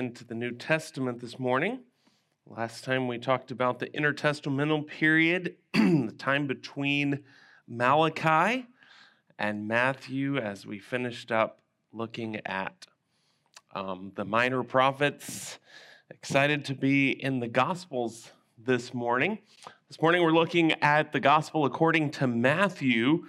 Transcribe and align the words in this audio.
into 0.00 0.24
the 0.24 0.34
New 0.34 0.52
Testament 0.52 1.20
this 1.20 1.38
morning. 1.38 1.80
Last 2.46 2.84
time 2.84 3.06
we 3.06 3.18
talked 3.18 3.50
about 3.50 3.80
the 3.80 3.86
intertestamental 3.88 4.86
period, 4.86 5.56
the 5.74 6.14
time 6.16 6.46
between 6.46 7.22
Malachi 7.68 8.66
and 9.38 9.68
Matthew, 9.68 10.38
as 10.38 10.64
we 10.64 10.78
finished 10.78 11.30
up 11.30 11.60
looking 11.92 12.40
at 12.46 12.86
um, 13.74 14.12
the 14.14 14.24
minor 14.24 14.62
prophets. 14.62 15.58
Excited 16.08 16.64
to 16.64 16.74
be 16.74 17.10
in 17.10 17.38
the 17.38 17.48
Gospels 17.48 18.32
this 18.56 18.94
morning. 18.94 19.38
This 19.88 20.00
morning 20.00 20.22
we're 20.22 20.32
looking 20.32 20.72
at 20.80 21.12
the 21.12 21.20
Gospel 21.20 21.66
according 21.66 22.12
to 22.12 22.26
Matthew. 22.26 23.26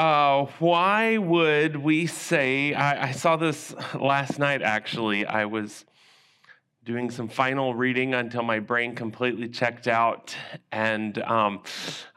Uh, 0.00 0.46
why 0.60 1.18
would 1.18 1.76
we 1.76 2.06
say? 2.06 2.72
I, 2.72 3.08
I 3.08 3.12
saw 3.12 3.36
this 3.36 3.74
last 3.94 4.38
night 4.38 4.62
actually. 4.62 5.26
I 5.26 5.44
was 5.44 5.84
doing 6.84 7.10
some 7.10 7.28
final 7.28 7.74
reading 7.74 8.14
until 8.14 8.42
my 8.42 8.60
brain 8.60 8.94
completely 8.94 9.46
checked 9.46 9.86
out. 9.86 10.34
And 10.72 11.18
um, 11.18 11.64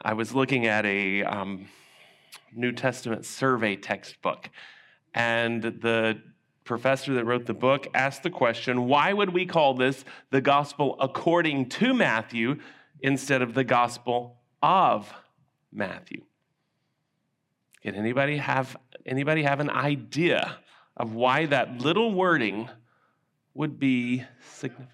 I 0.00 0.14
was 0.14 0.34
looking 0.34 0.66
at 0.66 0.86
a 0.86 1.24
um, 1.24 1.66
New 2.54 2.72
Testament 2.72 3.26
survey 3.26 3.76
textbook. 3.76 4.48
And 5.12 5.62
the 5.62 6.22
professor 6.64 7.12
that 7.12 7.26
wrote 7.26 7.44
the 7.44 7.52
book 7.52 7.86
asked 7.92 8.22
the 8.22 8.30
question 8.30 8.88
why 8.88 9.12
would 9.12 9.34
we 9.34 9.44
call 9.44 9.74
this 9.74 10.06
the 10.30 10.40
gospel 10.40 10.96
according 11.00 11.68
to 11.68 11.92
Matthew 11.92 12.60
instead 13.02 13.42
of 13.42 13.52
the 13.52 13.64
gospel 13.64 14.38
of 14.62 15.12
Matthew? 15.70 16.22
Can 17.84 17.94
anybody 17.96 18.38
have 18.38 18.76
anybody 19.04 19.42
have 19.42 19.60
an 19.60 19.68
idea 19.68 20.56
of 20.96 21.12
why 21.12 21.44
that 21.44 21.78
little 21.82 22.14
wording 22.14 22.70
would 23.52 23.78
be 23.78 24.24
significant? 24.52 24.88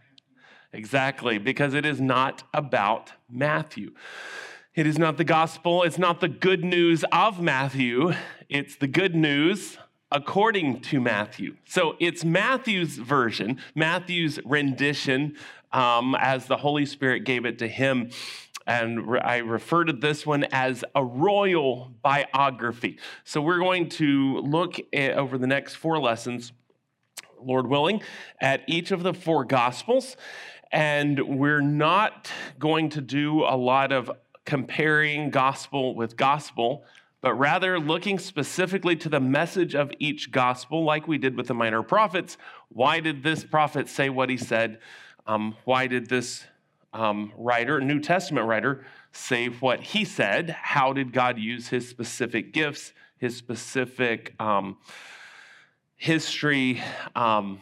Exactly, 0.73 1.39
because 1.39 1.75
it 1.75 1.87
is 1.87 2.01
not 2.01 2.43
about 2.53 3.13
Matthew. 3.31 3.93
It 4.75 4.87
is 4.87 4.99
not 4.99 5.19
the 5.19 5.25
gospel, 5.25 5.85
it's 5.85 5.99
not 5.99 6.21
the 6.21 6.29
good 6.29 6.65
news 6.65 7.05
of 7.13 7.41
Matthew, 7.41 8.13
it's 8.49 8.75
the 8.75 8.89
good 8.89 9.15
news 9.15 9.79
according 10.11 10.81
to 10.81 11.01
Matthew. 11.01 11.57
So 11.67 11.95
it's 12.01 12.25
Matthew's 12.25 12.97
version, 12.97 13.61
Matthew's 13.77 14.41
rendition 14.45 15.37
um, 15.73 16.17
as 16.19 16.47
the 16.47 16.57
Holy 16.57 16.87
Spirit 16.87 17.25
gave 17.25 17.45
it 17.45 17.59
to 17.61 17.69
him 17.69 18.11
and 18.71 19.19
I 19.21 19.39
refer 19.39 19.83
to 19.83 19.93
this 19.93 20.25
one 20.25 20.45
as 20.53 20.85
a 20.95 21.05
royal 21.05 21.93
biography. 22.03 23.01
So 23.25 23.43
we're 23.43 23.59
going 23.59 23.89
to 23.89 24.39
look 24.39 24.77
at, 24.93 25.15
over 25.15 25.39
the 25.39 25.49
next 25.49 25.75
four 25.75 25.99
lessons, 25.99 26.53
Lord 27.43 27.67
willing, 27.67 28.01
at 28.41 28.63
each 28.69 28.93
of 28.93 29.03
the 29.03 29.13
four 29.13 29.45
gospels. 29.45 30.17
And 30.71 31.21
we're 31.41 31.61
not 31.61 32.31
going 32.61 32.91
to 32.91 33.01
do 33.01 33.43
a 33.43 33.57
lot 33.57 33.91
of 33.91 34.09
comparing 34.45 35.31
gospel 35.31 35.97
with 35.97 36.17
gospel, 36.17 36.85
but 37.23 37.35
rather 37.35 37.81
looking 37.81 38.21
specifically 38.21 38.95
to 38.95 39.09
the 39.09 39.19
message 39.19 39.75
of 39.75 39.91
each 39.99 40.31
gospel, 40.31 40.85
like 40.85 41.09
we 41.09 41.19
did 41.19 41.37
with 41.37 41.49
the 41.49 41.55
minor 41.55 41.83
prophets. 41.83 42.37
Why 42.69 43.01
did 43.01 43.25
this 43.25 43.43
prophet 43.43 43.89
say 43.89 44.11
what 44.11 44.31
he 44.31 44.37
said? 44.37 44.79
Um, 45.27 45.57
why 45.65 45.89
did 45.89 46.09
this 46.09 46.45
um, 46.93 47.33
writer, 47.37 47.81
New 47.81 48.01
Testament 48.01 48.47
writer, 48.47 48.85
say 49.13 49.47
what 49.47 49.81
he 49.81 50.05
said. 50.05 50.51
How 50.51 50.93
did 50.93 51.13
God 51.13 51.39
use 51.39 51.69
his 51.69 51.89
specific 51.89 52.53
gifts, 52.53 52.93
his 53.19 53.37
specific 53.37 54.35
um, 54.41 54.79
history? 55.97 56.83
Um, 57.15 57.61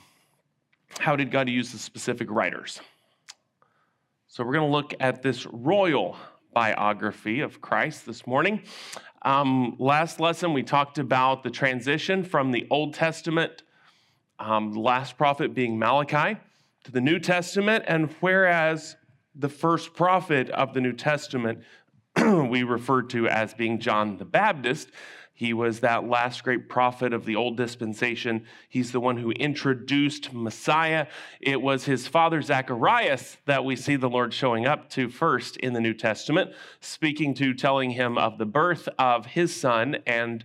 how 0.98 1.16
did 1.16 1.30
God 1.30 1.48
use 1.48 1.72
the 1.72 1.78
specific 1.78 2.30
writers? 2.30 2.80
So 4.26 4.44
we're 4.44 4.54
going 4.54 4.70
to 4.70 4.72
look 4.72 4.94
at 5.00 5.22
this 5.22 5.46
royal 5.46 6.16
biography 6.52 7.40
of 7.40 7.60
Christ 7.60 8.06
this 8.06 8.26
morning. 8.26 8.62
Um, 9.22 9.76
last 9.78 10.20
lesson, 10.20 10.52
we 10.52 10.62
talked 10.62 10.98
about 10.98 11.42
the 11.42 11.50
transition 11.50 12.22
from 12.24 12.50
the 12.50 12.66
Old 12.70 12.94
Testament, 12.94 13.62
um, 14.38 14.72
last 14.72 15.18
prophet 15.18 15.54
being 15.54 15.78
Malachi, 15.78 16.38
to 16.84 16.92
the 16.92 17.00
New 17.00 17.18
Testament. 17.18 17.84
And 17.88 18.14
whereas 18.20 18.96
the 19.38 19.48
first 19.48 19.94
prophet 19.94 20.50
of 20.50 20.74
the 20.74 20.80
New 20.80 20.92
Testament 20.92 21.62
we 22.16 22.64
refer 22.64 23.02
to 23.02 23.28
as 23.28 23.54
being 23.54 23.78
John 23.78 24.18
the 24.18 24.24
Baptist. 24.24 24.90
He 25.32 25.52
was 25.52 25.78
that 25.80 26.08
last 26.08 26.42
great 26.42 26.68
prophet 26.68 27.12
of 27.12 27.24
the 27.24 27.36
old 27.36 27.56
dispensation. 27.56 28.44
He's 28.68 28.90
the 28.90 28.98
one 28.98 29.16
who 29.16 29.30
introduced 29.30 30.32
Messiah. 30.32 31.06
It 31.40 31.62
was 31.62 31.84
his 31.84 32.08
father 32.08 32.42
Zacharias 32.42 33.36
that 33.46 33.64
we 33.64 33.76
see 33.76 33.94
the 33.94 34.10
Lord 34.10 34.34
showing 34.34 34.66
up 34.66 34.90
to 34.90 35.08
first 35.08 35.56
in 35.58 35.74
the 35.74 35.80
New 35.80 35.94
Testament, 35.94 36.50
speaking 36.80 37.34
to, 37.34 37.54
telling 37.54 37.90
him 37.90 38.18
of 38.18 38.38
the 38.38 38.46
birth 38.46 38.88
of 38.98 39.26
his 39.26 39.54
son 39.54 39.98
and 40.08 40.44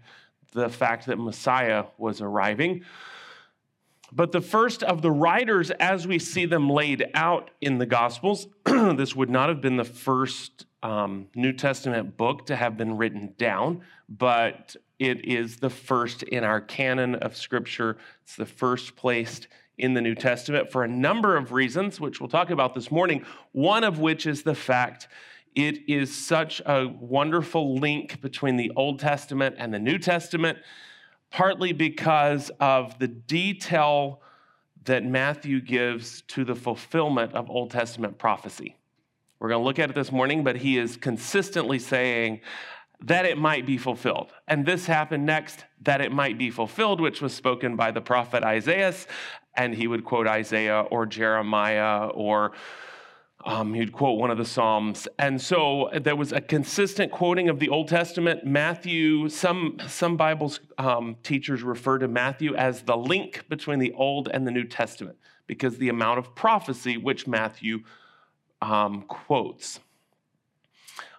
the 0.52 0.70
fact 0.70 1.08
that 1.08 1.18
Messiah 1.18 1.86
was 1.98 2.22
arriving. 2.22 2.84
But 4.16 4.32
the 4.32 4.42
first 4.42 4.84
of 4.84 5.02
the 5.02 5.10
writers, 5.10 5.72
as 5.72 6.06
we 6.06 6.20
see 6.20 6.46
them 6.46 6.70
laid 6.70 7.10
out 7.16 7.50
in 7.62 7.80
the 7.80 7.88
Gospels, 7.88 8.48
this 8.66 9.16
would 9.16 9.30
not 9.30 9.50
have 9.50 9.60
been 9.60 9.78
the 9.78 9.84
first 9.84 10.68
um, 10.84 11.28
New 11.34 11.52
Testament 11.52 12.16
book 12.16 12.46
to 12.48 12.56
have 12.56 12.78
been 12.78 12.98
written 12.98 13.34
down, 13.40 13.82
but 14.08 14.76
it 15.00 15.26
is 15.26 15.58
the 15.58 15.70
first 15.70 16.22
in 16.22 16.44
our 16.44 16.62
canon 16.62 17.16
of 17.16 17.36
Scripture. 17.36 17.98
It's 18.22 18.36
the 18.36 18.46
first 18.46 18.96
placed 18.96 19.48
in 19.80 19.96
the 19.96 20.02
New 20.02 20.14
Testament 20.14 20.72
for 20.72 20.84
a 20.84 20.88
number 20.88 21.36
of 21.36 21.52
reasons, 21.52 22.00
which 22.00 22.20
we'll 22.20 22.30
talk 22.30 22.52
about 22.52 22.76
this 22.76 22.92
morning. 22.92 23.26
One 23.52 23.84
of 23.84 23.98
which 23.98 24.28
is 24.28 24.44
the 24.44 24.54
fact 24.54 25.08
it 25.56 25.90
is 25.90 26.14
such 26.14 26.62
a 26.68 26.88
wonderful 26.88 27.76
link 27.76 28.22
between 28.22 28.58
the 28.58 28.72
Old 28.76 29.00
Testament 29.00 29.56
and 29.58 29.74
the 29.74 29.80
New 29.80 29.98
Testament 29.98 30.60
partly 31.34 31.74
because 31.74 32.52
of 32.60 33.00
the 33.00 33.08
detail 33.08 34.22
that 34.86 35.04
Matthew 35.04 35.60
gives 35.60 36.22
to 36.28 36.46
the 36.46 36.54
fulfillment 36.54 37.34
of 37.34 37.50
Old 37.50 37.72
Testament 37.72 38.20
prophecy. 38.20 38.78
We're 39.40 39.50
going 39.50 39.62
to 39.62 39.66
look 39.66 39.80
at 39.80 39.90
it 39.90 39.96
this 39.96 40.12
morning, 40.12 40.44
but 40.44 40.58
he 40.58 40.78
is 40.78 40.96
consistently 40.96 41.80
saying 41.80 42.42
that 43.02 43.26
it 43.26 43.40
might 43.40 43.66
be 43.66 43.80
fulfilled. 43.80 44.32
And 44.48 44.64
this 44.64 44.86
happened 44.86 45.26
next, 45.26 45.66
that 45.82 46.02
it 46.02 46.12
might 46.12 46.38
be 46.38 46.52
fulfilled, 46.52 47.02
which 47.02 47.20
was 47.20 47.34
spoken 47.34 47.76
by 47.76 47.90
the 47.90 48.00
prophet 48.00 48.44
Isaiah. 48.44 48.94
And 49.56 49.74
he 49.74 49.88
would 49.88 50.06
quote 50.06 50.28
Isaiah 50.28 50.82
or 50.82 51.08
Jeremiah 51.08 52.10
or 52.10 52.52
um, 53.46 53.74
he'd 53.74 53.92
quote 53.92 54.18
one 54.18 54.32
of 54.32 54.38
the 54.38 54.46
Psalms. 54.46 55.08
And 55.20 55.42
so 55.42 55.90
there 56.02 56.16
was 56.16 56.32
a 56.32 56.42
consistent 56.42 57.12
quoting 57.12 57.50
of 57.50 57.60
the 57.60 57.70
Old 57.70 57.90
Testament. 57.90 58.46
Matthew, 58.46 59.30
some, 59.30 59.78
some 59.88 60.16
Bible 60.16 60.54
um, 60.78 61.18
teachers 61.24 61.62
refer 61.62 61.98
to 62.00 62.08
Matthew 62.08 62.56
as 62.56 62.84
the 62.84 62.96
link 62.96 63.44
between 63.50 63.80
the 63.80 63.92
Old 63.94 64.30
and 64.34 64.48
the 64.48 64.52
New 64.52 64.64
Testament 64.64 65.18
because 65.46 65.78
the 65.78 65.90
amount 65.90 66.20
of 66.20 66.36
prophecy 66.36 66.98
which 66.98 67.28
Matthew 67.28 67.80
um, 68.62 69.04
quotes. 69.04 69.80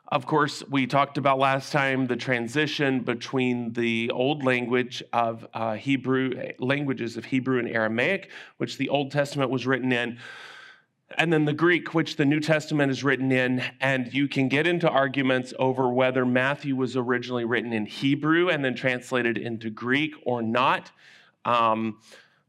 Of 0.09 0.27
course, 0.27 0.62
we 0.71 0.87
talked 0.87 1.19
about 1.19 1.39
last 1.39 1.73
time 1.73 2.06
the 2.06 2.17
transition 2.17 3.01
between 3.01 3.73
the 3.73 4.11
old 4.11 4.45
language 4.45 5.03
of 5.12 5.47
uh, 5.53 5.75
Hebrew, 5.75 6.53
languages 6.59 7.17
of 7.17 7.25
Hebrew 7.25 7.59
and 7.59 7.69
Aramaic, 7.69 8.31
which 8.59 8.79
the 8.79 8.91
Old 8.91 9.11
Testament 9.11 9.51
was 9.51 9.67
written 9.67 9.93
in 9.93 10.19
and 11.17 11.33
then 11.33 11.45
the 11.45 11.53
Greek, 11.53 11.95
which 11.95 12.17
the 12.17 12.25
New 12.25 12.41
Testament 12.41 12.91
is 12.91 13.05
written 13.05 13.31
in, 13.33 13.63
and 13.81 14.13
you 14.13 14.29
can 14.29 14.49
get 14.49 14.67
into 14.67 14.89
arguments 14.89 15.53
over 15.59 15.89
whether 15.89 16.25
Matthew 16.27 16.77
was 16.77 16.97
originally 16.97 17.45
written 17.45 17.73
in 17.73 17.87
Hebrew 17.87 18.49
and 18.49 18.65
then 18.65 18.75
translated 18.75 19.39
into 19.39 19.71
Greek 19.71 20.15
or 20.25 20.43
not. 20.43 20.91
Um, 21.44 21.99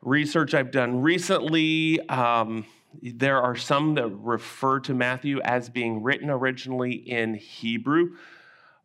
research 0.01 0.53
I've 0.53 0.71
done 0.71 1.01
recently, 1.01 1.99
um, 2.09 2.65
there 3.01 3.41
are 3.41 3.55
some 3.55 3.95
that 3.95 4.07
refer 4.07 4.79
to 4.81 4.93
Matthew 4.93 5.41
as 5.41 5.69
being 5.69 6.01
written 6.01 6.29
originally 6.29 6.93
in 6.93 7.35
Hebrew. 7.35 8.15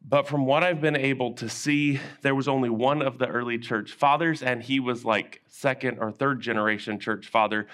But 0.03 0.27
from 0.27 0.47
what 0.47 0.65
I've 0.65 0.81
been 0.81 0.97
able 0.97 1.35
to 1.35 1.49
see, 1.49 2.01
there 2.23 2.35
was 2.35 2.49
only 2.49 2.71
one 2.71 3.03
of 3.03 3.19
the 3.19 3.27
early 3.27 3.59
church 3.59 3.93
fathers, 3.93 4.43
and 4.43 4.63
he 4.63 4.81
was 4.81 5.05
like 5.05 5.43
second 5.47 5.99
or 6.01 6.11
third 6.11 6.41
generation 6.41 6.99
church 6.99 7.27
father 7.27 7.67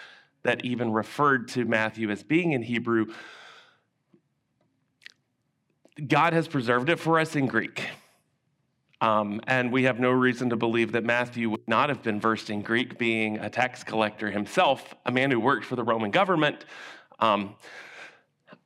that 0.47 0.65
even 0.65 0.93
referred 0.93 1.49
to 1.49 1.65
Matthew 1.65 2.11
as 2.11 2.23
being 2.23 2.53
in 2.53 2.63
Hebrew, 2.63 3.07
God 6.07 6.33
has 6.33 6.47
preserved 6.47 6.89
it 6.89 7.01
for 7.01 7.19
us 7.19 7.35
in 7.35 7.47
Greek. 7.47 7.83
Um, 9.01 9.41
and 9.47 9.73
we 9.73 9.85
have 9.85 9.99
no 9.99 10.11
reason 10.11 10.51
to 10.51 10.57
believe 10.57 10.93
that 10.93 11.05
Matthew 11.05 11.51
would 11.51 11.67
not 11.67 11.89
have 11.89 12.03
been 12.03 12.21
versed 12.21 12.49
in 12.49 12.63
Greek, 12.63 12.97
being 12.97 13.39
a 13.39 13.51
tax 13.51 13.83
collector 13.83 14.31
himself, 14.31 14.95
a 15.05 15.13
man 15.13 15.31
who 15.31 15.41
worked 15.41 15.65
for 15.65 15.77
the 15.77 15.85
Roman 15.85 16.11
government. 16.11 16.65
Um, 17.19 17.57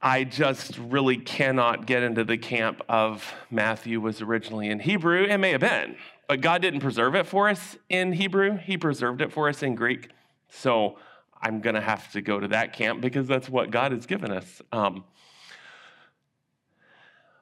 I 0.02 0.24
just 0.24 0.78
really 0.78 1.16
cannot 1.16 1.86
get 1.86 2.02
into 2.02 2.24
the 2.24 2.36
camp 2.36 2.82
of 2.88 3.32
Matthew 3.50 4.00
was 4.00 4.20
originally 4.20 4.68
in 4.68 4.80
Hebrew. 4.80 5.24
It 5.24 5.38
may 5.38 5.50
have 5.52 5.62
been, 5.62 5.96
but 6.28 6.42
God 6.42 6.62
didn't 6.62 6.80
preserve 6.80 7.14
it 7.14 7.26
for 7.26 7.48
us 7.48 7.76
in 7.88 8.12
Hebrew, 8.12 8.56
He 8.56 8.76
preserved 8.76 9.20
it 9.22 9.32
for 9.32 9.48
us 9.48 9.62
in 9.62 9.74
Greek. 9.74 10.10
So 10.48 10.96
I'm 11.42 11.60
going 11.60 11.74
to 11.74 11.80
have 11.80 12.10
to 12.12 12.20
go 12.20 12.38
to 12.38 12.48
that 12.48 12.72
camp 12.72 13.00
because 13.00 13.26
that's 13.26 13.48
what 13.48 13.70
God 13.70 13.92
has 13.92 14.06
given 14.06 14.30
us. 14.30 14.60
Um, 14.72 15.04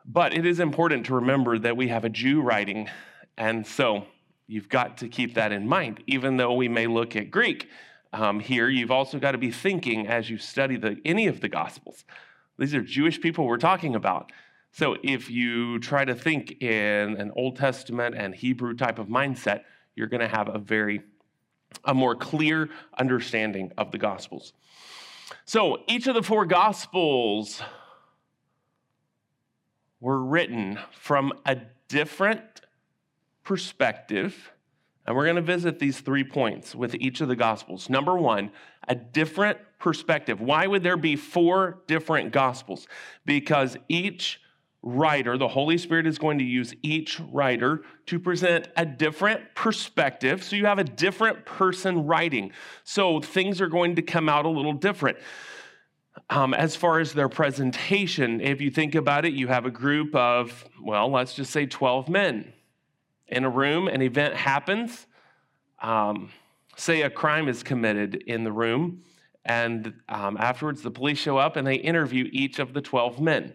but 0.05 0.33
it 0.33 0.47
is 0.47 0.61
important 0.61 1.07
to 1.07 1.15
remember 1.17 1.59
that 1.59 1.77
we 1.77 1.89
have 1.89 2.05
a 2.05 2.09
Jew 2.09 2.41
writing, 2.41 2.89
and 3.37 3.67
so 3.67 4.07
you've 4.47 4.69
got 4.69 4.99
to 4.99 5.09
keep 5.09 5.35
that 5.35 5.53
in 5.53 5.69
mind. 5.69 6.03
Even 6.07 6.37
though 6.37 6.55
we 6.55 6.69
may 6.69 6.87
look 6.87 7.15
at 7.17 7.31
Greek 7.31 7.69
um, 8.13 8.41
here, 8.41 8.69
you've 8.69 8.91
also 8.91 9.19
got 9.19 9.33
to 9.33 9.39
be 9.39 9.51
thinking 9.51 10.07
as 10.07 10.31
you 10.31 10.39
study 10.39 10.77
the, 10.77 10.99
any 11.05 11.27
of 11.27 11.41
the 11.41 11.49
Gospels. 11.49 12.05
These 12.59 12.75
are 12.75 12.81
Jewish 12.81 13.21
people 13.21 13.47
we're 13.47 13.59
talking 13.59 13.95
about. 13.95 14.33
So 14.73 14.97
if 15.03 15.31
you 15.31 15.79
try 15.81 16.05
to 16.05 16.15
think 16.15 16.63
in 16.63 17.17
an 17.17 17.33
Old 17.37 17.57
Testament 17.57 18.15
and 18.17 18.35
Hebrew 18.35 18.75
type 18.75 18.99
of 18.99 19.09
mindset, 19.09 19.63
you're 19.95 20.07
going 20.07 20.21
to 20.21 20.29
have 20.29 20.55
a 20.55 20.59
very 20.59 21.03
a 21.85 21.95
more 21.95 22.15
clear 22.15 22.71
understanding 22.99 23.73
of 23.79 23.91
the 23.91 23.99
Gospels. 23.99 24.53
So 25.45 25.83
each 25.87 26.07
of 26.07 26.15
the 26.15 26.23
four 26.23 26.47
Gospels 26.47 27.63
were 30.01 30.23
written 30.23 30.79
from 30.93 31.33
a 31.45 31.59
different 31.89 32.43
perspective. 33.43 34.53
And 35.07 35.17
we're 35.17 35.25
going 35.25 35.37
to 35.37 35.43
visit 35.43 35.79
these 35.79 36.01
three 36.01 36.25
points 36.25 36.75
with 36.75 36.95
each 36.97 37.21
of 37.21 37.29
the 37.29 37.37
Gospels. 37.37 37.89
Number 37.89 38.17
one, 38.17 38.51
a 38.87 38.95
different 38.95 39.59
perspective. 39.79 40.41
Why 40.41 40.67
would 40.67 40.83
there 40.83 40.99
be 40.99 41.17
four 41.17 41.79
different 41.87 42.33
Gospels? 42.33 42.87
Because 43.25 43.77
each 43.89 44.41
writer, 44.89 45.37
the 45.37 45.49
Holy 45.49 45.77
Spirit 45.79 46.07
is 46.07 46.19
going 46.19 46.39
to 46.39 46.45
use 46.45 46.75
each 46.83 47.21
writer 47.33 47.83
to 48.07 48.19
present 48.19 48.69
a 48.77 48.87
different 48.87 49.55
perspective. 49.55 50.43
So 50.43 50.57
you 50.57 50.67
have 50.67 50.79
a 50.79 50.85
different 50.85 51.45
person 51.45 52.07
writing. 52.07 52.53
So 52.85 53.21
things 53.21 53.61
are 53.61 53.69
going 53.69 53.97
to 53.97 54.03
come 54.03 54.29
out 54.29 54.47
a 54.47 54.49
little 54.49 54.73
different. 54.73 55.19
Um, 56.31 56.55
as 56.55 56.75
far 56.75 57.01
as 57.01 57.13
their 57.13 57.29
presentation, 57.29 58.41
if 58.41 58.61
you 58.61 58.71
think 58.71 58.95
about 58.95 59.25
it, 59.25 59.35
you 59.35 59.49
have 59.49 59.67
a 59.67 59.71
group 59.71 60.15
of, 60.15 60.65
well, 60.83 61.11
let's 61.11 61.35
just 61.35 61.53
say 61.53 61.67
12 61.67 62.09
men 62.09 62.53
in 63.29 63.45
a 63.45 63.51
room, 63.51 63.89
an 63.89 64.03
event 64.03 64.35
happens. 64.35 65.07
Um, 65.81 66.31
say 66.77 67.03
a 67.03 67.11
crime 67.11 67.49
is 67.49 67.63
committed 67.63 68.17
in 68.27 68.45
the 68.45 68.53
room, 68.53 69.03
and 69.45 69.95
um, 70.09 70.37
afterwards 70.39 70.83
the 70.83 70.91
police 70.91 71.19
show 71.19 71.37
up 71.37 71.57
and 71.57 71.67
they 71.67 71.77
interview 71.77 72.29
each 72.33 72.59
of 72.59 72.73
the 72.73 72.81
12 72.81 73.21
men. 73.21 73.55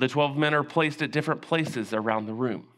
The 0.00 0.08
12 0.08 0.38
men 0.38 0.54
are 0.54 0.64
placed 0.64 1.02
at 1.02 1.10
different 1.10 1.42
places 1.42 1.92
around 1.92 2.24
the 2.24 2.32
room. 2.32 2.68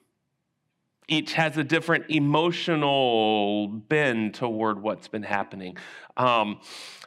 Each 1.07 1.35
has 1.35 1.57
a 1.57 1.63
different 1.63 2.07
emotional 2.09 3.69
bend 3.69 4.35
toward 4.35 4.83
what's 4.83 5.07
been 5.07 5.23
happening. 5.23 5.77
Um, 6.17 6.59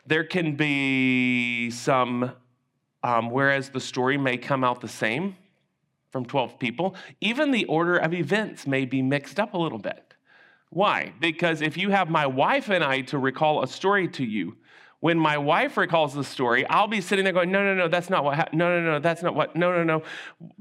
there 0.08 0.24
can 0.24 0.56
be 0.56 1.70
some, 1.70 2.32
um, 3.04 3.30
whereas 3.30 3.72
the 3.72 3.82
story 3.82 4.18
may 4.18 4.38
come 4.38 4.64
out 4.64 4.80
the 4.80 4.88
same 4.88 5.36
from 6.12 6.26
12 6.26 6.60
people, 6.60 6.96
even 7.20 7.52
the 7.52 7.66
order 7.66 7.98
of 7.98 8.14
events 8.14 8.66
may 8.66 8.86
be 8.86 9.02
mixed 9.02 9.38
up 9.38 9.54
a 9.54 9.58
little 9.58 9.80
bit. 9.80 10.14
Why? 10.70 11.12
Because 11.20 11.62
if 11.62 11.76
you 11.76 11.90
have 11.90 12.10
my 12.10 12.26
wife 12.26 12.70
and 12.70 12.86
I 12.86 13.02
to 13.02 13.18
recall 13.18 13.64
a 13.64 13.68
story 13.68 14.08
to 14.10 14.24
you, 14.24 14.56
when 15.06 15.20
my 15.20 15.38
wife 15.38 15.78
recalls 15.78 16.16
the 16.16 16.24
story, 16.24 16.66
I'll 16.66 16.88
be 16.88 17.00
sitting 17.00 17.26
there 17.26 17.32
going, 17.32 17.52
no, 17.52 17.64
no, 17.64 17.76
no, 17.76 17.88
that's 17.88 18.10
not 18.10 18.24
what 18.24 18.36
happened. 18.38 18.58
No, 18.58 18.80
no, 18.80 18.94
no, 18.94 18.98
that's 18.98 19.22
not 19.22 19.36
what, 19.36 19.56
no, 19.56 19.72
no, 19.72 19.84
no. 19.84 20.02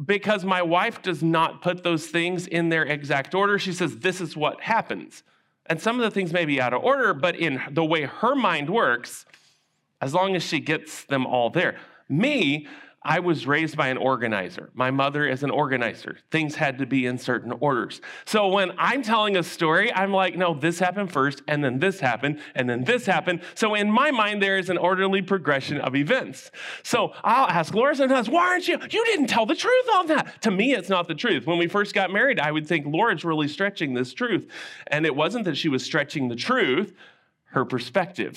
Because 0.05 0.44
my 0.44 0.61
wife 0.61 1.00
does 1.00 1.23
not 1.23 1.62
put 1.62 1.82
those 1.82 2.08
things 2.08 2.46
in 2.46 2.69
their 2.69 2.82
exact 2.82 3.35
order. 3.35 3.58
She 3.58 3.73
says, 3.73 4.00
this 4.00 4.20
is 4.20 4.37
what 4.37 4.61
happens. 4.61 5.23
And 5.64 5.81
some 5.81 5.99
of 5.99 6.05
the 6.05 6.11
things 6.11 6.31
may 6.35 6.44
be 6.44 6.61
out 6.61 6.75
of 6.75 6.85
order, 6.85 7.14
but 7.14 7.37
in 7.37 7.58
the 7.70 7.87
way 7.87 8.02
her 8.02 8.35
mind 8.35 8.69
works, 8.69 9.25
as 10.02 10.12
long 10.12 10.37
as 10.37 10.43
she 10.43 10.61
gets 10.61 11.05
them 11.05 11.25
all 11.25 11.49
there. 11.49 11.79
Me, 12.11 12.69
I 13.04 13.20
was 13.20 13.46
raised 13.46 13.76
by 13.76 13.88
an 13.88 13.98
organizer. 13.98 14.70
My 14.72 14.90
mother 14.90 15.26
is 15.26 15.42
an 15.42 15.50
organizer. 15.50 16.18
Things 16.30 16.54
had 16.54 16.78
to 16.78 16.86
be 16.86 17.04
in 17.04 17.18
certain 17.18 17.52
orders. 17.60 18.00
So 18.24 18.48
when 18.48 18.72
I'm 18.78 19.02
telling 19.02 19.36
a 19.36 19.42
story, 19.42 19.92
I'm 19.92 20.10
like, 20.10 20.36
no, 20.36 20.54
this 20.54 20.78
happened 20.78 21.12
first, 21.12 21.42
and 21.46 21.62
then 21.62 21.78
this 21.78 22.00
happened, 22.00 22.40
and 22.54 22.68
then 22.68 22.84
this 22.84 23.04
happened. 23.04 23.42
So 23.54 23.74
in 23.74 23.90
my 23.90 24.10
mind, 24.10 24.42
there 24.42 24.56
is 24.56 24.70
an 24.70 24.78
orderly 24.78 25.20
progression 25.20 25.80
of 25.80 25.94
events. 25.94 26.50
So 26.82 27.12
I'll 27.22 27.48
ask 27.48 27.74
Laura 27.74 27.94
sometimes, 27.94 28.30
why 28.30 28.46
aren't 28.46 28.68
you? 28.68 28.78
You 28.90 29.04
didn't 29.04 29.26
tell 29.26 29.44
the 29.44 29.54
truth 29.54 29.86
on 29.96 30.06
that. 30.06 30.40
To 30.42 30.50
me, 30.50 30.74
it's 30.74 30.88
not 30.88 31.06
the 31.06 31.14
truth. 31.14 31.46
When 31.46 31.58
we 31.58 31.66
first 31.66 31.94
got 31.94 32.10
married, 32.10 32.40
I 32.40 32.52
would 32.52 32.66
think 32.66 32.86
Laura's 32.86 33.24
really 33.24 33.48
stretching 33.48 33.92
this 33.92 34.14
truth. 34.14 34.48
And 34.86 35.04
it 35.04 35.14
wasn't 35.14 35.44
that 35.44 35.58
she 35.58 35.68
was 35.68 35.84
stretching 35.84 36.28
the 36.28 36.36
truth, 36.36 36.94
her 37.50 37.66
perspective 37.66 38.36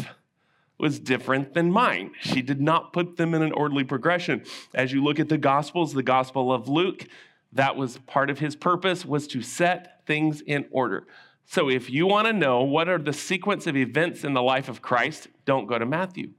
was 0.77 0.99
different 0.99 1.53
than 1.53 1.71
mine. 1.71 2.11
She 2.19 2.41
did 2.41 2.61
not 2.61 2.93
put 2.93 3.17
them 3.17 3.33
in 3.33 3.41
an 3.41 3.51
orderly 3.51 3.83
progression. 3.83 4.43
As 4.73 4.91
you 4.91 5.03
look 5.03 5.19
at 5.19 5.29
the 5.29 5.37
Gospels, 5.37 5.93
the 5.93 6.03
Gospel 6.03 6.53
of 6.53 6.67
Luke, 6.67 7.07
that 7.53 7.75
was 7.75 7.97
part 7.99 8.29
of 8.29 8.39
his 8.39 8.55
purpose 8.55 9.05
was 9.05 9.27
to 9.27 9.41
set 9.41 10.05
things 10.05 10.41
in 10.41 10.65
order. 10.71 11.07
So 11.45 11.69
if 11.69 11.89
you 11.89 12.05
want 12.05 12.27
to 12.27 12.33
know 12.33 12.61
what 12.61 12.89
are 12.89 12.97
the 12.97 13.13
sequence 13.13 13.67
of 13.67 13.75
events 13.75 14.23
in 14.23 14.33
the 14.33 14.41
life 14.41 14.67
of 14.69 14.81
Christ, 14.81 15.29
don't 15.45 15.65
go 15.65 15.79
to 15.79 15.85
Matthew. 15.85 16.31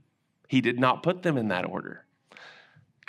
He 0.48 0.60
did 0.60 0.78
not 0.78 1.02
put 1.02 1.22
them 1.22 1.36
in 1.36 1.48
that 1.48 1.64
order 1.64 2.04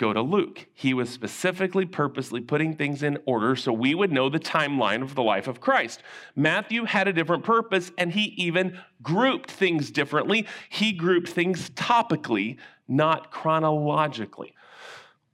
go 0.00 0.12
to 0.14 0.22
Luke. 0.22 0.66
He 0.72 0.94
was 0.94 1.10
specifically, 1.10 1.84
purposely 1.84 2.40
putting 2.40 2.74
things 2.74 3.02
in 3.02 3.18
order 3.26 3.54
so 3.54 3.70
we 3.70 3.94
would 3.94 4.10
know 4.10 4.30
the 4.30 4.40
timeline 4.40 5.02
of 5.02 5.14
the 5.14 5.22
life 5.22 5.46
of 5.46 5.60
Christ. 5.60 6.02
Matthew 6.34 6.84
had 6.84 7.06
a 7.06 7.12
different 7.12 7.44
purpose 7.44 7.92
and 7.98 8.10
he 8.12 8.34
even 8.38 8.78
grouped 9.02 9.50
things 9.50 9.90
differently. 9.90 10.46
He 10.70 10.92
grouped 10.92 11.28
things 11.28 11.68
topically, 11.70 12.56
not 12.88 13.30
chronologically. 13.30 14.54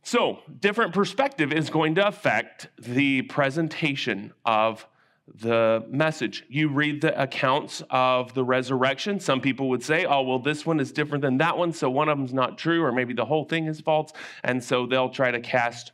So, 0.02 0.40
different 0.60 0.92
perspective 0.92 1.52
is 1.52 1.70
going 1.70 1.94
to 1.96 2.06
affect 2.06 2.68
the 2.78 3.22
presentation 3.22 4.32
of 4.44 4.86
the 5.34 5.84
message. 5.88 6.44
You 6.48 6.68
read 6.68 7.00
the 7.00 7.20
accounts 7.20 7.82
of 7.90 8.32
the 8.34 8.44
resurrection. 8.44 9.18
Some 9.20 9.40
people 9.40 9.68
would 9.70 9.82
say, 9.82 10.04
oh, 10.04 10.22
well, 10.22 10.38
this 10.38 10.64
one 10.64 10.80
is 10.80 10.92
different 10.92 11.22
than 11.22 11.38
that 11.38 11.58
one, 11.58 11.72
so 11.72 11.90
one 11.90 12.08
of 12.08 12.16
them's 12.16 12.32
not 12.32 12.58
true, 12.58 12.82
or 12.84 12.92
maybe 12.92 13.12
the 13.12 13.24
whole 13.24 13.44
thing 13.44 13.66
is 13.66 13.80
false. 13.80 14.12
And 14.44 14.62
so 14.62 14.86
they'll 14.86 15.10
try 15.10 15.30
to 15.30 15.40
cast 15.40 15.92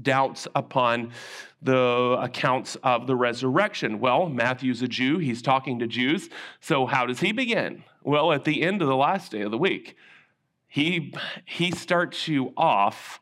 doubts 0.00 0.46
upon 0.54 1.10
the 1.60 2.16
accounts 2.20 2.76
of 2.82 3.06
the 3.06 3.16
resurrection. 3.16 3.98
Well, 3.98 4.28
Matthew's 4.28 4.80
a 4.82 4.88
Jew, 4.88 5.18
he's 5.18 5.42
talking 5.42 5.80
to 5.80 5.86
Jews. 5.86 6.28
So 6.60 6.86
how 6.86 7.06
does 7.06 7.20
he 7.20 7.32
begin? 7.32 7.84
Well, 8.02 8.32
at 8.32 8.44
the 8.44 8.62
end 8.62 8.80
of 8.80 8.88
the 8.88 8.96
last 8.96 9.32
day 9.32 9.42
of 9.42 9.50
the 9.50 9.58
week, 9.58 9.96
he, 10.68 11.12
he 11.44 11.70
starts 11.72 12.28
you 12.28 12.52
off 12.56 13.20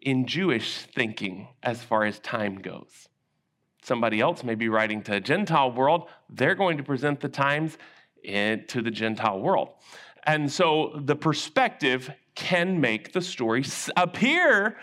in 0.00 0.26
Jewish 0.26 0.86
thinking 0.94 1.48
as 1.62 1.82
far 1.82 2.04
as 2.04 2.18
time 2.18 2.56
goes 2.56 3.09
somebody 3.90 4.20
else 4.20 4.44
may 4.44 4.54
be 4.54 4.68
writing 4.68 5.02
to 5.02 5.14
a 5.14 5.20
Gentile 5.20 5.72
world, 5.72 6.08
they're 6.28 6.54
going 6.54 6.76
to 6.76 6.84
present 6.84 7.18
the 7.20 7.28
times 7.28 7.76
in, 8.22 8.64
to 8.68 8.82
the 8.82 8.90
Gentile 9.02 9.40
world. 9.40 9.70
And 10.22 10.52
so 10.58 10.92
the 10.94 11.16
perspective 11.16 12.08
can 12.36 12.80
make 12.80 13.12
the 13.12 13.20
story 13.20 13.64
appear 13.96 14.76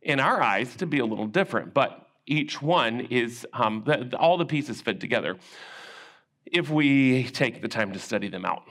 in 0.00 0.20
our 0.20 0.40
eyes 0.40 0.76
to 0.76 0.86
be 0.86 1.00
a 1.00 1.04
little 1.04 1.26
different, 1.26 1.74
but 1.74 2.06
each 2.24 2.62
one 2.62 3.00
is, 3.10 3.44
um, 3.52 3.82
the, 3.84 4.16
all 4.16 4.38
the 4.38 4.46
pieces 4.46 4.80
fit 4.80 5.00
together 5.00 5.36
if 6.46 6.70
we 6.70 7.24
take 7.24 7.62
the 7.62 7.68
time 7.68 7.92
to 7.94 7.98
study 7.98 8.28
them 8.28 8.44
out. 8.44 8.62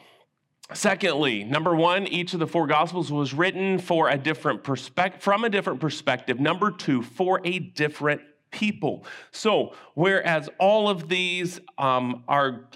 Secondly, 0.73 1.43
number 1.43 1.75
one, 1.75 2.07
each 2.07 2.33
of 2.33 2.39
the 2.39 2.47
four 2.47 2.65
gospels 2.65 3.11
was 3.11 3.33
written 3.33 3.77
for 3.77 4.07
a 4.07 4.17
different 4.17 4.63
perspective, 4.63 5.21
from 5.21 5.43
a 5.43 5.49
different 5.49 5.81
perspective. 5.81 6.39
Number 6.39 6.71
two, 6.71 7.01
for 7.01 7.41
a 7.43 7.59
different 7.59 8.21
people. 8.51 9.05
So, 9.31 9.73
whereas 9.93 10.49
all 10.57 10.89
of 10.89 11.09
these 11.09 11.59
um, 11.77 12.23
are 12.27 12.67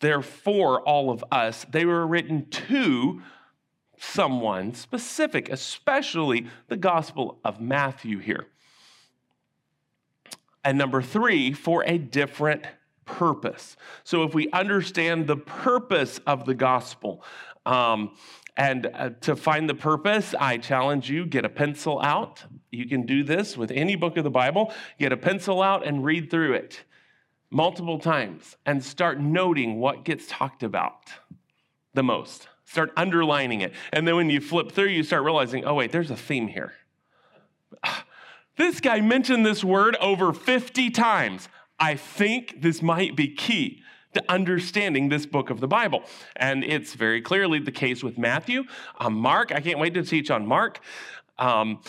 they're 0.00 0.22
for 0.22 0.82
all 0.82 1.10
of 1.10 1.24
us, 1.32 1.64
they 1.70 1.84
were 1.84 2.06
written 2.06 2.46
to 2.50 3.22
someone 3.98 4.74
specific, 4.74 5.48
especially 5.48 6.46
the 6.68 6.76
Gospel 6.76 7.38
of 7.44 7.60
Matthew 7.60 8.18
here. 8.18 8.46
And 10.64 10.76
number 10.76 11.00
three, 11.00 11.52
for 11.52 11.84
a 11.84 11.98
different 11.98 12.64
purpose. 13.04 13.76
So, 14.02 14.22
if 14.24 14.34
we 14.34 14.50
understand 14.50 15.26
the 15.26 15.36
purpose 15.36 16.20
of 16.26 16.46
the 16.46 16.54
gospel, 16.54 17.24
um, 17.66 18.16
and 18.56 18.86
uh, 18.94 19.10
to 19.22 19.36
find 19.36 19.68
the 19.68 19.74
purpose, 19.74 20.34
I 20.38 20.58
challenge 20.58 21.10
you 21.10 21.26
get 21.26 21.44
a 21.44 21.48
pencil 21.48 22.00
out. 22.00 22.44
You 22.74 22.86
can 22.86 23.06
do 23.06 23.24
this 23.24 23.56
with 23.56 23.70
any 23.70 23.96
book 23.96 24.16
of 24.16 24.24
the 24.24 24.30
Bible. 24.30 24.72
Get 24.98 25.12
a 25.12 25.16
pencil 25.16 25.62
out 25.62 25.86
and 25.86 26.04
read 26.04 26.30
through 26.30 26.54
it 26.54 26.84
multiple 27.50 27.98
times 27.98 28.56
and 28.66 28.84
start 28.84 29.20
noting 29.20 29.78
what 29.78 30.04
gets 30.04 30.26
talked 30.28 30.62
about 30.62 31.10
the 31.94 32.02
most. 32.02 32.48
Start 32.64 32.92
underlining 32.96 33.60
it. 33.60 33.72
And 33.92 34.06
then 34.06 34.16
when 34.16 34.30
you 34.30 34.40
flip 34.40 34.72
through, 34.72 34.88
you 34.88 35.02
start 35.02 35.22
realizing, 35.22 35.64
oh, 35.64 35.74
wait, 35.74 35.92
there's 35.92 36.10
a 36.10 36.16
theme 36.16 36.48
here. 36.48 36.72
This 38.56 38.78
guy 38.78 39.00
mentioned 39.00 39.44
this 39.44 39.64
word 39.64 39.96
over 39.96 40.32
50 40.32 40.88
times. 40.90 41.48
I 41.80 41.96
think 41.96 42.62
this 42.62 42.82
might 42.82 43.16
be 43.16 43.26
key 43.34 43.82
to 44.12 44.22
understanding 44.28 45.08
this 45.08 45.26
book 45.26 45.50
of 45.50 45.58
the 45.58 45.66
Bible. 45.66 46.04
And 46.36 46.64
it's 46.64 46.94
very 46.94 47.20
clearly 47.20 47.58
the 47.58 47.72
case 47.72 48.04
with 48.04 48.16
Matthew. 48.16 48.62
Um, 49.00 49.14
Mark, 49.14 49.52
I 49.52 49.60
can't 49.60 49.80
wait 49.80 49.94
to 49.94 50.04
teach 50.04 50.30
on 50.30 50.46
Mark. 50.46 50.78
Um, 51.36 51.80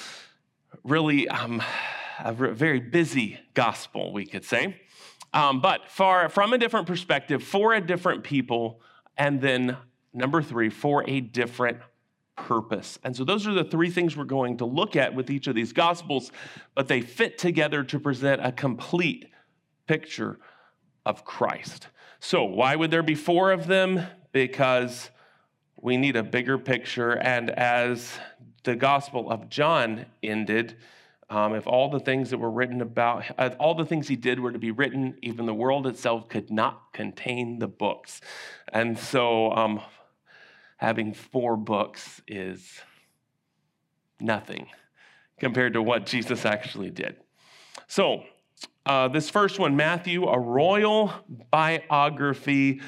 really, 0.85 1.27
um, 1.27 1.61
a 2.19 2.31
very 2.31 2.79
busy 2.79 3.39
gospel, 3.53 4.13
we 4.13 4.25
could 4.25 4.45
say. 4.45 4.79
Um, 5.33 5.59
but 5.59 5.89
far 5.89 6.29
from 6.29 6.53
a 6.53 6.57
different 6.57 6.87
perspective, 6.87 7.43
for 7.43 7.73
a 7.73 7.81
different 7.81 8.23
people, 8.23 8.79
and 9.17 9.41
then 9.41 9.75
number 10.13 10.41
three, 10.41 10.69
for 10.69 11.03
a 11.09 11.19
different 11.19 11.79
purpose. 12.37 12.99
And 13.03 13.15
so 13.15 13.23
those 13.23 13.47
are 13.47 13.53
the 13.53 13.63
three 13.63 13.89
things 13.89 14.15
we're 14.15 14.25
going 14.25 14.57
to 14.57 14.65
look 14.65 14.95
at 14.95 15.13
with 15.13 15.29
each 15.29 15.47
of 15.47 15.55
these 15.55 15.73
gospels, 15.73 16.31
but 16.73 16.87
they 16.87 17.01
fit 17.01 17.37
together 17.37 17.83
to 17.83 17.99
present 17.99 18.45
a 18.45 18.51
complete 18.51 19.29
picture 19.87 20.39
of 21.05 21.25
Christ. 21.25 21.87
So, 22.19 22.43
why 22.43 22.75
would 22.75 22.91
there 22.91 23.03
be 23.03 23.15
four 23.15 23.51
of 23.51 23.67
them? 23.67 24.01
Because 24.31 25.09
we 25.81 25.97
need 25.97 26.15
a 26.15 26.23
bigger 26.23 26.57
picture. 26.57 27.11
And 27.11 27.49
as 27.51 28.11
the 28.65 28.75
Gospel 28.75 29.31
of 29.31 29.49
John 29.49 30.05
ended, 30.21 30.75
um, 31.29 31.55
if 31.55 31.65
all 31.65 31.89
the 31.89 31.99
things 31.99 32.29
that 32.29 32.37
were 32.37 32.51
written 32.51 32.81
about, 32.81 33.23
all 33.59 33.73
the 33.73 33.85
things 33.85 34.07
he 34.07 34.15
did 34.15 34.39
were 34.39 34.51
to 34.51 34.59
be 34.59 34.71
written, 34.71 35.17
even 35.21 35.45
the 35.45 35.53
world 35.53 35.87
itself 35.87 36.27
could 36.29 36.51
not 36.51 36.93
contain 36.93 37.59
the 37.59 37.67
books. 37.67 38.21
And 38.71 38.97
so, 38.97 39.51
um, 39.53 39.81
having 40.77 41.13
four 41.13 41.55
books 41.55 42.21
is 42.27 42.79
nothing 44.19 44.67
compared 45.39 45.73
to 45.73 45.81
what 45.81 46.05
Jesus 46.05 46.45
actually 46.45 46.91
did. 46.91 47.15
So, 47.87 48.23
uh, 48.85 49.07
this 49.07 49.29
first 49.29 49.57
one, 49.57 49.75
Matthew, 49.75 50.25
a 50.25 50.39
royal 50.39 51.11
biography. 51.49 52.81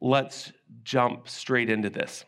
Let's 0.00 0.52
jump 0.82 1.28
straight 1.28 1.70
into 1.70 1.88
this. 1.88 2.24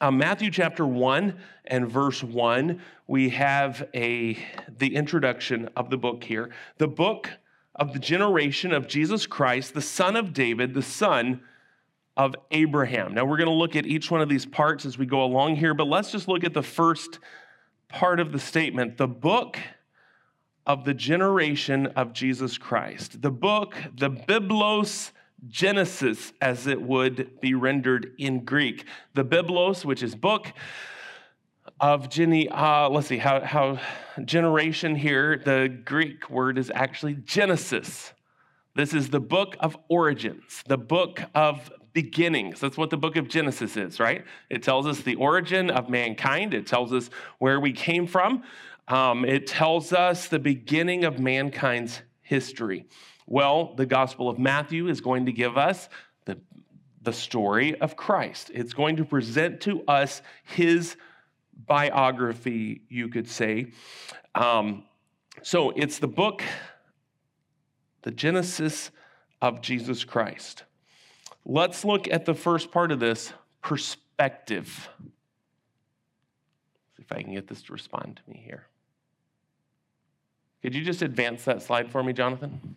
Uh, 0.00 0.10
Matthew 0.10 0.50
chapter 0.50 0.86
1 0.86 1.38
and 1.64 1.90
verse 1.90 2.22
1, 2.22 2.80
we 3.06 3.30
have 3.30 3.88
a, 3.94 4.38
the 4.78 4.94
introduction 4.94 5.70
of 5.74 5.88
the 5.88 5.96
book 5.96 6.22
here. 6.22 6.50
The 6.76 6.88
book 6.88 7.30
of 7.74 7.92
the 7.92 7.98
generation 7.98 8.72
of 8.72 8.88
Jesus 8.88 9.26
Christ, 9.26 9.72
the 9.72 9.80
son 9.80 10.16
of 10.16 10.34
David, 10.34 10.74
the 10.74 10.82
son 10.82 11.40
of 12.14 12.34
Abraham. 12.50 13.14
Now, 13.14 13.24
we're 13.24 13.38
going 13.38 13.48
to 13.48 13.54
look 13.54 13.74
at 13.74 13.86
each 13.86 14.10
one 14.10 14.20
of 14.20 14.28
these 14.28 14.44
parts 14.44 14.84
as 14.84 14.98
we 14.98 15.06
go 15.06 15.22
along 15.22 15.56
here, 15.56 15.72
but 15.72 15.86
let's 15.86 16.10
just 16.10 16.28
look 16.28 16.44
at 16.44 16.52
the 16.52 16.62
first 16.62 17.18
part 17.88 18.20
of 18.20 18.32
the 18.32 18.38
statement. 18.38 18.98
The 18.98 19.08
book 19.08 19.58
of 20.66 20.84
the 20.84 20.94
generation 20.94 21.86
of 21.88 22.12
Jesus 22.12 22.58
Christ. 22.58 23.22
The 23.22 23.30
book, 23.30 23.76
the 23.96 24.10
Biblos 24.10 25.12
Genesis, 25.48 26.32
as 26.40 26.66
it 26.66 26.80
would 26.80 27.40
be 27.40 27.54
rendered 27.54 28.12
in 28.18 28.44
Greek. 28.44 28.84
The 29.14 29.24
Biblos, 29.24 29.84
which 29.84 30.02
is 30.02 30.14
book 30.14 30.52
of 31.80 32.08
gene, 32.08 32.48
uh, 32.50 32.88
let's 32.88 33.08
see, 33.08 33.18
how, 33.18 33.40
how 33.40 33.78
generation 34.24 34.96
here, 34.96 35.38
the 35.44 35.68
Greek 35.84 36.30
word 36.30 36.58
is 36.58 36.72
actually 36.74 37.14
Genesis. 37.14 38.12
This 38.74 38.94
is 38.94 39.10
the 39.10 39.20
book 39.20 39.56
of 39.60 39.76
origins, 39.88 40.62
the 40.66 40.78
book 40.78 41.22
of 41.34 41.70
beginnings. 41.92 42.60
That's 42.60 42.76
what 42.76 42.90
the 42.90 42.96
book 42.96 43.16
of 43.16 43.28
Genesis 43.28 43.76
is, 43.76 43.98
right? 43.98 44.24
It 44.50 44.62
tells 44.62 44.86
us 44.86 45.00
the 45.00 45.14
origin 45.14 45.70
of 45.70 45.88
mankind, 45.88 46.54
it 46.54 46.66
tells 46.66 46.92
us 46.92 47.08
where 47.38 47.58
we 47.58 47.72
came 47.72 48.06
from. 48.06 48.42
Um, 48.88 49.24
it 49.24 49.46
tells 49.46 49.92
us 49.92 50.28
the 50.28 50.38
beginning 50.38 51.04
of 51.04 51.18
mankind's 51.18 52.02
history. 52.20 52.86
Well, 53.26 53.74
the 53.74 53.86
Gospel 53.86 54.28
of 54.28 54.38
Matthew 54.38 54.88
is 54.88 55.00
going 55.00 55.26
to 55.26 55.32
give 55.32 55.58
us 55.58 55.88
the, 56.24 56.38
the 57.02 57.12
story 57.12 57.78
of 57.80 57.96
Christ. 57.96 58.50
It's 58.54 58.72
going 58.72 58.96
to 58.96 59.04
present 59.04 59.60
to 59.62 59.82
us 59.88 60.22
his 60.44 60.96
biography, 61.66 62.82
you 62.88 63.08
could 63.08 63.28
say. 63.28 63.72
Um, 64.34 64.84
so 65.42 65.70
it's 65.70 65.98
the 65.98 66.08
book, 66.08 66.42
the 68.02 68.12
Genesis 68.12 68.90
of 69.42 69.60
Jesus 69.60 70.04
Christ. 70.04 70.62
Let's 71.44 71.84
look 71.84 72.08
at 72.08 72.24
the 72.26 72.34
first 72.34 72.70
part 72.70 72.92
of 72.92 73.00
this 73.00 73.32
perspective. 73.60 74.88
See 76.96 77.02
if 77.02 77.12
I 77.12 77.22
can 77.22 77.34
get 77.34 77.48
this 77.48 77.62
to 77.62 77.72
respond 77.72 78.20
to 78.24 78.30
me 78.30 78.42
here. 78.44 78.66
Could 80.62 80.74
you 80.74 80.82
just 80.82 81.02
advance 81.02 81.44
that 81.44 81.62
slide 81.62 81.90
for 81.90 82.02
me, 82.02 82.12
Jonathan? 82.12 82.76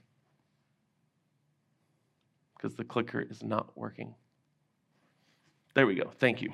Because 2.60 2.76
the 2.76 2.84
clicker 2.84 3.22
is 3.22 3.42
not 3.42 3.72
working. 3.78 4.14
There 5.76 5.88
we 5.88 5.96
go. 5.96 6.12
Thank 6.20 6.42
you. 6.42 6.52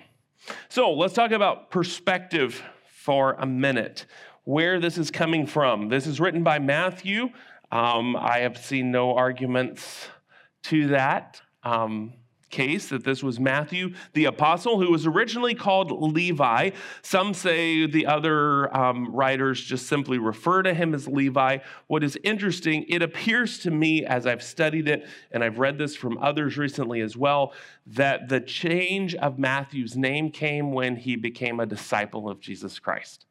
So 0.69 0.91
let's 0.93 1.15
talk 1.15 1.31
about 1.31 1.71
perspective 1.71 2.61
for 2.87 3.33
a 3.39 3.45
minute, 3.47 4.05
where 4.43 4.79
this 4.79 4.99
is 4.99 5.09
coming 5.09 5.47
from. 5.47 5.89
This 5.89 6.05
is 6.05 6.19
written 6.19 6.43
by 6.43 6.59
Matthew. 6.59 7.29
Um, 7.71 8.15
I 8.15 8.39
have 8.39 8.57
seen 8.57 8.91
no 8.91 9.15
arguments 9.15 10.07
to 10.63 10.87
that. 10.89 11.41
Um, 11.63 12.13
case 12.55 12.87
that 12.87 13.03
this 13.03 13.21
was 13.21 13.39
Matthew 13.39 13.93
the 14.13 14.25
apostle, 14.25 14.79
who 14.79 14.89
was 14.89 15.05
originally 15.05 15.53
called 15.53 15.91
Levi. 15.91 16.69
Some 17.01 17.33
say 17.33 17.85
the 17.85 18.05
other 18.05 18.75
um, 18.75 19.13
writers 19.13 19.61
just 19.61 19.87
simply 19.87 20.17
refer 20.17 20.63
to 20.63 20.73
him 20.73 20.93
as 20.93 21.07
Levi. 21.07 21.57
What 21.87 22.03
is 22.03 22.17
interesting, 22.23 22.85
it 22.87 23.01
appears 23.01 23.59
to 23.59 23.71
me 23.71 24.05
as 24.05 24.25
I've 24.25 24.41
studied 24.41 24.87
it, 24.87 25.05
and 25.31 25.43
I've 25.43 25.59
read 25.59 25.77
this 25.77 25.95
from 25.95 26.17
others 26.19 26.57
recently 26.57 27.01
as 27.01 27.17
well, 27.17 27.53
that 27.87 28.29
the 28.29 28.39
change 28.39 29.15
of 29.15 29.37
Matthew's 29.37 29.97
name 29.97 30.31
came 30.31 30.71
when 30.71 30.95
he 30.95 31.17
became 31.17 31.59
a 31.59 31.65
disciple 31.65 32.29
of 32.29 32.39
Jesus 32.39 32.79
Christ. 32.79 33.25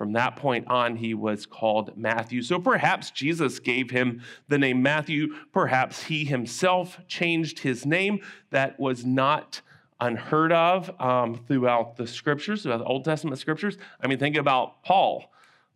From 0.00 0.14
that 0.14 0.36
point 0.36 0.66
on, 0.66 0.96
he 0.96 1.12
was 1.12 1.44
called 1.44 1.94
Matthew. 1.94 2.40
So 2.40 2.58
perhaps 2.58 3.10
Jesus 3.10 3.58
gave 3.58 3.90
him 3.90 4.22
the 4.48 4.56
name 4.56 4.80
Matthew. 4.80 5.34
Perhaps 5.52 6.04
he 6.04 6.24
himself 6.24 6.98
changed 7.06 7.58
his 7.58 7.84
name. 7.84 8.20
That 8.48 8.80
was 8.80 9.04
not 9.04 9.60
unheard 10.00 10.52
of 10.52 10.90
um, 10.98 11.44
throughout 11.46 11.98
the 11.98 12.06
scriptures, 12.06 12.62
throughout 12.62 12.78
the 12.78 12.86
Old 12.86 13.04
Testament 13.04 13.38
scriptures. 13.38 13.76
I 14.00 14.06
mean, 14.06 14.18
think 14.18 14.36
about 14.38 14.82
Paul. 14.84 15.30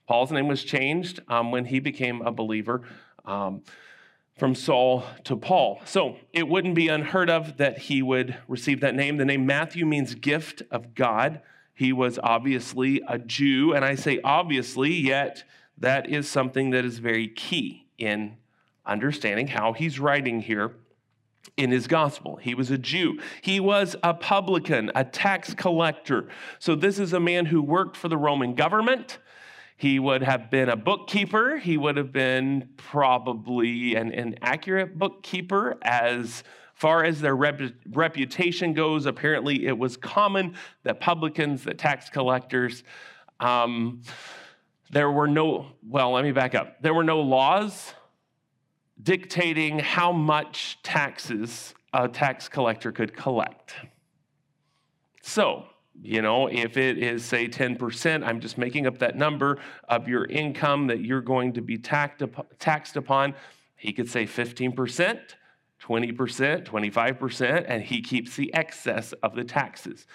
Paul's 0.08 0.32
name 0.32 0.48
was 0.48 0.64
changed 0.64 1.20
um, 1.28 1.52
when 1.52 1.66
he 1.66 1.78
became 1.78 2.22
a 2.22 2.32
believer. 2.32 2.80
Um, 3.26 3.60
from 4.38 4.54
Saul 4.54 5.04
to 5.24 5.36
Paul. 5.36 5.82
So 5.84 6.16
it 6.32 6.48
wouldn't 6.48 6.74
be 6.74 6.88
unheard 6.88 7.28
of 7.28 7.58
that 7.58 7.76
he 7.78 8.00
would 8.00 8.38
receive 8.48 8.80
that 8.80 8.94
name. 8.94 9.18
The 9.18 9.26
name 9.26 9.44
Matthew 9.44 9.84
means 9.84 10.14
gift 10.14 10.62
of 10.70 10.94
God. 10.94 11.42
He 11.74 11.92
was 11.92 12.18
obviously 12.22 13.02
a 13.08 13.18
Jew, 13.18 13.74
and 13.74 13.84
I 13.84 13.96
say 13.96 14.20
obviously, 14.22 14.92
yet 14.94 15.44
that 15.78 16.08
is 16.08 16.28
something 16.28 16.70
that 16.70 16.84
is 16.84 16.98
very 16.98 17.28
key 17.28 17.88
in 17.98 18.36
understanding 18.86 19.48
how 19.48 19.72
he's 19.72 19.98
writing 19.98 20.40
here 20.40 20.76
in 21.56 21.70
his 21.70 21.86
gospel. 21.86 22.36
He 22.36 22.54
was 22.54 22.70
a 22.70 22.78
Jew. 22.78 23.18
He 23.42 23.60
was 23.60 23.96
a 24.02 24.14
publican, 24.14 24.90
a 24.94 25.04
tax 25.04 25.52
collector. 25.54 26.28
So, 26.58 26.74
this 26.74 26.98
is 26.98 27.12
a 27.12 27.20
man 27.20 27.46
who 27.46 27.60
worked 27.60 27.96
for 27.96 28.08
the 28.08 28.16
Roman 28.16 28.54
government. 28.54 29.18
He 29.76 29.98
would 29.98 30.22
have 30.22 30.50
been 30.50 30.68
a 30.68 30.76
bookkeeper. 30.76 31.58
He 31.58 31.76
would 31.76 31.96
have 31.96 32.12
been 32.12 32.70
probably 32.76 33.96
an 33.96 34.36
accurate 34.40 34.96
bookkeeper, 34.96 35.76
as 35.82 36.44
far 36.74 37.04
as 37.04 37.20
their 37.20 37.36
rep- 37.36 37.60
reputation 37.90 38.74
goes, 38.74 39.06
apparently 39.06 39.66
it 39.66 39.78
was 39.78 39.96
common 39.96 40.54
that 40.82 41.00
publicans, 41.00 41.64
that 41.64 41.78
tax 41.78 42.10
collectors, 42.10 42.82
um, 43.40 44.02
there 44.90 45.10
were 45.10 45.28
no, 45.28 45.66
well, 45.88 46.12
let 46.12 46.24
me 46.24 46.32
back 46.32 46.54
up. 46.54 46.80
There 46.82 46.94
were 46.94 47.04
no 47.04 47.20
laws 47.20 47.94
dictating 49.02 49.78
how 49.78 50.12
much 50.12 50.78
taxes 50.82 51.74
a 51.92 52.08
tax 52.08 52.48
collector 52.48 52.92
could 52.92 53.16
collect. 53.16 53.74
So, 55.22 55.66
you 56.02 56.22
know, 56.22 56.48
if 56.48 56.76
it 56.76 56.98
is, 56.98 57.24
say, 57.24 57.48
10%, 57.48 58.24
I'm 58.24 58.40
just 58.40 58.58
making 58.58 58.86
up 58.86 58.98
that 58.98 59.16
number 59.16 59.58
of 59.88 60.08
your 60.08 60.24
income 60.26 60.88
that 60.88 61.00
you're 61.00 61.20
going 61.20 61.52
to 61.54 61.62
be 61.62 61.78
taxed 61.78 62.96
upon. 62.96 63.34
He 63.76 63.92
could 63.92 64.08
say 64.08 64.26
15%. 64.26 65.20
20%, 65.84 66.64
25%, 66.64 67.64
and 67.68 67.82
he 67.82 68.00
keeps 68.00 68.36
the 68.36 68.52
excess 68.54 69.12
of 69.22 69.34
the 69.34 69.44
taxes. 69.44 70.06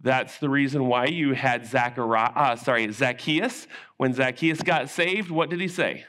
That's 0.00 0.38
the 0.38 0.50
reason 0.50 0.86
why 0.86 1.06
you 1.06 1.32
had 1.32 1.64
Zachariah, 1.66 2.30
uh, 2.34 2.56
sorry, 2.56 2.92
Zacchaeus. 2.92 3.66
When 3.96 4.12
Zacchaeus 4.12 4.62
got 4.62 4.90
saved, 4.90 5.30
what 5.30 5.48
did 5.48 5.60
he 5.60 5.68
say? 5.68 6.04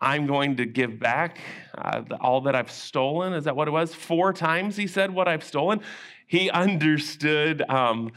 I'm 0.00 0.26
going 0.26 0.56
to 0.56 0.64
give 0.64 0.98
back 0.98 1.38
uh, 1.76 2.02
all 2.20 2.42
that 2.42 2.54
I've 2.54 2.70
stolen. 2.70 3.32
Is 3.32 3.44
that 3.44 3.56
what 3.56 3.68
it 3.68 3.72
was? 3.72 3.94
Four 3.94 4.32
times 4.32 4.76
he 4.76 4.86
said 4.86 5.12
what 5.12 5.26
I've 5.28 5.44
stolen. 5.44 5.80
He 6.26 6.50
understood. 6.50 7.62
Um, 7.68 8.12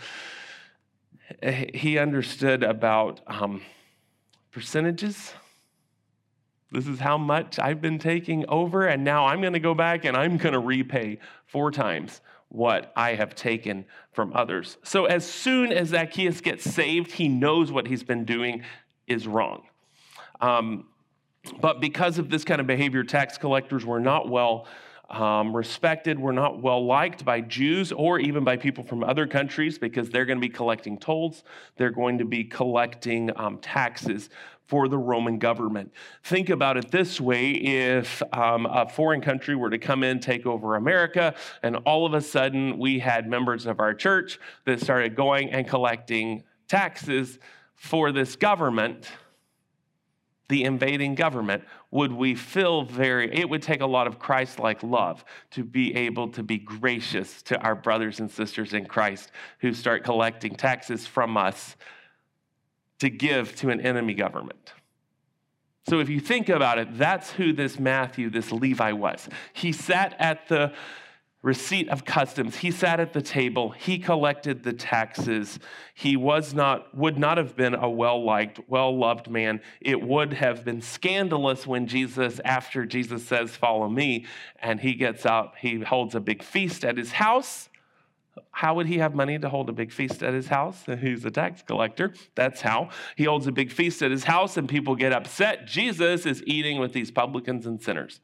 he 1.73 1.97
understood 1.97 2.63
about 2.63 3.21
um, 3.25 3.61
percentages 4.51 5.33
This 6.73 6.87
is 6.87 6.99
how 6.99 7.19
much 7.19 7.59
I've 7.59 7.81
been 7.81 7.99
taking 7.99 8.45
over, 8.49 8.87
and 8.87 9.03
now 9.03 9.27
I'm 9.27 9.41
going 9.41 9.53
to 9.53 9.59
go 9.59 9.75
back 9.75 10.05
and 10.05 10.17
I'm 10.17 10.37
going 10.37 10.53
to 10.53 10.59
repay 10.59 11.19
four 11.45 11.69
times 11.69 12.21
what 12.49 12.91
I 12.95 13.13
have 13.13 13.35
taken 13.35 13.85
from 14.11 14.33
others. 14.33 14.77
So, 14.83 15.05
as 15.05 15.23
soon 15.29 15.71
as 15.71 15.89
Zacchaeus 15.89 16.41
gets 16.41 16.63
saved, 16.63 17.11
he 17.11 17.27
knows 17.27 17.71
what 17.71 17.87
he's 17.87 18.03
been 18.03 18.25
doing 18.25 18.63
is 19.07 19.27
wrong. 19.27 19.63
Um, 20.41 20.87
but 21.61 21.79
because 21.79 22.17
of 22.17 22.29
this 22.29 22.43
kind 22.43 22.59
of 22.59 22.65
behavior, 22.65 23.03
tax 23.03 23.37
collectors 23.37 23.85
were 23.85 23.99
not 23.99 24.27
well 24.29 24.65
um, 25.09 25.55
respected, 25.55 26.17
were 26.17 26.33
not 26.33 26.61
well 26.61 26.85
liked 26.85 27.23
by 27.23 27.41
Jews 27.41 27.91
or 27.91 28.19
even 28.19 28.43
by 28.43 28.57
people 28.57 28.83
from 28.83 29.03
other 29.03 29.27
countries 29.27 29.77
because 29.77 30.09
they're 30.09 30.25
going 30.25 30.39
to 30.39 30.47
be 30.47 30.53
collecting 30.53 30.97
tolls, 30.97 31.43
they're 31.77 31.91
going 31.91 32.17
to 32.17 32.25
be 32.25 32.43
collecting 32.43 33.29
um, 33.35 33.59
taxes 33.59 34.29
for 34.73 34.87
the 34.87 34.97
Roman 34.97 35.37
government. 35.37 35.93
Think 36.23 36.49
about 36.49 36.77
it 36.77 36.89
this 36.89 37.21
way 37.21 37.51
if 37.51 38.23
um, 38.33 38.65
a 38.65 38.89
foreign 38.89 39.21
country 39.21 39.55
were 39.55 39.69
to 39.69 39.77
come 39.77 40.01
in, 40.03 40.19
take 40.19 40.47
over 40.47 40.77
America, 40.77 41.35
and 41.61 41.75
all 41.85 42.07
of 42.07 42.15
a 42.15 42.21
sudden 42.21 42.79
we 42.79 42.97
had 42.97 43.29
members 43.29 43.67
of 43.67 43.79
our 43.79 43.93
church 43.93 44.39
that 44.65 44.81
started 44.81 45.15
going 45.15 45.51
and 45.51 45.67
collecting 45.67 46.41
taxes 46.67 47.37
for 47.75 48.11
this 48.11 48.35
government 48.35 49.11
the 50.49 50.65
invading 50.65 51.15
government, 51.15 51.63
would 51.89 52.11
we 52.11 52.35
feel 52.35 52.83
very, 52.83 53.33
it 53.33 53.49
would 53.49 53.61
take 53.61 53.81
a 53.81 53.85
lot 53.85 54.07
of 54.07 54.19
Christ 54.19 54.59
like 54.59 54.83
love 54.83 55.23
to 55.51 55.63
be 55.63 55.95
able 55.95 56.27
to 56.29 56.43
be 56.43 56.57
gracious 56.57 57.41
to 57.43 57.59
our 57.61 57.75
brothers 57.75 58.19
and 58.19 58.29
sisters 58.29 58.73
in 58.73 58.85
Christ 58.85 59.31
who 59.59 59.73
start 59.73 60.03
collecting 60.03 60.55
taxes 60.55 61.07
from 61.07 61.37
us 61.37 61.75
to 63.03 63.09
give 63.09 63.53
to 63.57 63.69
an 63.69 63.81
enemy 63.81 64.13
government. 64.13 64.71
So 65.89 65.99
if 65.99 66.07
you 66.07 66.21
think 66.21 66.47
about 66.47 66.77
it, 66.77 66.97
that's 66.97 67.31
who 67.31 67.51
this 67.51 67.77
Matthew, 67.77 68.29
this 68.29 68.49
Levi 68.53 68.93
was. 68.93 69.27
He 69.51 69.73
sat 69.73 70.15
at 70.19 70.47
the 70.47 70.71
receipt 71.41 71.89
of 71.89 72.05
customs. 72.05 72.55
He 72.55 72.71
sat 72.71 73.01
at 73.01 73.11
the 73.11 73.21
table, 73.21 73.71
he 73.71 73.99
collected 73.99 74.63
the 74.63 74.71
taxes. 74.71 75.59
He 75.93 76.15
was 76.15 76.53
not 76.53 76.95
would 76.95 77.17
not 77.19 77.37
have 77.37 77.57
been 77.57 77.75
a 77.75 77.89
well-liked, 77.89 78.61
well-loved 78.69 79.29
man. 79.29 79.59
It 79.81 80.01
would 80.01 80.31
have 80.31 80.63
been 80.63 80.81
scandalous 80.81 81.67
when 81.67 81.85
Jesus 81.87 82.39
after 82.45 82.85
Jesus 82.85 83.27
says, 83.27 83.57
"Follow 83.57 83.89
me," 83.89 84.25
and 84.59 84.79
he 84.79 84.93
gets 84.93 85.25
up, 85.25 85.55
he 85.59 85.81
holds 85.81 86.15
a 86.15 86.21
big 86.21 86.41
feast 86.41 86.85
at 86.85 86.95
his 86.95 87.11
house. 87.11 87.67
How 88.51 88.73
would 88.75 88.87
he 88.87 88.97
have 88.97 89.13
money 89.13 89.37
to 89.37 89.49
hold 89.49 89.69
a 89.69 89.73
big 89.73 89.91
feast 89.91 90.23
at 90.23 90.33
his 90.33 90.47
house? 90.47 90.83
He's 90.99 91.25
a 91.25 91.31
tax 91.31 91.61
collector. 91.61 92.13
That's 92.35 92.61
how. 92.61 92.89
He 93.15 93.25
holds 93.25 93.47
a 93.47 93.51
big 93.51 93.71
feast 93.71 94.01
at 94.01 94.11
his 94.11 94.23
house 94.23 94.57
and 94.57 94.67
people 94.67 94.95
get 94.95 95.13
upset. 95.13 95.67
Jesus 95.67 96.25
is 96.25 96.43
eating 96.45 96.79
with 96.79 96.93
these 96.93 97.11
publicans 97.11 97.65
and 97.65 97.81
sinners. 97.81 98.19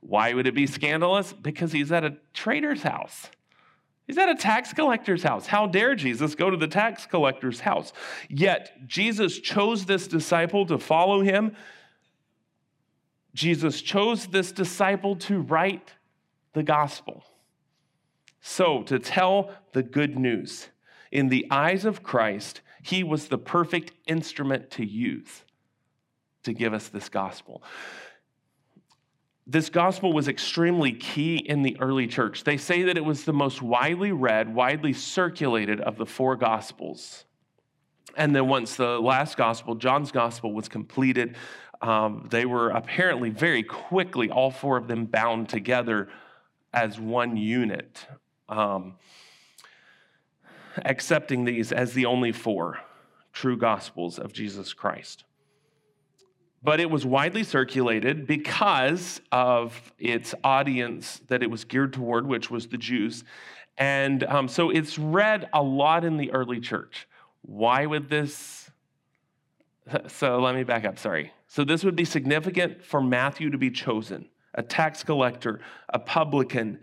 Why 0.00 0.34
would 0.34 0.46
it 0.46 0.54
be 0.54 0.66
scandalous? 0.66 1.32
Because 1.32 1.72
he's 1.72 1.90
at 1.90 2.04
a 2.04 2.16
trader's 2.34 2.82
house. 2.82 3.30
He's 4.06 4.18
at 4.18 4.28
a 4.28 4.34
tax 4.34 4.74
collector's 4.74 5.22
house. 5.22 5.46
How 5.46 5.66
dare 5.66 5.94
Jesus 5.94 6.34
go 6.34 6.50
to 6.50 6.58
the 6.58 6.68
tax 6.68 7.06
collector's 7.06 7.60
house? 7.60 7.92
Yet, 8.28 8.86
Jesus 8.86 9.38
chose 9.38 9.86
this 9.86 10.06
disciple 10.06 10.66
to 10.66 10.78
follow 10.78 11.22
him. 11.22 11.56
Jesus 13.32 13.80
chose 13.80 14.26
this 14.26 14.52
disciple 14.52 15.16
to 15.16 15.40
write 15.40 15.94
the 16.52 16.62
gospel. 16.62 17.24
So, 18.46 18.82
to 18.84 18.98
tell 18.98 19.50
the 19.72 19.82
good 19.82 20.18
news. 20.18 20.68
In 21.10 21.28
the 21.28 21.46
eyes 21.50 21.84
of 21.84 22.02
Christ, 22.02 22.60
he 22.82 23.02
was 23.02 23.28
the 23.28 23.38
perfect 23.38 23.92
instrument 24.06 24.70
to 24.72 24.84
use 24.84 25.44
to 26.42 26.52
give 26.52 26.74
us 26.74 26.88
this 26.88 27.08
gospel 27.08 27.62
this 29.46 29.68
gospel 29.68 30.12
was 30.12 30.28
extremely 30.28 30.92
key 30.92 31.36
in 31.36 31.62
the 31.62 31.76
early 31.78 32.06
church. 32.06 32.44
They 32.44 32.56
say 32.56 32.84
that 32.84 32.96
it 32.96 33.04
was 33.04 33.24
the 33.24 33.32
most 33.32 33.60
widely 33.60 34.12
read, 34.12 34.54
widely 34.54 34.94
circulated 34.94 35.80
of 35.80 35.96
the 35.96 36.06
four 36.06 36.36
gospels. 36.36 37.26
And 38.16 38.34
then 38.34 38.48
once 38.48 38.76
the 38.76 38.98
last 38.98 39.36
gospel, 39.36 39.74
John's 39.74 40.12
gospel, 40.12 40.54
was 40.54 40.68
completed, 40.68 41.36
um, 41.82 42.26
they 42.30 42.46
were 42.46 42.70
apparently 42.70 43.28
very 43.28 43.62
quickly, 43.62 44.30
all 44.30 44.50
four 44.50 44.78
of 44.78 44.88
them 44.88 45.04
bound 45.04 45.48
together 45.48 46.08
as 46.72 46.98
one 46.98 47.36
unit, 47.36 48.06
um, 48.48 48.94
accepting 50.76 51.44
these 51.44 51.72
as 51.72 51.92
the 51.94 52.06
only 52.06 52.32
four 52.32 52.78
true 53.32 53.56
gospels 53.56 54.18
of 54.18 54.32
Jesus 54.32 54.72
Christ 54.72 55.24
but 56.64 56.80
it 56.80 56.90
was 56.90 57.04
widely 57.04 57.44
circulated 57.44 58.26
because 58.26 59.20
of 59.30 59.92
its 59.98 60.34
audience 60.42 61.20
that 61.28 61.42
it 61.42 61.50
was 61.50 61.64
geared 61.64 61.92
toward, 61.92 62.26
which 62.26 62.50
was 62.50 62.68
the 62.68 62.78
Jews. 62.78 63.22
And 63.76 64.24
um, 64.24 64.48
so 64.48 64.70
it's 64.70 64.98
read 64.98 65.48
a 65.52 65.62
lot 65.62 66.04
in 66.04 66.16
the 66.16 66.32
early 66.32 66.60
church. 66.60 67.06
Why 67.42 67.84
would 67.86 68.08
this? 68.08 68.62
So 70.08 70.40
let 70.40 70.54
me 70.54 70.64
back 70.64 70.86
up, 70.86 70.98
sorry. 70.98 71.30
So 71.46 71.62
this 71.62 71.84
would 71.84 71.94
be 71.94 72.06
significant 72.06 72.82
for 72.82 73.02
Matthew 73.02 73.50
to 73.50 73.58
be 73.58 73.70
chosen 73.70 74.30
a 74.54 74.62
tax 74.62 75.04
collector, 75.04 75.60
a 75.90 75.98
publican. 75.98 76.80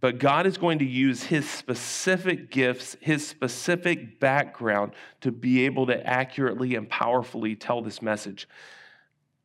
But 0.00 0.18
God 0.18 0.46
is 0.46 0.56
going 0.56 0.78
to 0.78 0.84
use 0.84 1.24
his 1.24 1.48
specific 1.48 2.50
gifts, 2.50 2.96
his 3.00 3.26
specific 3.26 4.18
background 4.18 4.92
to 5.20 5.30
be 5.30 5.66
able 5.66 5.86
to 5.86 6.06
accurately 6.06 6.74
and 6.74 6.88
powerfully 6.88 7.54
tell 7.54 7.82
this 7.82 8.00
message. 8.00 8.48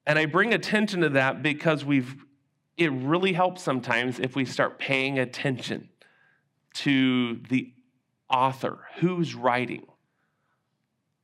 And 0.07 0.17
I 0.17 0.27
bring 0.27 0.53
attention 0.53 1.01
to 1.01 1.09
that 1.09 1.43
because 1.43 1.83
we've 1.83 2.15
it 2.77 2.91
really 2.91 3.33
helps 3.33 3.61
sometimes 3.61 4.19
if 4.19 4.35
we 4.35 4.43
start 4.43 4.79
paying 4.79 5.17
attention 5.17 5.89
to 6.73 7.37
the 7.49 7.71
author, 8.29 8.79
who's 8.97 9.33
writing. 9.33 9.85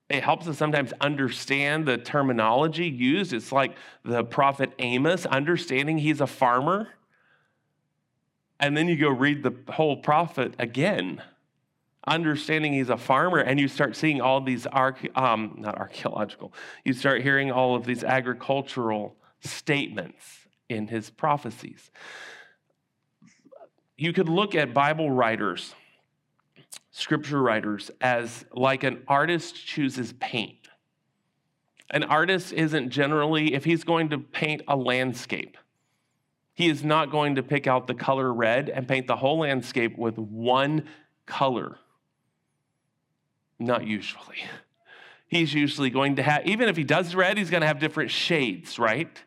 It 0.09 0.23
helps 0.23 0.47
us 0.47 0.57
sometimes 0.57 0.93
understand 1.01 1.85
the 1.85 1.97
terminology 1.97 2.87
used. 2.87 3.33
It's 3.33 3.51
like 3.51 3.75
the 4.03 4.23
prophet 4.23 4.71
Amos, 4.79 5.25
understanding 5.25 5.97
he's 5.97 6.21
a 6.21 6.27
farmer. 6.27 6.89
And 8.62 8.78
then 8.78 8.88
you 8.88 8.95
go 8.95 9.10
read 9.10 9.43
the 9.43 9.54
whole 9.74 9.97
prophet 9.97 10.54
again 10.60 11.21
understanding 12.08 12.74
he's 12.74 12.89
a 12.89 12.97
farmer 12.97 13.38
and 13.38 13.60
you 13.60 13.67
start 13.67 13.95
seeing 13.95 14.21
all 14.21 14.41
these 14.41 14.65
arche- 14.65 15.15
um, 15.15 15.56
not 15.60 15.78
archaeological 15.78 16.52
you 16.84 16.93
start 16.93 17.21
hearing 17.21 17.52
all 17.52 17.76
of 17.76 17.86
these 17.86 18.04
agricultural 18.04 19.15
statements 19.39 20.47
in 20.67 20.88
his 20.88 21.12
prophecies. 21.12 21.91
You 23.97 24.13
could 24.13 24.30
look 24.30 24.56
at 24.56 24.74
bible 24.74 25.12
writers 25.12 25.76
scripture 26.91 27.41
writers 27.41 27.91
as 28.02 28.45
like 28.52 28.84
an 28.84 29.04
artist 29.08 29.56
chooses 29.56 30.13
paint. 30.13 30.69
An 31.89 32.04
artist 32.04 32.52
isn't 32.54 32.89
generally 32.89 33.54
if 33.54 33.63
he's 33.63 33.84
going 33.84 34.10
to 34.10 34.17
paint 34.17 34.62
a 34.67 34.76
landscape 34.76 35.58
he 36.62 36.69
is 36.69 36.84
not 36.84 37.12
going 37.12 37.36
to 37.36 37.43
pick 37.43 37.67
out 37.67 37.88
the 37.88 37.93
color 37.93 38.34
red 38.34 38.69
and 38.69 38.88
paint 38.88 39.08
the 39.08 39.15
whole 39.15 39.39
landscape 39.39 39.97
with 39.97 40.17
one 40.17 40.88
color 41.26 41.78
not 43.62 43.86
usually. 43.86 44.43
He's 45.28 45.54
usually 45.54 45.89
going 45.89 46.17
to 46.17 46.24
have, 46.24 46.45
even 46.45 46.67
if 46.67 46.76
he 46.76 46.84
does 46.84 47.15
red, 47.15 47.38
he's 47.38 47.50
going 47.50 47.62
to 47.62 47.67
have 47.67 47.80
different 47.80 48.12
shades, 48.12 48.78
right? 48.78 49.24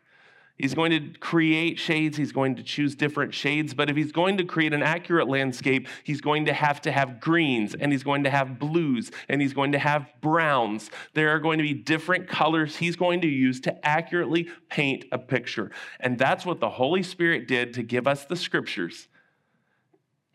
He's 0.57 0.73
going 0.73 0.91
to 0.91 1.19
create 1.19 1.79
shades. 1.79 2.15
He's 2.15 2.31
going 2.31 2.55
to 2.55 2.63
choose 2.63 2.95
different 2.95 3.33
shades. 3.33 3.73
But 3.73 3.89
if 3.89 3.97
he's 3.97 4.13
going 4.13 4.37
to 4.37 4.45
create 4.45 4.73
an 4.73 4.81
accurate 4.81 5.27
landscape, 5.27 5.87
he's 6.03 6.21
going 6.21 6.45
to 6.45 6.53
have 6.53 6.81
to 6.81 6.91
have 6.91 7.19
greens 7.19 7.75
and 7.75 7.91
he's 7.91 8.03
going 8.03 8.23
to 8.23 8.29
have 8.29 8.57
blues 8.57 9.11
and 9.27 9.41
he's 9.41 9.53
going 9.53 9.73
to 9.73 9.79
have 9.79 10.07
browns. 10.21 10.89
There 11.13 11.29
are 11.31 11.39
going 11.39 11.57
to 11.57 11.63
be 11.63 11.73
different 11.73 12.29
colors 12.29 12.77
he's 12.77 12.95
going 12.95 13.21
to 13.21 13.27
use 13.27 13.59
to 13.61 13.85
accurately 13.85 14.49
paint 14.69 15.05
a 15.11 15.17
picture. 15.17 15.71
And 15.99 16.17
that's 16.17 16.45
what 16.45 16.61
the 16.61 16.69
Holy 16.69 17.03
Spirit 17.03 17.49
did 17.49 17.73
to 17.73 17.83
give 17.83 18.07
us 18.07 18.23
the 18.23 18.37
scriptures 18.37 19.09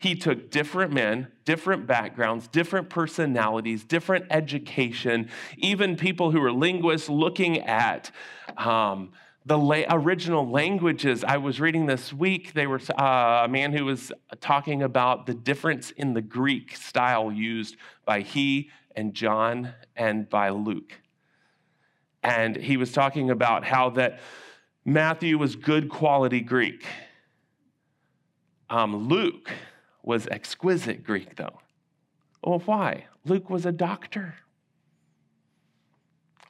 he 0.01 0.15
took 0.15 0.49
different 0.49 0.91
men, 0.91 1.27
different 1.45 1.85
backgrounds, 1.85 2.47
different 2.47 2.89
personalities, 2.89 3.83
different 3.83 4.25
education, 4.31 5.29
even 5.59 5.95
people 5.95 6.31
who 6.31 6.41
were 6.41 6.51
linguists 6.51 7.07
looking 7.07 7.59
at 7.59 8.09
um, 8.57 9.11
the 9.45 9.57
la- 9.57 9.83
original 9.89 10.49
languages. 10.49 11.23
I 11.23 11.37
was 11.37 11.59
reading 11.59 11.85
this 11.85 12.13
week, 12.13 12.53
they 12.53 12.67
were 12.67 12.79
uh, 12.97 13.43
a 13.45 13.47
man 13.47 13.73
who 13.73 13.85
was 13.85 14.11
talking 14.39 14.83
about 14.83 15.25
the 15.25 15.33
difference 15.33 15.91
in 15.91 16.13
the 16.13 16.21
Greek 16.21 16.75
style 16.75 17.31
used 17.31 17.75
by 18.05 18.21
he 18.21 18.69
and 18.95 19.13
John 19.13 19.73
and 19.95 20.29
by 20.29 20.49
Luke. 20.49 20.93
And 22.23 22.55
he 22.55 22.77
was 22.77 22.91
talking 22.91 23.31
about 23.31 23.63
how 23.65 23.89
that 23.91 24.19
Matthew 24.85 25.37
was 25.37 25.55
good 25.55 25.89
quality 25.89 26.41
Greek. 26.41 26.85
Um, 28.69 29.07
Luke, 29.09 29.51
was 30.03 30.27
exquisite 30.27 31.03
Greek, 31.03 31.35
though. 31.35 31.59
Well, 32.43 32.59
why? 32.65 33.05
Luke 33.25 33.49
was 33.49 33.65
a 33.65 33.71
doctor. 33.71 34.35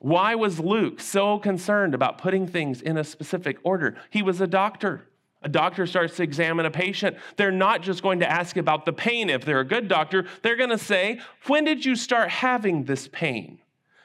Why 0.01 0.33
was 0.33 0.59
Luke 0.59 0.99
so 0.99 1.37
concerned 1.37 1.93
about 1.93 2.17
putting 2.17 2.47
things 2.47 2.81
in 2.81 2.97
a 2.97 3.03
specific 3.03 3.59
order? 3.63 3.95
He 4.09 4.23
was 4.23 4.41
a 4.41 4.47
doctor. 4.47 5.07
A 5.43 5.49
doctor 5.49 5.85
starts 5.85 6.15
to 6.17 6.23
examine 6.23 6.65
a 6.65 6.71
patient. 6.71 7.17
They're 7.37 7.51
not 7.51 7.83
just 7.83 8.01
going 8.01 8.19
to 8.21 8.29
ask 8.29 8.57
about 8.57 8.85
the 8.85 8.93
pain. 8.93 9.29
If 9.29 9.45
they're 9.45 9.59
a 9.59 9.65
good 9.65 9.87
doctor, 9.87 10.25
they're 10.41 10.55
going 10.55 10.71
to 10.71 10.77
say, 10.79 11.19
When 11.45 11.65
did 11.65 11.85
you 11.85 11.95
start 11.95 12.29
having 12.29 12.85
this 12.85 13.07
pain? 13.09 13.59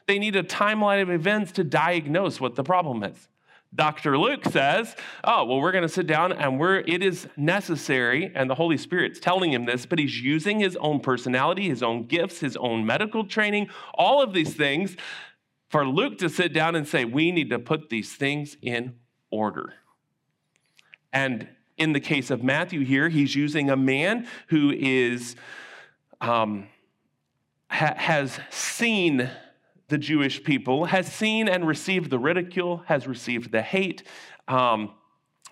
They 0.07 0.19
need 0.19 0.37
a 0.37 0.43
timeline 0.43 1.01
of 1.01 1.09
events 1.09 1.53
to 1.53 1.65
diagnose 1.65 2.43
what 2.43 2.57
the 2.57 2.63
problem 2.63 3.03
is. 3.03 3.29
Dr. 3.75 4.19
Luke 4.19 4.45
says, 4.45 4.95
Oh, 5.25 5.47
well, 5.47 5.61
we're 5.61 5.73
going 5.73 5.81
to 5.81 5.89
sit 5.89 6.07
down 6.07 6.31
and 6.33 6.61
we're, 6.61 6.81
it 6.81 7.03
is 7.03 7.27
necessary, 7.39 8.31
and 8.35 8.51
the 8.51 8.55
Holy 8.55 8.77
Spirit's 8.77 9.19
telling 9.19 9.51
him 9.51 9.65
this, 9.65 9.87
but 9.87 9.99
he's 9.99 10.21
using 10.21 10.61
his 10.61 10.77
own 10.77 11.01
personality, 11.01 11.71
his 11.71 11.83
own 11.83 12.05
gifts, 12.05 12.41
his 12.41 12.57
own 12.59 12.85
medical 12.85 13.25
training, 13.25 13.71
all 13.95 14.21
of 14.21 14.35
these 14.35 14.55
things 14.55 14.95
for 15.68 15.87
Luke 15.87 16.18
to 16.18 16.29
sit 16.29 16.52
down 16.52 16.74
and 16.74 16.87
say, 16.87 17.05
We 17.05 17.33
need 17.33 17.50
to 17.50 17.59
put 17.59 17.88
these 17.88 18.14
things 18.14 18.57
in 18.62 18.94
order. 19.31 19.74
And 21.12 21.48
in 21.76 21.92
the 21.92 22.00
case 22.00 22.31
of 22.31 22.42
Matthew 22.42 22.85
here, 22.85 23.09
he's 23.09 23.35
using 23.35 23.70
a 23.70 23.76
man 23.76 24.26
who 24.48 24.70
is 24.70 25.37
um, 26.20 26.68
ha- 27.70 27.94
has 27.96 28.38
seen 28.50 29.31
the 29.88 29.98
Jewish 29.98 30.42
people, 30.42 30.87
has 30.87 31.12
seen 31.12 31.48
and 31.48 31.66
received 31.66 32.11
the 32.11 32.18
ridicule, 32.18 32.83
has 32.87 33.07
received 33.07 33.52
the 33.52 33.62
hate, 33.62 34.02
um, 34.48 34.92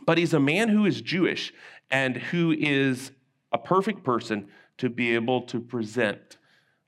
but 0.06 0.18
he's 0.18 0.34
a 0.34 0.40
man 0.40 0.68
who 0.68 0.86
is 0.86 1.00
Jewish 1.00 1.52
and 1.90 2.16
who 2.16 2.52
is 2.52 3.12
a 3.52 3.58
perfect 3.58 4.02
person 4.02 4.48
to 4.78 4.88
be 4.88 5.14
able 5.14 5.42
to 5.42 5.60
present 5.60 6.36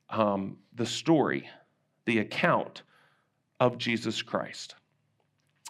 um, 0.09 0.57
the 0.75 0.85
story, 0.85 1.47
the 2.05 2.19
account 2.19 2.81
of 3.59 3.77
Jesus 3.77 4.21
Christ. 4.21 4.75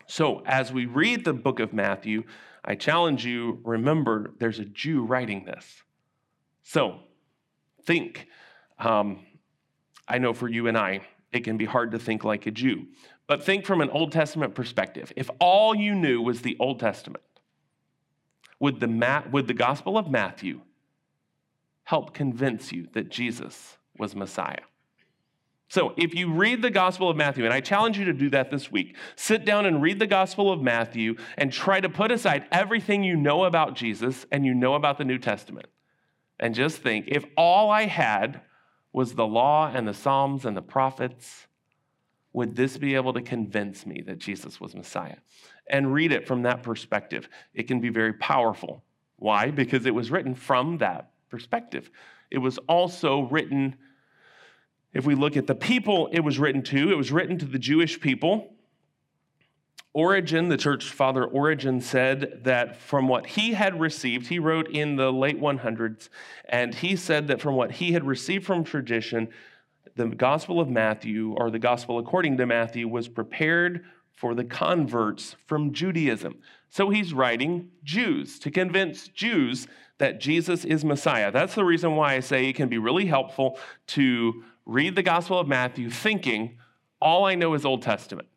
So, 0.08 0.42
as 0.46 0.72
we 0.72 0.86
read 0.86 1.26
the 1.26 1.34
book 1.34 1.60
of 1.60 1.74
Matthew, 1.74 2.24
I 2.64 2.76
challenge 2.76 3.26
you 3.26 3.60
remember 3.64 4.34
there's 4.40 4.60
a 4.60 4.66
Jew 4.66 5.04
writing 5.04 5.46
this. 5.46 5.84
So, 6.64 7.00
think. 7.84 8.28
Um, 8.80 9.26
I 10.08 10.18
know 10.18 10.34
for 10.34 10.48
you 10.48 10.68
and 10.68 10.78
I, 10.78 11.02
it 11.32 11.42
can 11.44 11.58
be 11.58 11.66
hard 11.66 11.92
to 11.92 12.00
think 12.00 12.24
like 12.24 12.46
a 12.46 12.52
Jew, 12.52 12.88
but 13.28 13.44
think 13.44 13.66
from 13.66 13.82
an 13.82 13.90
Old 13.90 14.12
Testament 14.12 14.56
perspective. 14.56 15.12
If 15.16 15.30
all 15.40 15.76
you 15.76 15.94
knew 15.94 16.22
was 16.22 16.42
the 16.42 16.56
Old 16.60 16.80
Testament, 16.80 17.24
would 18.60 18.80
the, 18.80 18.88
Ma- 18.88 19.24
would 19.32 19.48
the 19.48 19.54
Gospel 19.54 19.98
of 19.98 20.10
Matthew 20.10 20.62
help 21.84 22.14
convince 22.14 22.72
you 22.72 22.88
that 22.94 23.10
Jesus 23.10 23.78
was 23.98 24.16
Messiah? 24.16 24.62
So, 25.70 25.94
if 25.98 26.16
you 26.16 26.32
read 26.32 26.62
the 26.62 26.70
Gospel 26.70 27.10
of 27.10 27.18
Matthew, 27.18 27.44
and 27.44 27.54
I 27.54 27.60
challenge 27.60 27.98
you 27.98 28.06
to 28.06 28.14
do 28.14 28.30
that 28.30 28.50
this 28.50 28.72
week, 28.72 28.96
sit 29.18 29.44
down 29.44 29.66
and 29.66 29.82
read 29.82 30.00
the 30.00 30.08
Gospel 30.08 30.52
of 30.52 30.62
Matthew 30.62 31.16
and 31.38 31.52
try 31.52 31.82
to 31.82 31.90
put 31.90 32.12
aside 32.12 32.46
everything 32.54 33.04
you 33.04 33.18
know 33.18 33.44
about 33.44 33.76
Jesus 33.76 34.26
and 34.32 34.46
you 34.46 34.54
know 34.54 34.76
about 34.76 34.98
the 34.98 35.04
New 35.04 35.18
Testament. 35.18 35.68
And 36.40 36.56
just 36.56 36.78
think 36.78 37.06
if 37.10 37.26
all 37.36 37.70
I 37.70 37.84
had 37.84 38.42
was 38.94 39.14
the 39.14 39.28
law 39.28 39.70
and 39.74 39.86
the 39.86 39.94
Psalms 39.94 40.46
and 40.46 40.56
the 40.56 40.62
prophets, 40.62 41.48
would 42.32 42.56
this 42.56 42.78
be 42.78 42.96
able 42.96 43.14
to 43.14 43.22
convince 43.22 43.86
me 43.86 44.02
that 44.08 44.20
Jesus 44.20 44.62
was 44.62 44.74
Messiah? 44.74 45.18
And 45.70 45.94
read 45.94 46.14
it 46.14 46.28
from 46.28 46.44
that 46.44 46.64
perspective. 46.64 47.28
It 47.54 47.68
can 47.68 47.82
be 47.82 47.90
very 47.90 48.14
powerful. 48.14 48.84
Why? 49.18 49.52
Because 49.52 49.86
it 49.86 49.94
was 49.94 50.12
written 50.12 50.34
from 50.34 50.78
that 50.78 51.12
perspective. 51.30 51.90
It 52.32 52.38
was 52.38 52.58
also 52.70 53.22
written 53.24 53.76
if 54.98 55.06
we 55.06 55.14
look 55.14 55.38
at 55.38 55.46
the 55.46 55.56
people 55.56 56.10
it 56.12 56.22
was 56.22 56.40
written 56.40 56.64
to, 56.64 56.92
it 56.92 56.98
was 56.98 57.12
written 57.12 57.38
to 57.38 57.46
the 57.46 57.60
Jewish 57.60 58.00
people. 58.00 58.54
Origen, 59.94 60.50
the 60.50 60.58
church 60.58 60.90
father 60.92 61.24
Origen, 61.24 61.82
said 61.82 62.42
that 62.44 62.78
from 62.78 63.08
what 63.08 63.28
he 63.28 63.54
had 63.54 63.80
received, 63.80 64.28
he 64.28 64.40
wrote 64.40 64.68
in 64.70 64.96
the 64.96 65.12
late 65.12 65.40
100s, 65.40 66.10
and 66.50 66.74
he 66.74 66.96
said 66.96 67.28
that 67.28 67.40
from 67.40 67.56
what 67.56 67.74
he 67.74 67.92
had 67.92 68.06
received 68.06 68.46
from 68.46 68.64
tradition, 68.64 69.28
the 69.96 70.08
Gospel 70.08 70.60
of 70.60 70.68
Matthew, 70.68 71.34
or 71.34 71.52
the 71.52 71.60
Gospel 71.60 72.00
according 72.00 72.38
to 72.38 72.48
Matthew, 72.48 72.88
was 72.88 73.08
prepared 73.08 73.86
for 74.16 74.34
the 74.34 74.44
converts 74.44 75.36
from 75.46 75.74
Judaism. 75.74 76.40
So 76.70 76.90
he's 76.90 77.14
writing 77.14 77.70
Jews 77.84 78.40
to 78.40 78.50
convince 78.50 79.08
Jews 79.10 79.68
that 80.00 80.20
Jesus 80.20 80.66
is 80.66 80.84
Messiah. 80.84 81.32
That's 81.32 81.56
the 81.56 81.66
reason 81.66 81.96
why 81.96 82.16
I 82.16 82.20
say 82.20 82.46
it 82.46 82.56
can 82.56 82.68
be 82.68 82.78
really 82.80 83.06
helpful 83.06 83.60
to 83.88 84.44
read 84.68 84.96
the 84.96 85.04
Gospel 85.04 85.40
of 85.40 85.48
Matthew 85.48 85.90
thinking, 85.90 86.58
all 87.02 87.26
I 87.26 87.36
know 87.36 87.54
is 87.54 87.66
Old 87.66 87.82
Testament. 87.82 88.28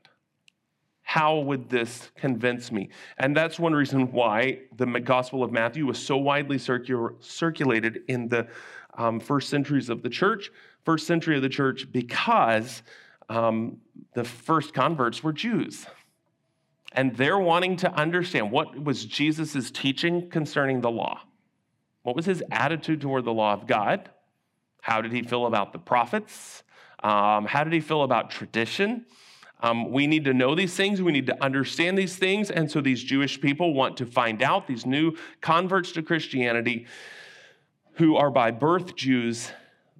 How 1.02 1.40
would 1.40 1.68
this 1.68 2.12
convince 2.14 2.70
me? 2.70 2.90
And 3.18 3.36
that's 3.36 3.58
one 3.58 3.72
reason 3.72 4.12
why 4.12 4.60
the 4.76 4.86
Gospel 5.00 5.42
of 5.42 5.50
Matthew 5.50 5.84
was 5.84 5.98
so 5.98 6.16
widely 6.16 6.56
circulated 6.56 8.02
in 8.06 8.28
the 8.28 8.46
um, 8.96 9.18
first 9.18 9.48
centuries 9.48 9.90
of 9.90 10.02
the 10.04 10.08
church, 10.08 10.52
first 10.84 11.08
century 11.08 11.34
of 11.34 11.42
the 11.42 11.48
church, 11.48 11.90
because 11.90 12.82
um, 13.28 13.78
the 14.14 14.22
first 14.22 14.72
converts 14.72 15.24
were 15.24 15.32
Jews. 15.32 15.84
And 16.92 17.16
they're 17.16 17.40
wanting 17.40 17.76
to 17.78 17.92
understand 17.92 18.52
what 18.52 18.80
was 18.80 19.04
Jesus' 19.04 19.72
teaching 19.72 20.30
concerning 20.30 20.80
the 20.80 20.90
law. 20.92 21.22
What 22.04 22.14
was 22.14 22.24
his 22.24 22.40
attitude 22.52 23.00
toward 23.00 23.24
the 23.24 23.32
law 23.32 23.52
of 23.52 23.66
God? 23.66 24.10
How 24.82 25.00
did 25.00 25.12
he 25.12 25.22
feel 25.22 25.46
about 25.46 25.72
the 25.72 25.78
prophets? 25.78 26.62
Um, 27.02 27.46
how 27.46 27.64
did 27.64 27.72
he 27.72 27.80
feel 27.80 28.02
about 28.02 28.30
tradition? 28.30 29.06
Um, 29.62 29.90
we 29.90 30.06
need 30.06 30.24
to 30.24 30.34
know 30.34 30.54
these 30.54 30.74
things. 30.74 31.02
We 31.02 31.12
need 31.12 31.26
to 31.26 31.44
understand 31.44 31.98
these 31.98 32.16
things. 32.16 32.50
And 32.50 32.70
so 32.70 32.80
these 32.80 33.02
Jewish 33.02 33.40
people 33.40 33.74
want 33.74 33.96
to 33.98 34.06
find 34.06 34.42
out, 34.42 34.66
these 34.66 34.86
new 34.86 35.16
converts 35.40 35.92
to 35.92 36.02
Christianity 36.02 36.86
who 37.94 38.16
are 38.16 38.30
by 38.30 38.50
birth 38.50 38.96
Jews, 38.96 39.50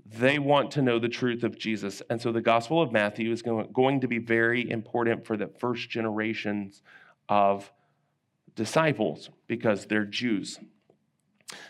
they 0.07 0.39
want 0.39 0.71
to 0.73 0.83
know 0.83 0.99
the 0.99 1.09
truth 1.09 1.45
of 1.45 1.59
Jesus. 1.59 2.03
And 2.09 2.21
so 2.21 2.33
the 2.33 2.41
Gospel 2.41 2.81
of 2.81 2.91
Matthew 2.91 3.31
is 3.33 3.43
going 3.43 4.01
to 4.01 4.09
be 4.09 4.19
very 4.19 4.69
important 4.71 5.27
for 5.27 5.37
the 5.37 5.47
first 5.47 5.91
generations 5.91 6.83
of 7.29 7.71
disciples 8.55 9.31
because 9.47 9.87
they're 9.87 10.07
Jews. 10.07 10.59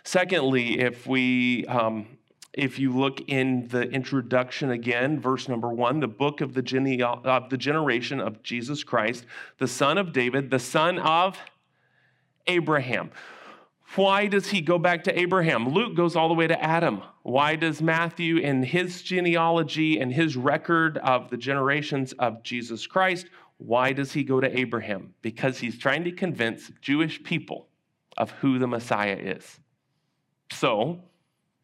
Secondly, 0.05 0.79
if 0.81 1.07
we 1.07 1.67
um, 1.67 2.07
if 2.53 2.79
you 2.79 2.93
look 2.93 3.21
in 3.29 3.69
the 3.69 3.83
introduction 3.83 4.71
again, 4.71 5.21
verse 5.21 5.49
number 5.49 5.69
one, 5.69 6.01
the 6.01 6.09
book 6.09 6.41
of 6.41 6.55
the, 6.55 6.63
gene- 6.63 7.03
of 7.03 7.51
the 7.51 7.57
generation 7.57 8.21
of 8.21 8.43
Jesus 8.43 8.83
Christ, 8.83 9.25
the 9.59 9.69
son 9.69 9.99
of 9.99 10.13
David, 10.13 10.51
the 10.51 10.59
son 10.59 10.99
of 10.99 11.39
Abraham. 12.47 13.11
Why 13.97 14.27
does 14.27 14.49
he 14.49 14.61
go 14.61 14.79
back 14.79 15.05
to 15.05 15.19
Abraham? 15.19 15.69
Luke 15.69 15.97
goes 15.97 16.15
all 16.15 16.29
the 16.29 16.35
way 16.35 16.47
to 16.47 16.63
Adam. 16.63 17.03
Why 17.23 17.57
does 17.57 17.83
Matthew, 17.83 18.37
in 18.37 18.63
his 18.63 19.03
genealogy 19.03 19.99
and 20.01 20.13
his 20.13 20.37
record 20.37 20.99
of 20.99 21.31
the 21.31 21.37
generations 21.37 22.13
of 22.15 22.43
Jesus 22.43 22.87
Christ, 22.87 23.27
why 23.59 23.93
does 23.93 24.13
he 24.13 24.23
go 24.23 24.41
to 24.41 24.59
Abraham? 24.59 25.15
Because 25.23 25.59
he's 25.59 25.77
trying 25.77 26.05
to 26.05 26.13
convince 26.13 26.71
Jewish 26.81 27.23
people 27.23 27.69
of 28.17 28.31
who 28.33 28.59
the 28.59 28.67
Messiah 28.67 29.17
is. 29.17 29.59
So, 30.53 31.01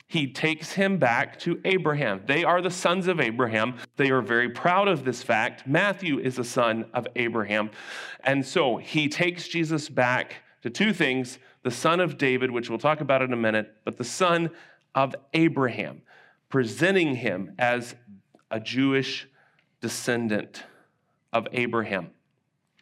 he 0.09 0.33
takes 0.33 0.73
him 0.73 0.99
back 0.99 1.39
to 1.41 1.61
Abraham. 1.65 2.23
They 2.27 2.45
are 2.45 2.63
the 2.63 2.71
sons 2.71 3.09
of 3.09 3.21
Abraham. 3.21 3.77
They 3.97 4.11
are 4.11 4.23
very 4.23 4.49
proud 4.49 4.87
of 4.87 5.05
this 5.05 5.23
fact. 5.23 5.67
Matthew 5.67 6.21
is 6.21 6.39
a 6.39 6.45
son 6.45 6.87
of 6.95 7.09
Abraham. 7.17 7.71
And 8.23 8.47
so 8.47 8.77
he 8.77 9.09
takes 9.09 9.49
Jesus 9.49 9.89
back 9.89 10.37
to 10.63 10.71
two 10.71 10.93
things 10.93 11.39
the 11.65 11.71
son 11.73 11.99
of 11.99 12.17
David, 12.17 12.53
which 12.53 12.71
we'll 12.71 12.79
talk 12.79 13.01
about 13.01 13.23
in 13.23 13.33
a 13.33 13.37
minute, 13.37 13.75
but 13.85 13.97
the 13.97 14.05
son 14.05 14.51
of 14.95 15.17
Abraham, 15.35 16.03
presenting 16.49 17.17
him 17.17 17.53
as 17.59 17.97
a 18.53 18.61
Jewish 18.61 19.29
descendant 19.81 20.63
of 21.33 21.49
Abraham. 21.53 22.11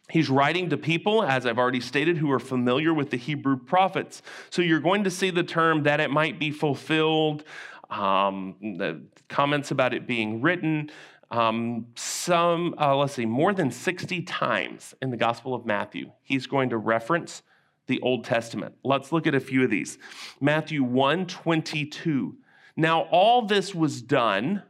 He's 0.09 0.29
writing 0.29 0.69
to 0.69 0.77
people, 0.77 1.23
as 1.23 1.45
I've 1.45 1.57
already 1.57 1.81
stated, 1.81 2.17
who 2.17 2.31
are 2.31 2.39
familiar 2.39 2.93
with 2.93 3.09
the 3.09 3.17
Hebrew 3.17 3.57
prophets. 3.57 4.21
So 4.51 4.61
you're 4.61 4.79
going 4.79 5.03
to 5.05 5.11
see 5.11 5.31
the 5.31 5.43
term 5.43 5.83
that 5.83 5.99
it 5.99 6.11
might 6.11 6.39
be 6.39 6.51
fulfilled, 6.51 7.43
um, 7.89 8.55
the 8.61 9.01
comments 9.27 9.71
about 9.71 9.93
it 9.93 10.05
being 10.05 10.41
written. 10.41 10.91
Um, 11.31 11.87
some, 11.95 12.75
uh, 12.79 12.95
let's 12.95 13.13
see, 13.13 13.25
more 13.25 13.53
than 13.53 13.71
60 13.71 14.21
times 14.23 14.93
in 15.01 15.09
the 15.09 15.17
Gospel 15.17 15.55
of 15.55 15.65
Matthew, 15.65 16.11
he's 16.21 16.45
going 16.45 16.69
to 16.69 16.77
reference 16.77 17.41
the 17.87 17.99
Old 18.01 18.25
Testament. 18.25 18.75
Let's 18.83 19.11
look 19.11 19.25
at 19.25 19.33
a 19.33 19.39
few 19.39 19.63
of 19.63 19.71
these. 19.71 19.97
Matthew 20.39 20.83
1 20.83 21.25
22. 21.25 22.35
Now, 22.77 23.01
all 23.03 23.45
this 23.45 23.73
was 23.73 24.01
done 24.01 24.61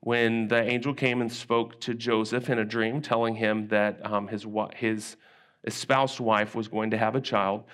when 0.00 0.48
the 0.48 0.62
angel 0.62 0.94
came 0.94 1.20
and 1.20 1.30
spoke 1.30 1.80
to 1.82 1.94
Joseph 1.94 2.48
in 2.48 2.58
a 2.58 2.64
dream, 2.64 3.02
telling 3.02 3.34
him 3.34 3.68
that 3.68 4.04
um, 4.04 4.28
his, 4.28 4.46
his 4.74 5.16
espoused 5.64 6.20
wife 6.20 6.54
was 6.54 6.68
going 6.68 6.90
to 6.90 6.98
have 6.98 7.14
a 7.14 7.20
child. 7.20 7.64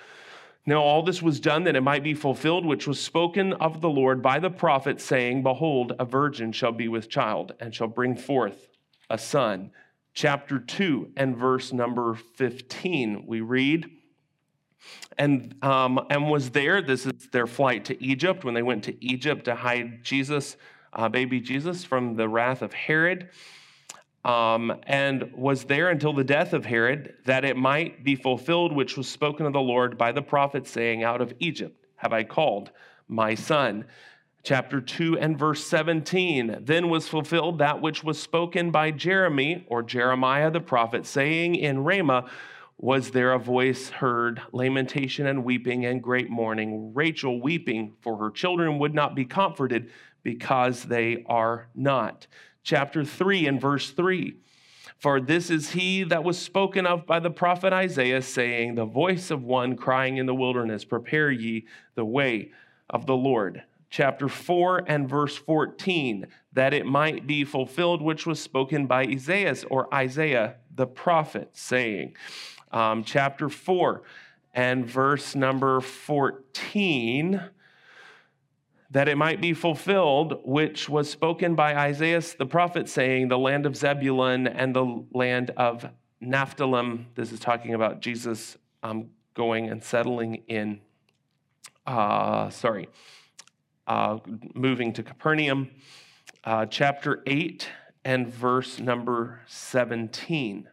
Now, 0.68 0.82
all 0.82 1.04
this 1.04 1.22
was 1.22 1.38
done 1.38 1.62
that 1.64 1.76
it 1.76 1.82
might 1.82 2.02
be 2.02 2.14
fulfilled, 2.14 2.66
which 2.66 2.88
was 2.88 3.00
spoken 3.00 3.52
of 3.54 3.80
the 3.80 3.88
Lord 3.88 4.20
by 4.20 4.40
the 4.40 4.50
prophet, 4.50 5.00
saying, 5.00 5.44
Behold, 5.44 5.92
a 6.00 6.04
virgin 6.04 6.50
shall 6.50 6.72
be 6.72 6.88
with 6.88 7.08
child 7.08 7.52
and 7.60 7.72
shall 7.72 7.86
bring 7.86 8.16
forth 8.16 8.68
a 9.08 9.16
son. 9.16 9.70
Chapter 10.12 10.58
2 10.58 11.12
and 11.16 11.36
verse 11.36 11.72
number 11.72 12.14
15, 12.14 13.26
we 13.26 13.42
read, 13.42 13.86
and, 15.16 15.54
um, 15.62 16.04
and 16.10 16.28
was 16.28 16.50
there. 16.50 16.82
This 16.82 17.06
is 17.06 17.28
their 17.30 17.46
flight 17.46 17.84
to 17.84 18.02
Egypt 18.02 18.42
when 18.42 18.54
they 18.54 18.62
went 18.62 18.82
to 18.84 19.04
Egypt 19.04 19.44
to 19.44 19.54
hide 19.54 20.02
Jesus, 20.02 20.56
uh, 20.92 21.08
baby 21.08 21.40
Jesus, 21.40 21.84
from 21.84 22.16
the 22.16 22.28
wrath 22.28 22.62
of 22.62 22.72
Herod. 22.72 23.30
Um, 24.24 24.80
and 24.88 25.30
was 25.34 25.64
there 25.64 25.90
until 25.90 26.12
the 26.12 26.24
death 26.24 26.52
of 26.52 26.64
Herod, 26.64 27.14
that 27.26 27.44
it 27.44 27.56
might 27.56 28.02
be 28.02 28.16
fulfilled 28.16 28.72
which 28.72 28.96
was 28.96 29.08
spoken 29.08 29.46
of 29.46 29.52
the 29.52 29.60
Lord 29.60 29.96
by 29.96 30.10
the 30.10 30.22
prophet, 30.22 30.66
saying, 30.66 31.04
Out 31.04 31.20
of 31.20 31.32
Egypt 31.38 31.86
have 31.96 32.12
I 32.12 32.24
called 32.24 32.72
my 33.08 33.34
son. 33.34 33.84
Chapter 34.42 34.80
2 34.80 35.18
and 35.18 35.38
verse 35.38 35.64
17. 35.66 36.58
Then 36.60 36.88
was 36.88 37.08
fulfilled 37.08 37.58
that 37.58 37.80
which 37.80 38.04
was 38.04 38.20
spoken 38.20 38.70
by 38.70 38.90
Jeremy, 38.90 39.64
or 39.68 39.82
Jeremiah 39.82 40.50
the 40.50 40.60
prophet, 40.60 41.06
saying 41.06 41.56
in 41.56 41.84
Ramah, 41.84 42.28
was 42.78 43.10
there 43.10 43.32
a 43.32 43.38
voice 43.38 43.88
heard, 43.88 44.42
lamentation 44.52 45.26
and 45.26 45.44
weeping 45.44 45.86
and 45.86 46.02
great 46.02 46.28
mourning, 46.28 46.92
Rachel 46.94 47.40
weeping, 47.40 47.94
for 48.02 48.18
her 48.18 48.30
children 48.30 48.78
would 48.78 48.94
not 48.94 49.14
be 49.14 49.24
comforted 49.24 49.90
because 50.26 50.82
they 50.82 51.22
are 51.28 51.68
not. 51.72 52.26
Chapter 52.64 53.04
3 53.04 53.46
and 53.46 53.60
verse 53.60 53.92
3. 53.92 54.34
For 54.98 55.20
this 55.20 55.50
is 55.50 55.70
he 55.70 56.02
that 56.02 56.24
was 56.24 56.36
spoken 56.36 56.84
of 56.84 57.06
by 57.06 57.20
the 57.20 57.30
prophet 57.30 57.72
Isaiah, 57.72 58.20
saying, 58.22 58.74
The 58.74 58.86
voice 58.86 59.30
of 59.30 59.44
one 59.44 59.76
crying 59.76 60.16
in 60.16 60.26
the 60.26 60.34
wilderness, 60.34 60.84
Prepare 60.84 61.30
ye 61.30 61.68
the 61.94 62.04
way 62.04 62.50
of 62.90 63.06
the 63.06 63.14
Lord. 63.14 63.62
Chapter 63.88 64.28
4 64.28 64.82
and 64.88 65.08
verse 65.08 65.36
14, 65.36 66.26
that 66.54 66.74
it 66.74 66.86
might 66.86 67.24
be 67.24 67.44
fulfilled 67.44 68.02
which 68.02 68.26
was 68.26 68.42
spoken 68.42 68.88
by 68.88 69.04
Esaias 69.04 69.64
or 69.70 69.94
Isaiah 69.94 70.56
the 70.74 70.88
prophet, 70.88 71.50
saying, 71.52 72.16
um, 72.72 73.04
chapter 73.04 73.48
4 73.48 74.02
and 74.52 74.84
verse 74.84 75.36
number 75.36 75.80
14 75.80 77.50
that 78.90 79.08
it 79.08 79.16
might 79.16 79.40
be 79.40 79.52
fulfilled, 79.52 80.40
which 80.44 80.88
was 80.88 81.10
spoken 81.10 81.54
by 81.54 81.74
Isaiah 81.74 82.22
the 82.38 82.46
prophet, 82.46 82.88
saying, 82.88 83.28
The 83.28 83.38
land 83.38 83.66
of 83.66 83.76
Zebulun 83.76 84.46
and 84.46 84.74
the 84.74 85.04
land 85.12 85.50
of 85.56 85.88
Naphtali. 86.20 87.06
This 87.14 87.32
is 87.32 87.40
talking 87.40 87.74
about 87.74 88.00
Jesus 88.00 88.56
um, 88.82 89.10
going 89.34 89.68
and 89.68 89.82
settling 89.82 90.42
in, 90.48 90.80
uh, 91.86 92.48
sorry, 92.50 92.88
uh, 93.86 94.18
moving 94.54 94.92
to 94.94 95.02
Capernaum. 95.02 95.70
Uh, 96.44 96.64
chapter 96.66 97.22
8 97.26 97.68
and 98.04 98.28
verse 98.28 98.78
number 98.78 99.40
17 99.46 100.68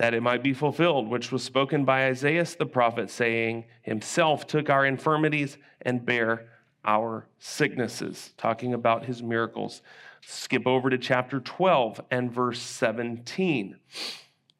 that 0.00 0.14
it 0.14 0.22
might 0.22 0.42
be 0.42 0.54
fulfilled, 0.54 1.08
which 1.08 1.30
was 1.30 1.44
spoken 1.44 1.84
by 1.84 2.06
Isaiah 2.06 2.46
the 2.58 2.64
prophet, 2.64 3.10
saying, 3.10 3.66
Himself 3.82 4.46
took 4.46 4.70
our 4.70 4.86
infirmities 4.86 5.58
and 5.82 6.06
bare 6.06 6.48
our 6.86 7.26
sicknesses, 7.38 8.32
talking 8.38 8.72
about 8.72 9.04
his 9.04 9.22
miracles. 9.22 9.82
Skip 10.22 10.66
over 10.66 10.88
to 10.88 10.96
chapter 10.96 11.38
12 11.38 12.00
and 12.10 12.32
verse 12.32 12.62
17. 12.62 13.76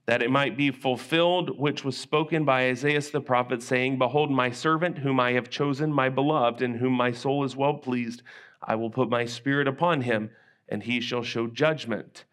That 0.04 0.20
it 0.20 0.30
might 0.30 0.58
be 0.58 0.70
fulfilled, 0.70 1.58
which 1.58 1.86
was 1.86 1.96
spoken 1.96 2.44
by 2.44 2.68
Isaiah 2.68 3.00
the 3.00 3.22
prophet, 3.22 3.62
saying, 3.62 3.96
Behold, 3.96 4.30
my 4.30 4.50
servant, 4.50 4.98
whom 4.98 5.18
I 5.18 5.32
have 5.32 5.48
chosen, 5.48 5.90
my 5.90 6.10
beloved, 6.10 6.60
in 6.60 6.74
whom 6.74 6.92
my 6.92 7.12
soul 7.12 7.44
is 7.44 7.56
well 7.56 7.78
pleased. 7.78 8.20
I 8.62 8.74
will 8.74 8.90
put 8.90 9.08
my 9.08 9.24
spirit 9.24 9.68
upon 9.68 10.02
him, 10.02 10.32
and 10.68 10.82
he 10.82 11.00
shall 11.00 11.22
show 11.22 11.46
judgment 11.46 12.26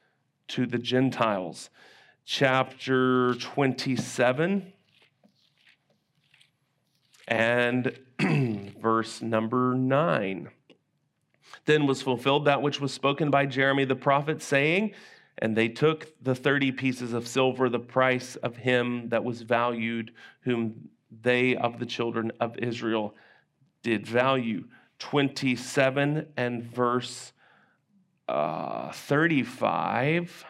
to 0.50 0.66
the 0.66 0.78
Gentiles 0.78 1.70
chapter 2.28 3.36
27 3.36 4.74
and 7.26 8.00
verse 8.82 9.22
number 9.22 9.74
9. 9.74 10.50
Then 11.64 11.88
was 11.88 12.02
fulfilled 12.02 12.44
that 12.44 12.62
which 12.62 12.82
was 12.82 12.94
spoken 12.94 13.32
by 13.32 13.46
Jeremy 13.46 13.86
the 13.86 13.96
prophet, 13.96 14.42
saying, 14.42 14.92
And 15.38 15.56
they 15.56 15.70
took 15.70 16.08
the 16.22 16.36
30 16.36 16.74
pieces 16.74 17.14
of 17.14 17.26
silver, 17.26 17.70
the 17.70 17.80
price 17.80 18.36
of 18.36 18.58
him 18.58 19.08
that 19.08 19.24
was 19.24 19.42
valued, 19.42 20.12
whom 20.42 20.90
they 21.22 21.56
of 21.56 21.80
the 21.80 21.86
children 21.86 22.34
of 22.42 22.58
Israel 22.58 23.16
did 23.84 24.06
value. 24.06 24.66
27 25.00 26.28
and 26.36 26.64
verse 26.64 27.32
uh, 28.28 28.92
35 28.92 30.46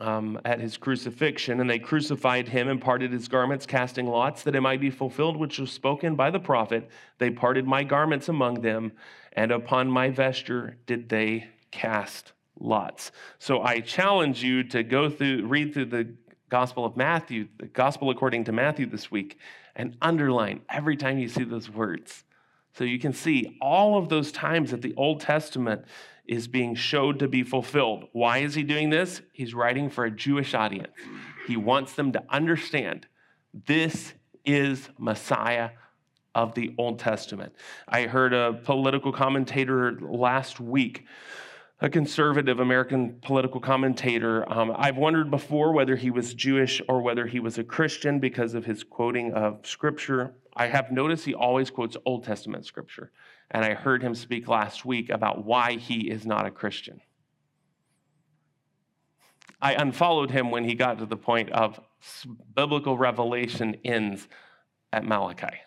um, 0.00 0.40
at 0.44 0.60
his 0.60 0.76
crucifixion, 0.76 1.60
and 1.60 1.68
they 1.68 1.78
crucified 1.78 2.48
him 2.48 2.68
and 2.68 2.80
parted 2.80 3.12
his 3.12 3.28
garments, 3.28 3.66
casting 3.66 4.06
lots, 4.06 4.42
that 4.42 4.54
it 4.54 4.60
might 4.60 4.80
be 4.80 4.90
fulfilled 4.90 5.36
which 5.36 5.58
was 5.58 5.70
spoken 5.70 6.14
by 6.14 6.30
the 6.30 6.38
prophet. 6.38 6.88
They 7.18 7.30
parted 7.30 7.66
my 7.66 7.84
garments 7.84 8.28
among 8.28 8.60
them, 8.60 8.92
and 9.32 9.50
upon 9.52 9.90
my 9.90 10.10
vesture 10.10 10.76
did 10.86 11.08
they 11.08 11.48
cast 11.70 12.32
lots. 12.58 13.12
So 13.38 13.62
I 13.62 13.80
challenge 13.80 14.42
you 14.42 14.64
to 14.64 14.82
go 14.82 15.10
through, 15.10 15.46
read 15.46 15.74
through 15.74 15.86
the 15.86 16.14
Gospel 16.48 16.84
of 16.84 16.96
Matthew, 16.96 17.48
the 17.58 17.66
Gospel 17.66 18.10
according 18.10 18.44
to 18.44 18.52
Matthew 18.52 18.86
this 18.86 19.10
week, 19.10 19.38
and 19.74 19.96
underline 20.00 20.60
every 20.68 20.96
time 20.96 21.18
you 21.18 21.28
see 21.28 21.44
those 21.44 21.68
words. 21.68 22.24
So 22.72 22.84
you 22.84 22.98
can 22.98 23.12
see 23.12 23.56
all 23.60 23.98
of 23.98 24.08
those 24.08 24.30
times 24.30 24.70
that 24.70 24.82
the 24.82 24.94
Old 24.96 25.20
Testament 25.20 25.84
is 26.28 26.48
being 26.48 26.74
showed 26.74 27.18
to 27.20 27.28
be 27.28 27.42
fulfilled. 27.42 28.04
Why 28.12 28.38
is 28.38 28.54
he 28.54 28.62
doing 28.62 28.90
this? 28.90 29.22
He's 29.32 29.54
writing 29.54 29.90
for 29.90 30.04
a 30.04 30.10
Jewish 30.10 30.54
audience. 30.54 30.92
He 31.46 31.56
wants 31.56 31.94
them 31.94 32.12
to 32.12 32.22
understand 32.28 33.06
this 33.66 34.12
is 34.44 34.88
Messiah 34.98 35.70
of 36.34 36.54
the 36.54 36.74
Old 36.76 36.98
Testament. 36.98 37.54
I 37.88 38.02
heard 38.02 38.34
a 38.34 38.52
political 38.52 39.10
commentator 39.10 39.98
last 40.00 40.60
week, 40.60 41.06
a 41.80 41.88
conservative 41.88 42.60
American 42.60 43.18
political 43.22 43.60
commentator. 43.60 44.50
Um, 44.52 44.72
I've 44.76 44.96
wondered 44.98 45.30
before 45.30 45.72
whether 45.72 45.96
he 45.96 46.10
was 46.10 46.34
Jewish 46.34 46.82
or 46.88 47.00
whether 47.00 47.26
he 47.26 47.40
was 47.40 47.58
a 47.58 47.64
Christian 47.64 48.18
because 48.18 48.54
of 48.54 48.66
his 48.66 48.84
quoting 48.84 49.32
of 49.32 49.66
scripture. 49.66 50.34
I 50.56 50.68
have 50.68 50.90
noticed 50.90 51.26
he 51.26 51.34
always 51.34 51.70
quotes 51.70 51.98
Old 52.06 52.24
Testament 52.24 52.64
scripture. 52.64 53.12
And 53.50 53.64
I 53.64 53.74
heard 53.74 54.02
him 54.02 54.14
speak 54.14 54.48
last 54.48 54.84
week 54.84 55.10
about 55.10 55.44
why 55.44 55.74
he 55.74 56.10
is 56.10 56.26
not 56.26 56.46
a 56.46 56.50
Christian. 56.50 57.00
I 59.60 59.74
unfollowed 59.74 60.30
him 60.30 60.50
when 60.50 60.64
he 60.64 60.74
got 60.74 60.98
to 60.98 61.06
the 61.06 61.16
point 61.16 61.50
of 61.50 61.78
biblical 62.54 62.96
revelation 62.96 63.76
ends 63.84 64.28
at 64.92 65.04
Malachi. 65.04 65.60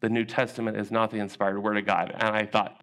The 0.00 0.08
New 0.08 0.24
Testament 0.24 0.76
is 0.76 0.90
not 0.90 1.10
the 1.10 1.18
inspired 1.18 1.62
word 1.62 1.78
of 1.78 1.86
God. 1.86 2.14
And 2.14 2.36
I 2.36 2.46
thought, 2.46 2.82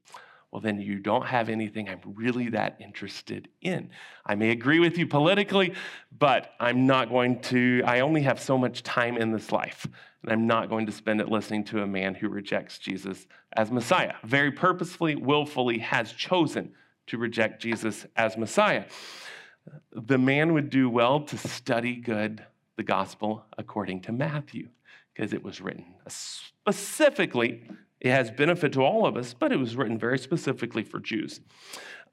well, 0.56 0.62
then 0.62 0.80
you 0.80 1.00
don't 1.00 1.26
have 1.26 1.50
anything 1.50 1.90
I'm 1.90 2.00
really 2.06 2.48
that 2.52 2.78
interested 2.80 3.50
in. 3.60 3.90
I 4.26 4.36
may 4.36 4.52
agree 4.52 4.80
with 4.80 4.98
you 4.98 5.06
politically, 5.06 5.74
but 6.18 6.54
I'm 6.62 6.88
not 6.88 7.10
going 7.10 7.42
to, 7.42 7.82
I 7.86 8.00
only 8.00 8.22
have 8.22 8.40
so 8.40 8.58
much 8.58 8.82
time 8.82 9.18
in 9.18 9.34
this 9.34 9.52
life, 9.52 9.86
and 10.24 10.32
I'm 10.32 10.48
not 10.48 10.70
going 10.70 10.86
to 10.86 10.94
spend 10.94 11.20
it 11.20 11.28
listening 11.28 11.66
to 11.66 11.82
a 11.82 11.86
man 11.86 12.16
who 12.16 12.30
rejects 12.30 12.80
Jesus 12.80 13.28
as 13.52 13.70
Messiah, 13.70 14.14
very 14.24 14.50
purposefully, 14.50 15.18
willfully 15.18 15.80
has 15.80 16.14
chosen 16.14 16.72
to 17.08 17.18
reject 17.18 17.62
Jesus 17.62 18.06
as 18.16 18.38
Messiah. 18.38 18.86
The 19.92 20.18
man 20.18 20.54
would 20.54 20.70
do 20.70 20.90
well 20.90 21.20
to 21.20 21.38
study 21.38 21.98
good 21.98 22.46
the 22.78 22.84
gospel 22.84 23.44
according 23.58 24.04
to 24.04 24.14
Matthew, 24.14 24.70
because 25.14 25.34
it 25.34 25.44
was 25.44 25.60
written 25.60 25.96
specifically 26.08 27.68
it 28.06 28.12
has 28.12 28.30
benefit 28.30 28.72
to 28.74 28.82
all 28.82 29.08
of 29.08 29.18
us, 29.18 29.34
but 29.34 29.52
it 29.52 29.56
was 29.56 29.76
written 29.76 29.98
very 29.98 30.20
specifically 30.20 30.84
for 30.84 31.00
Jews. 31.00 31.42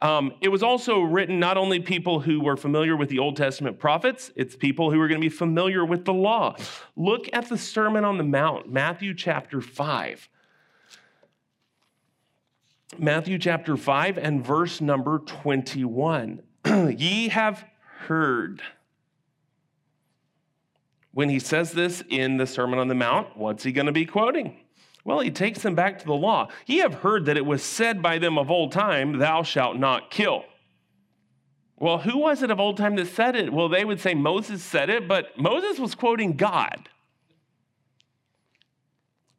Um, 0.01 0.33
it 0.41 0.49
was 0.49 0.63
also 0.63 1.03
written 1.03 1.39
not 1.39 1.59
only 1.59 1.81
people 1.81 2.19
who 2.19 2.41
were 2.41 2.57
familiar 2.57 2.97
with 2.97 3.11
the 3.11 3.19
Old 3.19 3.37
Testament 3.37 3.79
prophets, 3.79 4.31
it's 4.35 4.57
people 4.57 4.91
who 4.91 4.99
are 5.03 5.07
going 5.07 5.21
to 5.21 5.25
be 5.25 5.29
familiar 5.29 5.85
with 5.85 6.07
the 6.07 6.15
law. 6.15 6.57
Look 6.97 7.29
at 7.35 7.51
the 7.51 7.59
Sermon 7.59 8.07
on 8.07 8.17
the 8.17 8.25
Mount, 8.25 8.73
Matthew 8.73 9.15
chapter 9.15 9.61
5. 9.61 10.31
Matthew 12.99 13.39
chapter 13.39 13.77
5 13.77 14.17
and 14.17 14.45
verse 14.45 14.81
number 14.81 15.19
21. 15.19 16.41
Ye 16.97 17.29
have 17.29 17.67
heard. 18.07 18.63
When 21.13 21.29
he 21.29 21.39
says 21.39 21.73
this 21.73 22.03
in 22.09 22.39
the 22.39 22.47
Sermon 22.47 22.79
on 22.79 22.89
the 22.89 22.95
Mount, 22.95 23.37
what's 23.37 23.63
he 23.63 23.73
going 23.73 23.87
to 23.87 23.93
be 23.93 24.07
quoting? 24.07 24.62
Well, 25.05 25.21
he 25.21 25.31
takes 25.31 25.63
them 25.63 25.75
back 25.75 25.99
to 25.99 26.05
the 26.05 26.13
law. 26.13 26.49
Ye 26.67 26.79
have 26.79 26.95
heard 26.95 27.27
that 27.27 27.37
it 27.37 27.47
was 27.47 27.63
said 27.63 28.03
by 28.03 28.19
them 28.19 28.39
of 28.39 28.51
old 28.51 28.73
time, 28.73 29.19
Thou 29.19 29.43
shalt 29.43 29.77
not 29.77 30.11
kill. 30.11 30.45
Well, 31.77 31.99
who 31.99 32.19
was 32.19 32.45
it 32.45 32.51
of 32.53 32.61
old 32.61 32.77
time 32.77 32.95
that 32.97 33.09
said 33.09 33.35
it? 33.35 33.53
Well, 33.53 33.69
they 33.69 33.85
would 33.85 34.01
say 34.01 34.15
Moses 34.15 34.63
said 34.63 34.89
it, 34.89 35.09
but 35.09 35.37
Moses 35.37 35.81
was 35.81 35.97
quoting 35.97 36.37
God. 36.37 36.89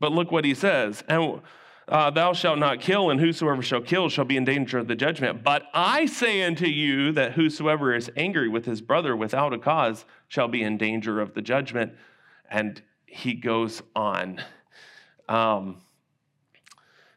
But 0.01 0.11
look 0.11 0.29
what 0.29 0.43
he 0.43 0.53
says. 0.53 1.01
And 1.07 1.39
uh, 1.87 2.09
thou 2.09 2.33
shalt 2.33 2.59
not 2.59 2.81
kill, 2.81 3.09
and 3.09 3.19
whosoever 3.21 3.61
shall 3.61 3.79
kill 3.79 4.09
shall 4.09 4.25
be 4.25 4.35
in 4.35 4.43
danger 4.43 4.77
of 4.77 4.89
the 4.89 4.95
judgment. 4.95 5.43
But 5.43 5.63
I 5.73 6.05
say 6.05 6.43
unto 6.43 6.65
you 6.65 7.13
that 7.13 7.33
whosoever 7.33 7.95
is 7.95 8.11
angry 8.17 8.49
with 8.49 8.65
his 8.65 8.81
brother 8.81 9.15
without 9.15 9.53
a 9.53 9.57
cause 9.57 10.03
shall 10.27 10.49
be 10.49 10.63
in 10.63 10.77
danger 10.77 11.21
of 11.21 11.33
the 11.33 11.41
judgment. 11.41 11.93
And 12.49 12.81
he 13.05 13.33
goes 13.33 13.81
on. 13.95 14.41
Um, 15.29 15.81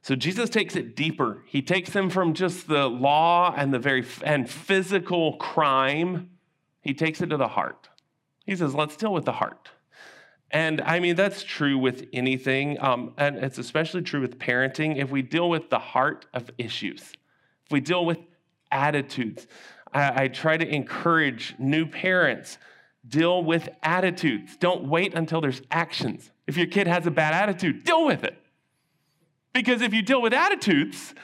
so 0.02 0.14
Jesus 0.14 0.48
takes 0.48 0.76
it 0.76 0.94
deeper. 0.94 1.42
He 1.46 1.62
takes 1.62 1.90
them 1.90 2.10
from 2.10 2.32
just 2.32 2.68
the 2.68 2.88
law 2.88 3.52
and 3.56 3.74
the 3.74 3.78
very 3.78 4.04
and 4.22 4.48
physical 4.48 5.36
crime. 5.38 6.30
He 6.80 6.94
takes 6.94 7.20
it 7.20 7.26
to 7.30 7.36
the 7.36 7.48
heart. 7.48 7.88
He 8.44 8.54
says, 8.54 8.74
"Let's 8.74 8.96
deal 8.96 9.12
with 9.12 9.24
the 9.24 9.32
heart." 9.32 9.70
And 10.52 10.80
I 10.82 11.00
mean 11.00 11.16
that's 11.16 11.42
true 11.42 11.76
with 11.76 12.06
anything, 12.12 12.80
um, 12.80 13.14
and 13.16 13.36
it's 13.38 13.58
especially 13.58 14.02
true 14.02 14.20
with 14.20 14.38
parenting. 14.38 14.96
If 14.96 15.10
we 15.10 15.22
deal 15.22 15.50
with 15.50 15.70
the 15.70 15.80
heart 15.80 16.26
of 16.32 16.50
issues, 16.56 17.12
if 17.64 17.72
we 17.72 17.80
deal 17.80 18.04
with 18.04 18.18
attitudes, 18.70 19.48
I, 19.92 20.22
I 20.22 20.28
try 20.28 20.56
to 20.56 20.66
encourage 20.66 21.56
new 21.58 21.84
parents 21.84 22.58
deal 23.08 23.42
with 23.42 23.68
attitudes. 23.82 24.56
Don't 24.56 24.84
wait 24.84 25.14
until 25.14 25.40
there's 25.40 25.62
actions. 25.70 26.30
If 26.46 26.56
your 26.56 26.66
kid 26.66 26.86
has 26.86 27.06
a 27.06 27.10
bad 27.10 27.34
attitude, 27.34 27.84
deal 27.84 28.06
with 28.06 28.24
it. 28.24 28.36
Because 29.52 29.82
if 29.82 29.94
you 29.94 30.02
deal 30.02 30.20
with 30.20 30.32
attitudes, 30.32 31.14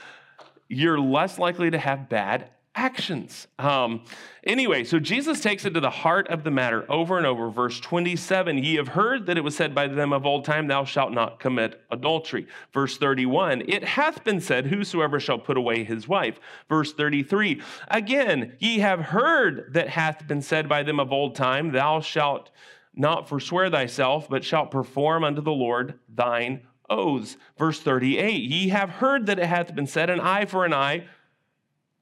you're 0.68 0.98
less 0.98 1.38
likely 1.38 1.70
to 1.70 1.78
have 1.78 2.08
bad 2.08 2.50
actions. 2.74 3.46
Um, 3.58 4.04
anyway, 4.44 4.84
so 4.84 4.98
Jesus 4.98 5.40
takes 5.40 5.64
it 5.64 5.74
to 5.74 5.80
the 5.80 5.90
heart 5.90 6.28
of 6.28 6.42
the 6.42 6.50
matter 6.50 6.90
over 6.90 7.18
and 7.18 7.26
over. 7.26 7.50
Verse 7.50 7.78
27 7.80 8.58
Ye 8.58 8.76
have 8.76 8.88
heard 8.88 9.26
that 9.26 9.36
it 9.36 9.44
was 9.44 9.56
said 9.56 9.74
by 9.74 9.88
them 9.88 10.12
of 10.12 10.24
old 10.24 10.44
time, 10.44 10.66
Thou 10.66 10.84
shalt 10.84 11.12
not 11.12 11.38
commit 11.38 11.82
adultery. 11.90 12.46
Verse 12.72 12.96
31 12.96 13.64
It 13.68 13.84
hath 13.84 14.24
been 14.24 14.40
said, 14.40 14.66
Whosoever 14.66 15.20
shall 15.20 15.38
put 15.38 15.56
away 15.56 15.84
his 15.84 16.08
wife. 16.08 16.40
Verse 16.68 16.92
33 16.92 17.60
Again, 17.88 18.56
ye 18.58 18.78
have 18.78 19.00
heard 19.00 19.72
that 19.74 19.88
hath 19.88 20.26
been 20.26 20.42
said 20.42 20.68
by 20.68 20.82
them 20.82 20.98
of 20.98 21.12
old 21.12 21.34
time, 21.34 21.72
Thou 21.72 22.00
shalt 22.00 22.50
not 22.94 23.28
forswear 23.28 23.70
thyself, 23.70 24.28
but 24.28 24.44
shalt 24.44 24.70
perform 24.70 25.24
unto 25.24 25.40
the 25.40 25.52
Lord 25.52 25.98
thine 26.08 26.62
oaths. 26.88 27.36
Verse 27.58 27.80
38 27.80 28.42
Ye 28.42 28.68
have 28.68 28.90
heard 28.90 29.26
that 29.26 29.38
it 29.38 29.46
hath 29.46 29.74
been 29.74 29.86
said, 29.86 30.10
An 30.10 30.20
eye 30.20 30.44
for 30.44 30.64
an 30.64 30.72
eye, 30.72 31.06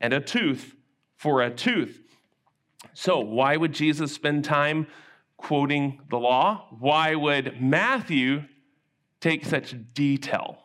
and 0.00 0.12
a 0.12 0.20
tooth 0.20 0.74
for 1.16 1.42
a 1.42 1.50
tooth. 1.50 2.00
So, 2.94 3.20
why 3.20 3.56
would 3.56 3.72
Jesus 3.72 4.12
spend 4.12 4.44
time 4.44 4.86
quoting 5.36 6.00
the 6.10 6.18
law? 6.18 6.66
Why 6.78 7.14
would 7.14 7.60
Matthew 7.60 8.44
take 9.20 9.44
such 9.44 9.74
detail 9.92 10.58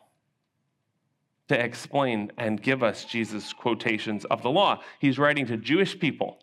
to 1.49 1.61
explain 1.61 2.31
and 2.37 2.61
give 2.61 2.81
us 2.83 3.05
Jesus' 3.05 3.53
quotations 3.53 4.25
of 4.25 4.41
the 4.41 4.49
law? 4.49 4.81
He's 4.99 5.19
writing 5.19 5.45
to 5.47 5.57
Jewish 5.57 5.99
people, 5.99 6.39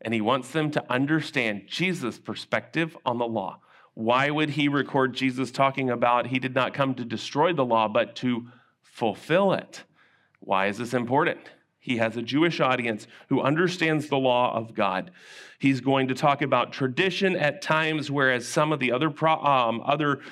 and 0.00 0.14
he 0.14 0.20
wants 0.20 0.50
them 0.50 0.70
to 0.72 0.92
understand 0.92 1.64
Jesus' 1.66 2.18
perspective 2.18 2.96
on 3.04 3.18
the 3.18 3.26
law. 3.26 3.60
Why 3.94 4.30
would 4.30 4.50
he 4.50 4.68
record 4.68 5.14
Jesus 5.14 5.50
talking 5.50 5.90
about 5.90 6.26
he 6.26 6.38
did 6.38 6.54
not 6.54 6.74
come 6.74 6.94
to 6.94 7.04
destroy 7.04 7.52
the 7.52 7.64
law, 7.64 7.88
but 7.88 8.16
to 8.16 8.48
fulfill 8.82 9.52
it? 9.52 9.84
Why 10.40 10.66
is 10.66 10.78
this 10.78 10.94
important? 10.94 11.40
He 11.84 11.98
has 11.98 12.16
a 12.16 12.22
Jewish 12.22 12.60
audience 12.60 13.06
who 13.28 13.42
understands 13.42 14.08
the 14.08 14.16
law 14.16 14.56
of 14.56 14.72
God. 14.72 15.10
He's 15.58 15.82
going 15.82 16.08
to 16.08 16.14
talk 16.14 16.40
about 16.40 16.72
tradition 16.72 17.36
at 17.36 17.60
times, 17.60 18.10
whereas 18.10 18.48
some 18.48 18.72
of 18.72 18.80
the 18.80 18.90
other, 18.90 19.12
um, 19.28 19.82
other 19.84 20.22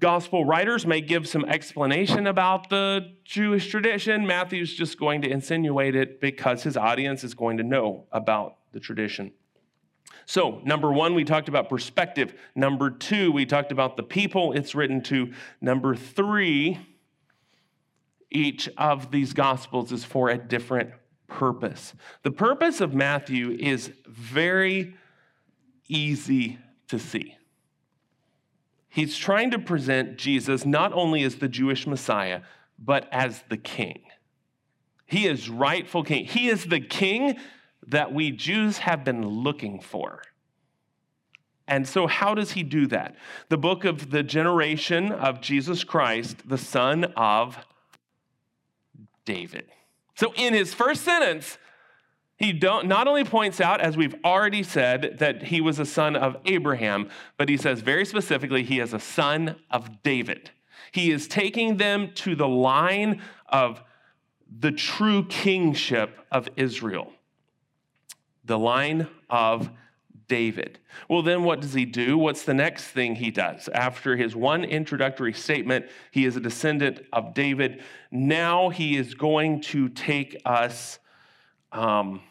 gospel 0.00 0.46
writers 0.46 0.86
may 0.86 1.02
give 1.02 1.28
some 1.28 1.44
explanation 1.44 2.26
about 2.26 2.70
the 2.70 3.12
Jewish 3.22 3.68
tradition. 3.68 4.26
Matthew's 4.26 4.72
just 4.72 4.98
going 4.98 5.20
to 5.20 5.28
insinuate 5.28 5.94
it 5.94 6.22
because 6.22 6.62
his 6.62 6.74
audience 6.74 7.22
is 7.22 7.34
going 7.34 7.58
to 7.58 7.62
know 7.62 8.06
about 8.10 8.56
the 8.72 8.80
tradition. 8.80 9.32
So, 10.24 10.62
number 10.64 10.90
one, 10.90 11.14
we 11.14 11.24
talked 11.24 11.50
about 11.50 11.68
perspective. 11.68 12.32
Number 12.54 12.88
two, 12.88 13.30
we 13.30 13.44
talked 13.44 13.72
about 13.72 13.98
the 13.98 14.02
people 14.02 14.54
it's 14.54 14.74
written 14.74 15.02
to. 15.02 15.34
Number 15.60 15.94
three, 15.94 16.78
each 18.30 18.68
of 18.76 19.10
these 19.10 19.32
gospels 19.32 19.92
is 19.92 20.04
for 20.04 20.28
a 20.28 20.38
different 20.38 20.90
purpose. 21.26 21.94
The 22.22 22.30
purpose 22.30 22.80
of 22.80 22.94
Matthew 22.94 23.50
is 23.58 23.92
very 24.06 24.94
easy 25.88 26.58
to 26.88 26.98
see. 26.98 27.36
He's 28.88 29.16
trying 29.16 29.50
to 29.52 29.58
present 29.58 30.16
Jesus 30.16 30.64
not 30.64 30.92
only 30.92 31.22
as 31.22 31.36
the 31.36 31.48
Jewish 31.48 31.86
Messiah, 31.86 32.42
but 32.78 33.08
as 33.12 33.44
the 33.48 33.56
king. 33.56 34.00
He 35.06 35.26
is 35.26 35.48
rightful 35.48 36.04
king. 36.04 36.26
He 36.26 36.48
is 36.48 36.66
the 36.66 36.80
king 36.80 37.38
that 37.86 38.12
we 38.12 38.30
Jews 38.30 38.78
have 38.78 39.04
been 39.04 39.26
looking 39.26 39.80
for. 39.80 40.22
And 41.66 41.86
so, 41.86 42.06
how 42.06 42.34
does 42.34 42.52
he 42.52 42.62
do 42.62 42.86
that? 42.88 43.14
The 43.50 43.58
book 43.58 43.84
of 43.84 44.10
the 44.10 44.22
generation 44.22 45.12
of 45.12 45.40
Jesus 45.42 45.84
Christ, 45.84 46.48
the 46.48 46.58
son 46.58 47.04
of 47.16 47.58
David. 49.28 49.66
So, 50.14 50.32
in 50.36 50.54
his 50.54 50.72
first 50.72 51.02
sentence, 51.02 51.58
he 52.38 52.52
not 52.54 53.06
only 53.06 53.24
points 53.24 53.60
out, 53.60 53.82
as 53.82 53.94
we've 53.94 54.14
already 54.24 54.62
said, 54.62 55.18
that 55.18 55.42
he 55.42 55.60
was 55.60 55.78
a 55.78 55.84
son 55.84 56.16
of 56.16 56.38
Abraham, 56.46 57.10
but 57.36 57.50
he 57.50 57.58
says 57.58 57.80
very 57.82 58.06
specifically 58.06 58.62
he 58.62 58.80
is 58.80 58.94
a 58.94 58.98
son 58.98 59.56
of 59.70 60.02
David. 60.02 60.50
He 60.92 61.10
is 61.10 61.28
taking 61.28 61.76
them 61.76 62.12
to 62.14 62.34
the 62.34 62.48
line 62.48 63.20
of 63.48 63.82
the 64.48 64.72
true 64.72 65.26
kingship 65.26 66.18
of 66.32 66.48
Israel 66.56 67.12
the 68.48 68.58
line 68.58 69.06
of 69.28 69.70
David. 70.28 70.78
Well, 71.08 71.22
then 71.22 71.42
what 71.42 71.60
does 71.60 71.72
he 71.72 71.84
do? 71.84 72.18
What's 72.18 72.44
the 72.44 72.54
next 72.54 72.84
thing 72.84 73.16
he 73.16 73.30
does? 73.30 73.68
After 73.68 74.16
his 74.16 74.36
one 74.36 74.64
introductory 74.64 75.32
statement, 75.32 75.86
he 76.10 76.24
is 76.24 76.36
a 76.36 76.40
descendant 76.40 77.00
of 77.12 77.34
David. 77.34 77.82
Now 78.10 78.68
he 78.68 78.96
is 78.96 79.14
going 79.14 79.62
to 79.62 79.88
take 79.88 80.40
us. 80.44 80.98
Um, 81.72 82.22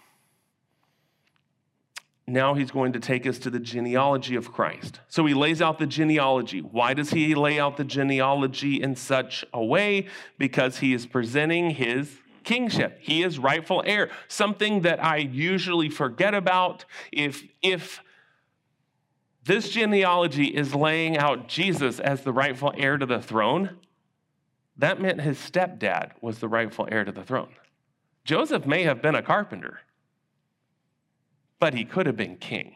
now 2.27 2.53
he's 2.53 2.71
going 2.71 2.93
to 2.93 2.99
take 2.99 3.25
us 3.25 3.39
to 3.39 3.49
the 3.49 3.59
genealogy 3.59 4.35
of 4.35 4.51
Christ. 4.51 4.99
So 5.07 5.25
he 5.25 5.33
lays 5.33 5.61
out 5.61 5.79
the 5.79 5.87
genealogy. 5.87 6.59
Why 6.59 6.93
does 6.93 7.09
he 7.09 7.33
lay 7.35 7.59
out 7.59 7.77
the 7.77 7.85
genealogy 7.85 8.81
in 8.81 8.95
such 8.95 9.45
a 9.53 9.63
way? 9.63 10.07
Because 10.37 10.79
he 10.79 10.93
is 10.93 11.05
presenting 11.05 11.71
his 11.71 12.19
kingship. 12.47 12.99
He 13.01 13.23
is 13.23 13.37
rightful 13.37 13.83
heir. 13.85 14.09
Something 14.29 14.81
that 14.81 15.03
I 15.03 15.17
usually 15.17 15.89
forget 15.89 16.33
about. 16.33 16.85
If, 17.11 17.43
if 17.61 18.01
this 19.43 19.69
genealogy 19.69 20.45
is 20.45 20.73
laying 20.73 21.17
out 21.17 21.49
Jesus 21.49 21.99
as 21.99 22.21
the 22.21 22.31
rightful 22.31 22.73
heir 22.77 22.97
to 22.97 23.05
the 23.05 23.21
throne, 23.21 23.77
that 24.77 25.01
meant 25.01 25.19
his 25.19 25.37
stepdad 25.37 26.11
was 26.21 26.39
the 26.39 26.47
rightful 26.47 26.87
heir 26.89 27.03
to 27.03 27.11
the 27.11 27.23
throne. 27.23 27.53
Joseph 28.23 28.65
may 28.65 28.83
have 28.83 29.01
been 29.01 29.15
a 29.15 29.21
carpenter, 29.21 29.81
but 31.59 31.73
he 31.73 31.83
could 31.83 32.05
have 32.05 32.17
been 32.17 32.37
king. 32.37 32.75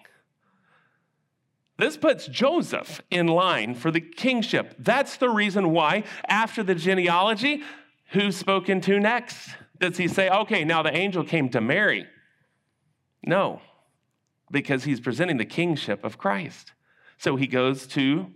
This 1.77 1.95
puts 1.95 2.27
Joseph 2.27 3.01
in 3.09 3.27
line 3.27 3.73
for 3.73 3.89
the 3.89 4.01
kingship. 4.01 4.75
That's 4.77 5.17
the 5.17 5.29
reason 5.29 5.71
why, 5.71 6.03
after 6.27 6.61
the 6.61 6.75
genealogy, 6.75 7.63
who's 8.11 8.37
spoken 8.37 8.81
to 8.81 8.99
next? 8.99 9.49
Does 9.79 9.97
he 9.97 10.07
say, 10.07 10.29
okay, 10.29 10.63
now 10.63 10.83
the 10.83 10.95
angel 10.95 11.23
came 11.23 11.49
to 11.49 11.61
Mary? 11.61 12.05
No, 13.25 13.61
because 14.49 14.83
he's 14.83 14.99
presenting 14.99 15.37
the 15.37 15.45
kingship 15.45 16.03
of 16.03 16.17
Christ. 16.17 16.73
So 17.17 17.35
he 17.35 17.47
goes 17.47 17.87
to 17.87 18.27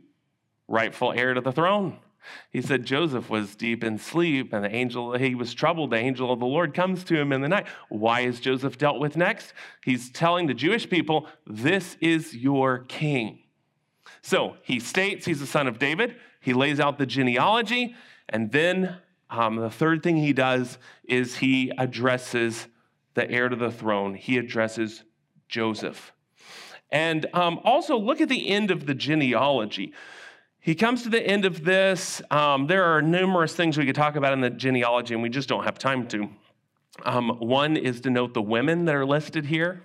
rightful 0.68 1.12
heir 1.12 1.34
to 1.34 1.42
the 1.42 1.52
throne. 1.52 2.00
He 2.52 2.62
said 2.62 2.86
Joseph 2.86 3.30
was 3.30 3.56
deep 3.56 3.84
in 3.84 4.00
sleep 4.00 4.52
and 4.52 4.64
the 4.64 4.74
angel, 4.74 5.16
he 5.18 5.36
was 5.36 5.54
troubled. 5.54 5.92
The 5.92 5.98
angel 5.98 6.32
of 6.32 6.40
the 6.40 6.46
Lord 6.46 6.74
comes 6.74 7.04
to 7.06 7.16
him 7.16 7.32
in 7.32 7.42
the 7.42 7.48
night. 7.48 7.68
Why 7.90 8.22
is 8.22 8.40
Joseph 8.40 8.78
dealt 8.78 9.00
with 9.00 9.16
next? 9.16 9.54
He's 9.84 10.10
telling 10.10 10.48
the 10.48 10.54
Jewish 10.54 10.90
people, 10.90 11.28
This 11.46 11.98
is 12.02 12.36
your 12.36 12.80
king. 12.88 13.44
So 14.22 14.58
he 14.64 14.80
states 14.80 15.26
he's 15.26 15.40
the 15.40 15.48
son 15.48 15.68
of 15.68 15.78
David. 15.78 16.16
He 16.42 16.54
lays 16.54 16.80
out 16.80 16.98
the 16.98 17.06
genealogy. 17.06 17.96
And 18.30 18.52
then 18.52 18.98
um, 19.30 19.56
the 19.56 19.70
third 19.70 20.04
thing 20.04 20.18
he 20.18 20.34
does 20.34 20.78
is 21.04 21.38
he 21.38 21.72
addresses 21.78 22.68
the 23.14 23.30
heir 23.30 23.50
to 23.50 23.56
the 23.56 23.72
throne, 23.72 24.14
he 24.14 24.38
addresses 24.38 25.04
Joseph. 25.48 26.12
And 26.92 27.26
um, 27.34 27.60
also, 27.64 27.98
look 27.98 28.22
at 28.22 28.30
the 28.30 28.50
end 28.50 28.72
of 28.72 28.86
the 28.86 28.94
genealogy. 28.94 29.94
He 30.60 30.76
comes 30.76 31.04
to 31.04 31.10
the 31.10 31.22
end 31.22 31.46
of 31.46 31.64
this. 31.64 32.22
Um, 32.32 32.68
there 32.68 32.84
are 32.84 33.02
numerous 33.02 33.54
things 33.54 33.78
we 33.78 33.86
could 33.86 33.96
talk 33.96 34.16
about 34.16 34.34
in 34.34 34.42
the 34.42 34.50
genealogy, 34.50 35.14
and 35.14 35.24
we 35.24 35.30
just 35.30 35.50
don't 35.50 35.64
have 35.64 35.78
time 35.78 36.08
to. 36.08 36.30
Um, 37.04 37.38
one 37.40 37.76
is 37.78 38.02
to 38.02 38.10
note 38.10 38.34
the 38.34 38.42
women 38.42 38.86
that 38.86 38.96
are 38.96 39.06
listed 39.06 39.46
here. 39.46 39.84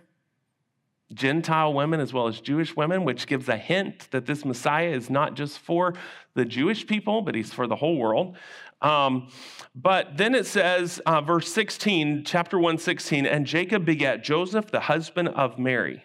Gentile 1.12 1.74
women 1.74 1.98
as 1.98 2.12
well 2.12 2.28
as 2.28 2.40
Jewish 2.40 2.76
women, 2.76 3.04
which 3.04 3.26
gives 3.26 3.48
a 3.48 3.56
hint 3.56 4.08
that 4.12 4.26
this 4.26 4.44
Messiah 4.44 4.90
is 4.90 5.10
not 5.10 5.34
just 5.34 5.58
for 5.58 5.94
the 6.34 6.44
Jewish 6.44 6.86
people, 6.86 7.22
but 7.22 7.34
he's 7.34 7.52
for 7.52 7.66
the 7.66 7.76
whole 7.76 7.96
world. 7.96 8.36
Um, 8.82 9.28
but 9.74 10.16
then 10.16 10.34
it 10.34 10.46
says, 10.46 11.00
uh, 11.06 11.20
verse 11.20 11.52
16, 11.52 12.24
chapter 12.24 12.58
1, 12.58 12.78
16, 12.78 13.26
and 13.26 13.46
Jacob 13.46 13.84
begat 13.84 14.24
Joseph, 14.24 14.70
the 14.70 14.80
husband 14.80 15.28
of 15.28 15.58
Mary, 15.58 16.04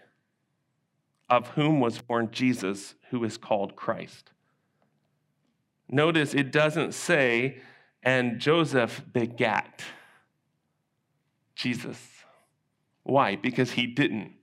of 1.29 1.47
whom 1.49 1.79
was 1.79 1.99
born 1.99 2.29
Jesus, 2.31 2.95
who 3.09 3.23
is 3.23 3.37
called 3.37 3.75
Christ. 3.75 4.31
Notice 5.87 6.33
it 6.33 6.51
doesn't 6.51 6.93
say, 6.93 7.61
and 8.03 8.39
Joseph 8.39 9.01
begat 9.11 9.83
Jesus. 11.55 11.97
Why? 13.03 13.35
Because 13.35 13.71
he 13.71 13.87
didn't. 13.87 14.33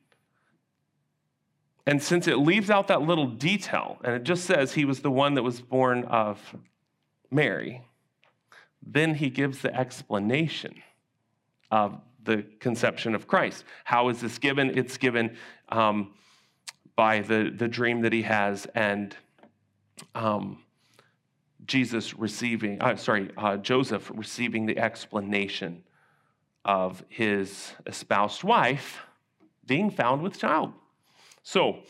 And 1.87 2.03
since 2.03 2.29
it 2.29 2.39
leaves 2.39 2.71
out 2.71 2.89
that 2.89 3.03
little 3.03 3.27
detail, 3.27 3.99
and 4.05 4.15
it 4.15 4.23
just 4.23 4.45
says 4.45 4.73
he 4.73 4.85
was 4.85 5.01
the 5.01 5.11
one 5.11 5.35
that 5.35 5.43
was 5.43 5.61
born 5.61 6.05
of 6.05 6.39
Mary, 7.31 7.83
then 8.85 9.15
he 9.15 9.31
gives 9.31 9.63
the 9.63 9.75
explanation 9.75 10.75
of 11.71 12.01
the 12.25 12.45
conception 12.61 13.15
of 13.15 13.27
Christ. 13.27 13.65
How 13.85 14.09
is 14.09 14.21
this 14.21 14.39
given? 14.39 14.79
It's 14.79 14.97
given 14.97 15.37
um, 15.69 16.15
by 16.97 17.21
the, 17.21 17.53
the 17.55 17.69
dream 17.69 18.03
that 18.03 18.13
he 18.13 18.23
has 18.23 18.67
and 18.75 19.17
um, 20.15 20.59
Jesus 21.67 22.15
receiving, 22.15 22.81
uh, 22.81 22.97
sorry, 22.97 23.31
uh, 23.37 23.57
Joseph 23.57 24.11
receiving 24.15 24.67
the 24.67 24.79
explanation 24.79 25.85
of 26.65 27.05
his 27.09 27.73
espoused 27.87 28.45
wife 28.45 29.01
being 29.67 29.91
found 29.91 30.23
with 30.23 30.39
child. 30.39 30.73
So, 31.43 31.81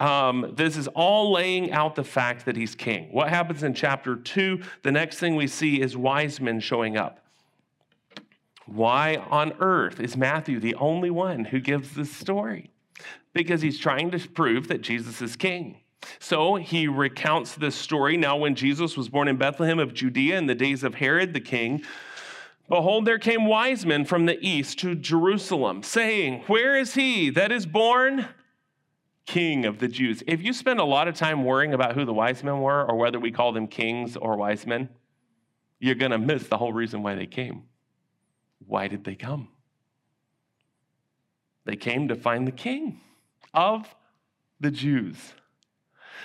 um, 0.00 0.52
this 0.54 0.76
is 0.76 0.86
all 0.88 1.32
laying 1.32 1.72
out 1.72 1.96
the 1.96 2.04
fact 2.04 2.44
that 2.46 2.56
he's 2.56 2.74
king. 2.74 3.08
What 3.10 3.28
happens 3.28 3.62
in 3.62 3.74
chapter 3.74 4.16
two? 4.16 4.62
The 4.82 4.92
next 4.92 5.18
thing 5.18 5.34
we 5.34 5.48
see 5.48 5.80
is 5.80 5.96
wise 5.96 6.40
men 6.40 6.60
showing 6.60 6.96
up. 6.96 7.24
Why 8.66 9.16
on 9.16 9.54
earth 9.60 9.98
is 9.98 10.16
Matthew 10.16 10.60
the 10.60 10.74
only 10.74 11.10
one 11.10 11.46
who 11.46 11.58
gives 11.58 11.94
this 11.94 12.14
story? 12.14 12.70
Because 13.32 13.62
he's 13.62 13.78
trying 13.78 14.10
to 14.10 14.28
prove 14.28 14.68
that 14.68 14.82
Jesus 14.82 15.22
is 15.22 15.36
king. 15.36 15.80
So 16.18 16.56
he 16.56 16.86
recounts 16.86 17.54
this 17.54 17.74
story. 17.74 18.16
Now, 18.16 18.36
when 18.36 18.54
Jesus 18.54 18.96
was 18.96 19.08
born 19.08 19.26
in 19.26 19.36
Bethlehem 19.36 19.78
of 19.78 19.94
Judea 19.94 20.38
in 20.38 20.46
the 20.46 20.54
days 20.54 20.84
of 20.84 20.96
Herod 20.96 21.34
the 21.34 21.40
king, 21.40 21.82
behold, 22.68 23.04
there 23.04 23.18
came 23.18 23.46
wise 23.46 23.84
men 23.84 24.04
from 24.04 24.26
the 24.26 24.38
east 24.46 24.78
to 24.80 24.94
Jerusalem, 24.94 25.82
saying, 25.82 26.44
Where 26.46 26.76
is 26.76 26.94
he 26.94 27.30
that 27.30 27.50
is 27.50 27.66
born? 27.66 28.28
King 29.28 29.66
of 29.66 29.78
the 29.78 29.88
Jews. 29.88 30.22
If 30.26 30.42
you 30.42 30.54
spend 30.54 30.80
a 30.80 30.84
lot 30.84 31.06
of 31.06 31.14
time 31.14 31.44
worrying 31.44 31.74
about 31.74 31.94
who 31.94 32.06
the 32.06 32.14
wise 32.14 32.42
men 32.42 32.60
were 32.60 32.82
or 32.82 32.96
whether 32.96 33.20
we 33.20 33.30
call 33.30 33.52
them 33.52 33.66
kings 33.66 34.16
or 34.16 34.38
wise 34.38 34.66
men, 34.66 34.88
you're 35.78 35.94
going 35.94 36.12
to 36.12 36.18
miss 36.18 36.48
the 36.48 36.56
whole 36.56 36.72
reason 36.72 37.02
why 37.02 37.14
they 37.14 37.26
came. 37.26 37.64
Why 38.66 38.88
did 38.88 39.04
they 39.04 39.14
come? 39.14 39.48
They 41.66 41.76
came 41.76 42.08
to 42.08 42.14
find 42.14 42.46
the 42.46 42.52
king 42.52 43.00
of 43.52 43.94
the 44.58 44.70
Jews. 44.70 45.34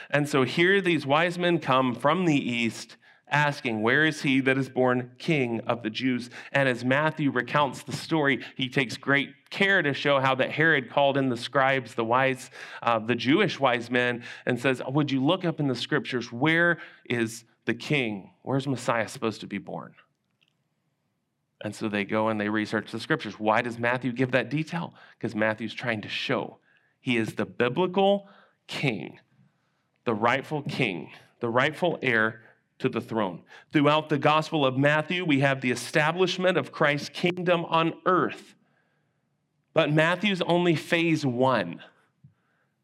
And 0.10 0.28
so 0.30 0.44
here 0.44 0.80
these 0.80 1.06
wise 1.06 1.38
men 1.38 1.60
come 1.60 1.94
from 1.94 2.24
the 2.24 2.38
east 2.38 2.96
asking, 3.34 3.82
Where 3.82 4.06
is 4.06 4.22
he 4.22 4.40
that 4.42 4.58
is 4.58 4.70
born 4.70 5.12
king 5.18 5.60
of 5.62 5.84
the 5.84 5.90
Jews? 5.90 6.30
And 6.54 6.70
as 6.70 6.86
Matthew 6.86 7.32
recounts 7.32 7.84
the 7.84 7.92
story, 7.92 8.44
he 8.56 8.70
takes 8.70 8.96
great 8.96 9.34
care 9.50 9.82
to 9.82 9.94
show 9.94 10.20
how 10.20 10.36
that 10.36 10.52
Herod 10.52 10.90
called 10.90 11.18
in 11.18 11.30
the 11.30 11.36
scribes, 11.36 11.96
the 11.96 12.06
wise, 12.06 12.52
uh, 12.82 13.00
the 13.00 13.16
Jewish 13.16 13.60
wise 13.60 13.92
men, 13.92 14.24
and 14.46 14.60
says, 14.60 14.82
Would 14.88 15.12
you 15.12 15.24
look 15.24 15.44
up 15.44 15.60
in 15.60 15.68
the 15.68 15.76
scriptures, 15.76 16.32
where 16.32 16.78
is 17.06 17.44
the 17.66 17.74
king? 17.74 18.32
Where's 18.44 18.68
Messiah 18.68 19.08
supposed 19.08 19.42
to 19.42 19.48
be 19.48 19.58
born? 19.58 19.96
And 21.64 21.74
so 21.74 21.88
they 21.88 22.04
go 22.04 22.28
and 22.28 22.40
they 22.40 22.50
research 22.50 22.92
the 22.92 23.00
scriptures. 23.00 23.40
Why 23.40 23.62
does 23.62 23.80
Matthew 23.80 24.12
give 24.12 24.32
that 24.32 24.50
detail? 24.50 24.94
Because 25.18 25.34
Matthew's 25.34 25.74
trying 25.74 26.02
to 26.02 26.10
show 26.10 26.60
he 27.00 27.18
is 27.18 27.34
the 27.34 27.46
biblical 27.46 28.28
king, 28.68 29.20
the 30.06 30.14
rightful 30.14 30.62
king, 30.62 31.12
the 31.40 31.50
rightful 31.50 32.00
heir 32.02 32.42
to 32.80 32.90
the 32.90 33.02
throne. 33.02 33.42
Throughout 33.72 34.10
the 34.10 34.18
Gospel 34.18 34.66
of 34.66 34.78
Matthew, 34.78 35.26
we 35.26 35.40
have 35.40 35.62
the 35.62 35.72
establishment 35.72 36.58
of 36.58 36.72
Christ's 36.72 37.10
kingdom 37.10 37.66
on 37.66 37.94
earth. 38.06 38.56
But 39.74 39.92
Matthew's 39.92 40.42
only 40.42 40.76
phase 40.76 41.26
one. 41.26 41.82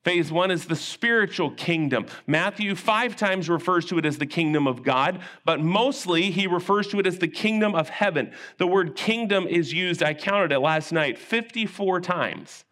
Phase 0.04 0.32
one 0.32 0.50
is 0.50 0.66
the 0.66 0.76
spiritual 0.76 1.52
kingdom. 1.52 2.06
Matthew 2.26 2.74
five 2.74 3.18
times 3.18 3.50
refers 3.50 3.86
to 3.88 3.98
it 3.98 4.06
as 4.06 4.18
the 4.18 4.26
kingdom 4.26 4.66
of 4.66 4.82
God, 4.82 5.20
but 5.44 5.60
mostly 5.60 6.32
he 6.32 6.48
refers 6.48 6.88
to 6.88 7.00
it 7.00 7.06
as 7.06 7.20
the 7.20 7.28
kingdom 7.28 7.76
of 7.76 7.90
heaven. 7.90 8.32
The 8.58 8.68
word 8.68 8.96
kingdom 8.96 9.46
is 9.46 9.74
used, 9.74 10.02
I 10.02 10.14
counted 10.14 10.54
it 10.54 10.60
last 10.60 10.94
night, 10.94 11.20
54 11.20 12.00
times. 12.00 12.64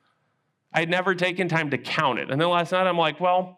I'd 0.74 0.90
never 0.90 1.16
taken 1.16 1.50
time 1.50 1.70
to 1.72 1.78
count 1.78 2.20
it. 2.20 2.32
And 2.32 2.40
then 2.40 2.50
last 2.50 2.72
night 2.72 2.88
I'm 2.88 2.98
like, 2.98 3.20
well, 3.20 3.57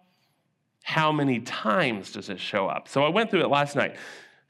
how 0.84 1.11
many 1.11 1.39
times 1.39 2.11
does 2.11 2.30
it 2.30 2.39
show 2.39 2.67
up? 2.67 2.88
So 2.88 3.03
I 3.03 3.09
went 3.09 3.32
through 3.32 3.41
it 3.41 3.49
last 3.49 3.75
night. 3.75 3.95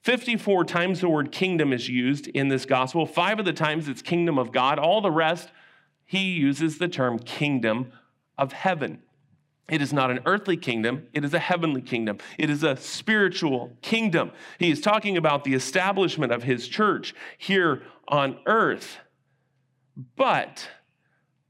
54 0.04 0.64
times 0.66 1.02
the 1.02 1.10
word 1.10 1.32
kingdom 1.32 1.74
is 1.74 1.90
used 1.90 2.28
in 2.28 2.48
this 2.48 2.66
gospel. 2.66 3.06
Five 3.06 3.40
of 3.40 3.46
the 3.46 3.54
times 3.54 3.90
it's 3.90 4.02
kingdom 4.02 4.38
of 4.38 4.52
God. 4.52 4.80
All 4.80 5.02
the 5.02 5.12
rest, 5.12 5.52
he 6.06 6.32
uses 6.32 6.78
the 6.78 6.88
term 6.88 7.20
kingdom 7.20 7.92
of 8.38 8.54
heaven. 8.54 9.04
It 9.70 9.82
is 9.82 9.94
not 9.94 10.10
an 10.10 10.22
earthly 10.26 10.58
kingdom, 10.58 11.08
it 11.14 11.24
is 11.24 11.34
a 11.34 11.40
heavenly 11.40 11.82
kingdom. 11.82 12.18
It 12.38 12.50
is 12.50 12.64
a 12.64 12.76
spiritual 12.78 13.78
kingdom. 13.82 14.32
He 14.58 14.72
is 14.72 14.82
talking 14.82 15.18
about 15.18 15.44
the 15.44 15.54
establishment 15.54 16.32
of 16.32 16.44
his 16.44 16.68
church 16.68 17.14
here 17.38 17.84
on 18.08 18.40
earth. 18.46 18.98
But 20.16 20.70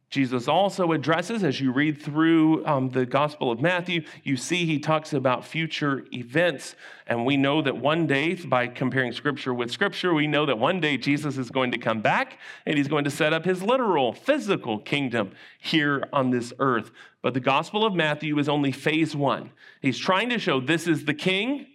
Jesus 0.09 0.47
also 0.47 0.91
addresses, 0.91 1.43
as 1.43 1.61
you 1.61 1.71
read 1.71 2.01
through 2.01 2.65
um, 2.65 2.89
the 2.89 3.05
Gospel 3.05 3.51
of 3.51 3.61
Matthew, 3.61 4.03
you 4.23 4.37
see 4.37 4.65
he 4.65 4.79
talks 4.79 5.13
about 5.13 5.45
future 5.45 6.03
events. 6.11 6.75
And 7.05 7.27
we 7.27 7.37
know 7.37 7.61
that 7.61 7.77
one 7.77 8.07
day, 8.07 8.33
by 8.33 8.67
comparing 8.67 9.11
Scripture 9.11 9.53
with 9.53 9.69
Scripture, 9.69 10.13
we 10.15 10.25
know 10.25 10.47
that 10.47 10.57
one 10.57 10.79
day 10.79 10.97
Jesus 10.97 11.37
is 11.37 11.51
going 11.51 11.71
to 11.71 11.77
come 11.77 12.01
back 12.01 12.39
and 12.65 12.75
he's 12.75 12.87
going 12.87 13.03
to 13.03 13.11
set 13.11 13.33
up 13.33 13.45
his 13.45 13.61
literal, 13.61 14.11
physical 14.11 14.79
kingdom 14.79 15.31
here 15.59 16.03
on 16.11 16.31
this 16.31 16.53
earth. 16.57 16.89
But 17.21 17.35
the 17.35 17.39
Gospel 17.39 17.85
of 17.85 17.93
Matthew 17.93 18.39
is 18.39 18.49
only 18.49 18.71
phase 18.71 19.15
one. 19.15 19.51
He's 19.79 19.99
trying 19.99 20.29
to 20.29 20.39
show 20.39 20.59
this 20.59 20.87
is 20.87 21.05
the 21.05 21.13
king, 21.13 21.67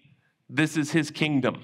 this 0.50 0.76
is 0.76 0.90
his 0.90 1.12
kingdom. 1.12 1.62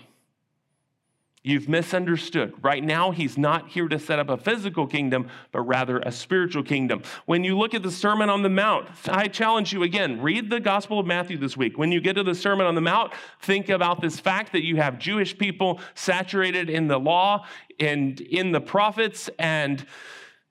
You've 1.43 1.71
misunderstood. 1.71 2.53
Right 2.63 2.85
now, 2.85 3.13
he's 3.13 3.39
not 3.39 3.71
here 3.71 3.89
to 3.89 3.99
set 3.99 4.19
up 4.19 4.29
a 4.29 4.37
physical 4.37 4.87
kingdom, 4.87 5.31
but 5.53 5.63
rather 5.63 5.99
a 6.01 6.13
spiritual 6.13 6.63
kingdom. 6.63 7.03
When 7.25 7.45
you 7.45 7.57
look 7.57 7.73
at 7.73 7.83
the 7.83 7.91
Sermon 7.91 8.29
on 8.29 8.43
the 8.43 8.51
Mount, 8.51 8.91
I 9.09 9.27
challenge 9.27 9.73
you 9.73 9.83
again 9.83 10.21
read 10.21 10.51
the 10.51 10.61
Gospel 10.61 10.99
of 10.99 11.07
Matthew 11.07 11.39
this 11.39 11.57
week. 11.57 11.79
When 11.79 11.93
you 11.93 12.03
get 12.03 12.17
to 12.17 12.23
the 12.23 12.35
Sermon 12.35 12.67
on 12.67 12.75
the 12.75 12.83
Mount, 12.83 13.15
think 13.41 13.71
about 13.71 14.03
this 14.03 14.21
fact 14.21 14.53
that 14.53 14.65
you 14.65 14.77
have 14.77 14.99
Jewish 14.99 15.39
people 15.39 15.81
saturated 15.95 16.69
in 16.69 16.89
the 16.89 16.99
law 16.99 17.47
and 17.79 18.21
in 18.21 18.53
the 18.53 18.61
prophets, 18.61 19.31
and 19.39 19.87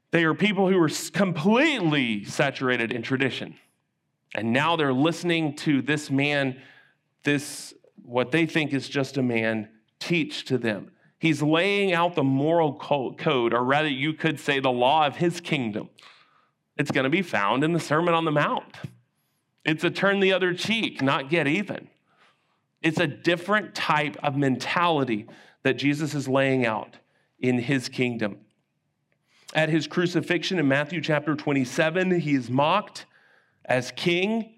they 0.09 0.23
are 0.23 0.33
people 0.33 0.67
who 0.69 0.81
are 0.81 0.89
completely 1.13 2.23
saturated 2.23 2.91
in 2.91 3.03
tradition. 3.03 3.55
And 4.33 4.53
now 4.53 4.75
they're 4.75 4.91
listening 4.91 5.55
to 5.57 5.83
this 5.83 6.09
man, 6.09 6.59
this, 7.21 7.75
what 8.01 8.31
they 8.31 8.47
think 8.47 8.73
is 8.73 8.89
just 8.89 9.17
a 9.17 9.23
man 9.23 9.69
teach 9.99 10.45
to 10.45 10.57
them. 10.57 10.91
He's 11.19 11.41
laying 11.41 11.91
out 11.93 12.15
the 12.15 12.23
moral 12.23 12.73
code, 12.73 13.53
or 13.53 13.63
rather, 13.63 13.89
you 13.89 14.13
could 14.13 14.39
say 14.39 14.59
the 14.59 14.71
law 14.71 15.05
of 15.05 15.17
his 15.17 15.41
kingdom. 15.41 15.89
It's 16.77 16.91
going 16.91 17.03
to 17.03 17.09
be 17.09 17.21
found 17.21 17.63
in 17.63 17.73
the 17.73 17.79
Sermon 17.79 18.13
on 18.13 18.23
the 18.23 18.31
Mount. 18.31 18.77
It's 19.65 19.83
a 19.83 19.91
turn 19.91 20.21
the 20.21 20.31
other 20.31 20.53
cheek, 20.53 21.01
not 21.01 21.29
get 21.29 21.45
even. 21.45 21.89
It's 22.81 22.99
a 22.99 23.07
different 23.07 23.75
type 23.75 24.15
of 24.23 24.37
mentality 24.37 25.27
that 25.63 25.73
Jesus 25.73 26.15
is 26.15 26.29
laying 26.29 26.65
out 26.65 26.95
in 27.39 27.59
his 27.59 27.89
kingdom. 27.89 28.37
At 29.53 29.69
his 29.69 29.87
crucifixion 29.87 30.57
in 30.59 30.67
Matthew 30.67 31.01
chapter 31.01 31.35
27, 31.35 32.21
he 32.21 32.35
is 32.35 32.49
mocked 32.49 33.05
as 33.65 33.91
king 33.91 34.55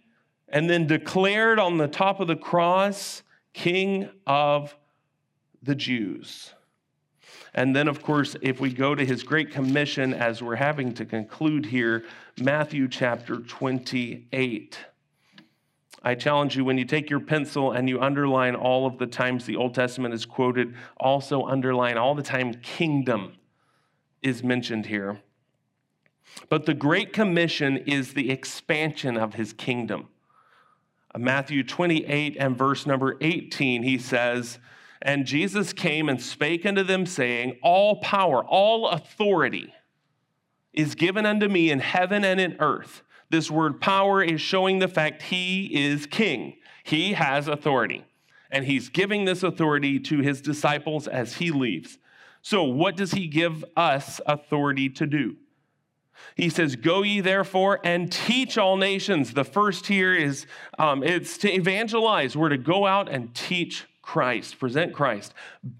and 0.49 0.69
then 0.69 0.85
declared 0.85 1.59
on 1.59 1.77
the 1.77 1.87
top 1.87 2.19
of 2.19 2.27
the 2.27 2.35
cross, 2.35 3.23
King 3.53 4.09
of 4.25 4.75
the 5.61 5.75
Jews. 5.75 6.53
And 7.53 7.75
then, 7.75 7.87
of 7.87 8.01
course, 8.01 8.35
if 8.41 8.59
we 8.59 8.71
go 8.71 8.95
to 8.95 9.05
his 9.05 9.23
Great 9.23 9.51
Commission, 9.51 10.13
as 10.13 10.41
we're 10.41 10.55
having 10.55 10.93
to 10.93 11.05
conclude 11.05 11.65
here, 11.65 12.05
Matthew 12.39 12.87
chapter 12.87 13.37
28. 13.37 14.77
I 16.03 16.15
challenge 16.15 16.55
you 16.55 16.65
when 16.65 16.77
you 16.77 16.85
take 16.85 17.09
your 17.09 17.19
pencil 17.19 17.73
and 17.73 17.87
you 17.87 18.01
underline 18.01 18.55
all 18.55 18.87
of 18.87 18.97
the 18.97 19.05
times 19.05 19.45
the 19.45 19.57
Old 19.57 19.75
Testament 19.75 20.13
is 20.13 20.25
quoted, 20.25 20.75
also 20.97 21.43
underline 21.43 21.97
all 21.97 22.15
the 22.15 22.23
time 22.23 22.53
kingdom 22.55 23.33
is 24.21 24.43
mentioned 24.43 24.87
here. 24.87 25.19
But 26.49 26.65
the 26.65 26.73
Great 26.73 27.13
Commission 27.13 27.77
is 27.77 28.13
the 28.13 28.31
expansion 28.31 29.17
of 29.17 29.35
his 29.35 29.53
kingdom. 29.53 30.07
Matthew 31.17 31.63
28 31.63 32.37
and 32.39 32.57
verse 32.57 32.85
number 32.85 33.17
18, 33.19 33.83
he 33.83 33.97
says, 33.97 34.59
And 35.01 35.25
Jesus 35.25 35.73
came 35.73 36.09
and 36.09 36.21
spake 36.21 36.65
unto 36.65 36.83
them, 36.83 37.05
saying, 37.05 37.57
All 37.63 37.97
power, 38.01 38.43
all 38.43 38.89
authority 38.89 39.73
is 40.73 40.95
given 40.95 41.25
unto 41.25 41.47
me 41.47 41.71
in 41.71 41.79
heaven 41.79 42.23
and 42.23 42.39
in 42.39 42.55
earth. 42.59 43.01
This 43.29 43.49
word 43.49 43.81
power 43.81 44.23
is 44.23 44.41
showing 44.41 44.79
the 44.79 44.87
fact 44.87 45.23
he 45.23 45.65
is 45.89 46.05
king, 46.05 46.57
he 46.83 47.13
has 47.13 47.47
authority. 47.47 48.05
And 48.53 48.65
he's 48.65 48.89
giving 48.89 49.23
this 49.23 49.43
authority 49.43 49.97
to 50.01 50.19
his 50.19 50.41
disciples 50.41 51.07
as 51.07 51.35
he 51.35 51.51
leaves. 51.51 51.97
So, 52.41 52.63
what 52.63 52.97
does 52.97 53.11
he 53.11 53.27
give 53.27 53.63
us 53.77 54.19
authority 54.25 54.89
to 54.89 55.07
do? 55.07 55.37
He 56.35 56.49
says, 56.49 56.75
Go 56.75 57.01
ye 57.03 57.21
therefore 57.21 57.79
and 57.83 58.11
teach 58.11 58.57
all 58.57 58.75
nations. 58.75 59.33
The 59.33 59.45
first 59.45 59.87
here 59.87 60.13
is 60.13 60.45
um, 60.77 61.01
it's 61.01 61.37
to 61.39 61.51
evangelize. 61.51 62.35
We're 62.35 62.49
to 62.49 62.57
go 62.57 62.85
out 62.85 63.09
and 63.09 63.33
teach 63.33 63.87
Christ, 64.11 64.59
present 64.59 64.91
Christ. 64.91 65.33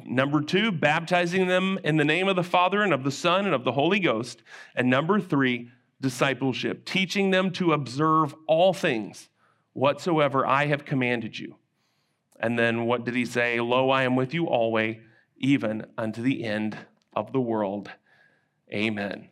Number 0.06 0.40
two, 0.40 0.72
baptizing 0.72 1.48
them 1.48 1.78
in 1.84 1.98
the 1.98 2.06
name 2.06 2.30
of 2.30 2.38
the 2.38 2.44
Father 2.44 2.82
and 2.82 2.94
of 2.94 3.04
the 3.04 3.12
Son 3.12 3.44
and 3.44 3.54
of 3.54 3.66
the 3.66 3.74
Holy 3.74 4.00
Ghost. 4.00 4.42
And 4.74 4.90
number 4.90 5.20
three, 5.20 5.70
discipleship, 6.00 6.86
teaching 6.86 7.32
them 7.32 7.52
to 7.52 7.74
observe 7.74 8.34
all 8.48 8.72
things 8.72 9.28
whatsoever 9.74 10.48
I 10.48 10.68
have 10.68 10.86
commanded 10.86 11.38
you. 11.38 11.58
And 12.40 12.58
then 12.58 12.86
what 12.86 13.04
did 13.04 13.16
he 13.16 13.26
say? 13.26 13.60
Lo, 13.60 13.90
I 13.90 14.04
am 14.04 14.16
with 14.16 14.34
you 14.34 14.48
always, 14.48 14.96
even 15.36 15.86
unto 15.98 16.22
the 16.22 16.46
end 16.46 16.78
of 17.14 17.34
the 17.34 17.42
world. 17.42 17.92
Amen. 18.72 19.28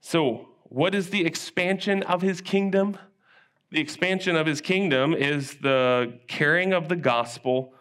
So, 0.00 0.48
what 0.64 0.96
is 0.96 1.10
the 1.10 1.24
expansion 1.24 2.02
of 2.02 2.20
his 2.20 2.40
kingdom? 2.40 2.98
The 3.70 3.80
expansion 3.80 4.34
of 4.34 4.48
his 4.48 4.60
kingdom 4.60 5.14
is 5.14 5.54
the 5.58 6.18
carrying 6.26 6.72
of 6.72 6.88
the 6.88 6.96
gospel 6.96 7.74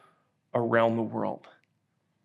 around 0.53 0.95
the 0.95 1.03
world. 1.03 1.47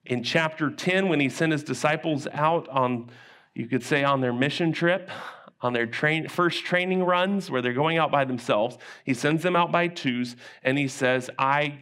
In 0.06 0.22
chapter 0.22 0.70
10, 0.70 1.08
when 1.08 1.20
he 1.20 1.28
sent 1.28 1.52
his 1.52 1.64
disciples 1.64 2.26
out 2.32 2.68
on, 2.68 3.10
you 3.54 3.66
could 3.66 3.82
say, 3.82 4.04
on 4.04 4.20
their 4.20 4.32
mission 4.32 4.72
trip, 4.72 5.10
on 5.60 5.72
their 5.72 5.86
train, 5.86 6.28
first 6.28 6.64
training 6.64 7.04
runs 7.04 7.50
where 7.50 7.62
they're 7.62 7.72
going 7.72 7.96
out 7.96 8.10
by 8.10 8.24
themselves, 8.24 8.76
he 9.04 9.14
sends 9.14 9.42
them 9.42 9.56
out 9.56 9.72
by 9.72 9.88
twos 9.88 10.36
and 10.62 10.76
he 10.76 10.88
says, 10.88 11.30
I, 11.38 11.78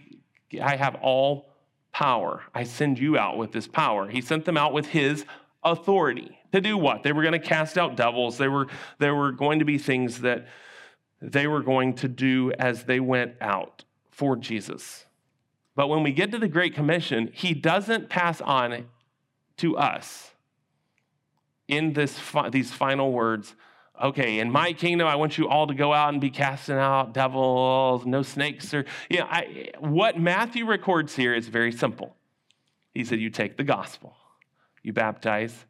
I 0.62 0.76
have 0.76 0.96
all 0.96 1.52
power. 1.92 2.42
I 2.54 2.62
send 2.64 2.98
you 2.98 3.18
out 3.18 3.36
with 3.36 3.52
this 3.52 3.66
power. 3.66 4.08
He 4.08 4.20
sent 4.20 4.44
them 4.44 4.56
out 4.56 4.72
with 4.72 4.86
his 4.86 5.24
authority 5.64 6.38
to 6.52 6.60
do 6.60 6.76
what? 6.76 7.02
They 7.02 7.12
were 7.12 7.22
going 7.22 7.32
to 7.32 7.38
cast 7.38 7.76
out 7.76 7.96
devils. 7.96 8.38
They 8.38 8.48
were, 8.48 8.68
there 8.98 9.14
were 9.14 9.32
going 9.32 9.58
to 9.58 9.64
be 9.64 9.78
things 9.78 10.20
that 10.20 10.46
they 11.20 11.46
were 11.46 11.62
going 11.62 11.94
to 11.94 12.08
do 12.08 12.52
as 12.58 12.84
they 12.84 13.00
went 13.00 13.34
out 13.40 13.84
for 14.10 14.36
Jesus. 14.36 15.06
But 15.74 15.88
when 15.88 16.02
we 16.02 16.12
get 16.12 16.30
to 16.32 16.38
the 16.38 16.48
Great 16.48 16.74
Commission, 16.74 17.30
he 17.32 17.54
doesn't 17.54 18.08
pass 18.08 18.40
on 18.40 18.86
to 19.58 19.76
us 19.76 20.32
in 21.68 21.92
this, 21.94 22.18
these 22.50 22.72
final 22.72 23.12
words 23.12 23.54
okay, 24.02 24.38
in 24.38 24.50
my 24.50 24.72
kingdom, 24.72 25.06
I 25.06 25.16
want 25.16 25.38
you 25.38 25.48
all 25.48 25.66
to 25.66 25.74
go 25.74 25.92
out 25.92 26.12
and 26.12 26.20
be 26.20 26.30
casting 26.30 26.76
out 26.76 27.14
devils, 27.14 28.04
no 28.04 28.22
snakes. 28.22 28.72
Or, 28.74 28.84
you 29.08 29.18
know, 29.18 29.26
I, 29.28 29.70
what 29.78 30.18
Matthew 30.18 30.66
records 30.66 31.14
here 31.14 31.34
is 31.34 31.48
very 31.48 31.72
simple. 31.72 32.16
He 32.94 33.04
said, 33.04 33.20
You 33.20 33.30
take 33.30 33.56
the 33.56 33.64
gospel, 33.64 34.16
you 34.82 34.92
baptize, 34.92 35.66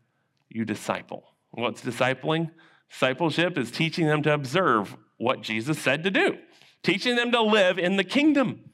you 0.48 0.64
disciple. 0.64 1.24
What's 1.50 1.82
discipling? 1.82 2.50
Discipleship 2.90 3.58
is 3.58 3.70
teaching 3.70 4.06
them 4.06 4.22
to 4.22 4.32
observe 4.32 4.96
what 5.18 5.42
Jesus 5.42 5.78
said 5.78 6.04
to 6.04 6.10
do, 6.10 6.38
teaching 6.82 7.16
them 7.16 7.30
to 7.32 7.42
live 7.42 7.78
in 7.78 7.96
the 7.96 8.04
kingdom. 8.04 8.70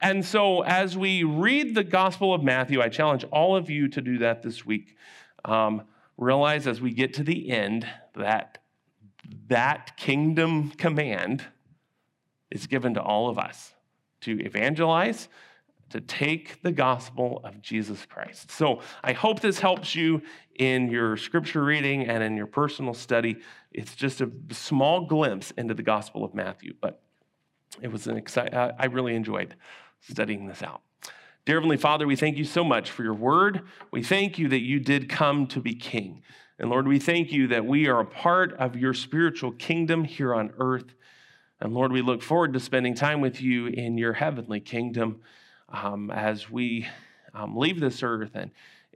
And 0.00 0.24
so, 0.24 0.62
as 0.62 0.96
we 0.96 1.24
read 1.24 1.74
the 1.74 1.82
Gospel 1.82 2.32
of 2.32 2.42
Matthew, 2.42 2.80
I 2.80 2.88
challenge 2.88 3.24
all 3.32 3.56
of 3.56 3.68
you 3.68 3.88
to 3.88 4.00
do 4.00 4.18
that 4.18 4.42
this 4.42 4.64
week. 4.64 4.96
Um, 5.44 5.82
realize 6.16 6.66
as 6.66 6.80
we 6.80 6.92
get 6.92 7.14
to 7.14 7.22
the 7.22 7.50
end 7.50 7.86
that 8.14 8.58
that 9.48 9.96
kingdom 9.96 10.70
command 10.70 11.44
is 12.50 12.66
given 12.66 12.94
to 12.94 13.02
all 13.02 13.28
of 13.28 13.38
us 13.38 13.74
to 14.20 14.40
evangelize, 14.40 15.28
to 15.90 16.00
take 16.00 16.62
the 16.62 16.72
gospel 16.72 17.40
of 17.44 17.62
Jesus 17.62 18.04
Christ. 18.06 18.50
So 18.50 18.80
I 19.02 19.12
hope 19.12 19.40
this 19.40 19.58
helps 19.58 19.94
you 19.94 20.22
in 20.58 20.90
your 20.90 21.16
scripture 21.16 21.64
reading 21.64 22.06
and 22.06 22.22
in 22.22 22.36
your 22.36 22.46
personal 22.46 22.94
study. 22.94 23.36
It's 23.72 23.94
just 23.94 24.20
a 24.20 24.30
small 24.50 25.06
glimpse 25.06 25.50
into 25.52 25.74
the 25.74 25.82
gospel 25.82 26.24
of 26.24 26.34
Matthew, 26.34 26.74
but 26.80 27.00
it 27.80 27.92
was 27.92 28.06
an 28.06 28.16
exciting, 28.16 28.54
I 28.54 28.86
really 28.86 29.14
enjoyed 29.14 29.54
studying 30.00 30.46
this 30.46 30.62
out. 30.62 30.82
Dear 31.44 31.56
Heavenly 31.56 31.76
Father, 31.78 32.06
we 32.06 32.16
thank 32.16 32.36
you 32.36 32.44
so 32.44 32.62
much 32.62 32.90
for 32.90 33.02
your 33.02 33.14
word. 33.14 33.62
We 33.90 34.02
thank 34.02 34.38
you 34.38 34.48
that 34.48 34.60
you 34.60 34.80
did 34.80 35.08
come 35.08 35.46
to 35.48 35.60
be 35.60 35.74
king. 35.74 36.22
And 36.58 36.70
Lord, 36.70 36.86
we 36.86 36.98
thank 36.98 37.32
you 37.32 37.46
that 37.48 37.64
we 37.64 37.86
are 37.86 38.00
a 38.00 38.04
part 38.04 38.52
of 38.54 38.76
your 38.76 38.92
spiritual 38.92 39.52
kingdom 39.52 40.04
here 40.04 40.34
on 40.34 40.52
earth. 40.58 40.94
And 41.60 41.72
Lord, 41.72 41.92
we 41.92 42.02
look 42.02 42.22
forward 42.22 42.52
to 42.52 42.60
spending 42.60 42.94
time 42.94 43.20
with 43.20 43.40
you 43.40 43.66
in 43.66 43.96
your 43.96 44.12
heavenly 44.12 44.60
kingdom 44.60 45.20
um, 45.68 46.10
as 46.10 46.50
we 46.50 46.86
um, 47.32 47.56
leave 47.56 47.80
this 47.80 48.02
earth 48.02 48.32
and 48.34 48.50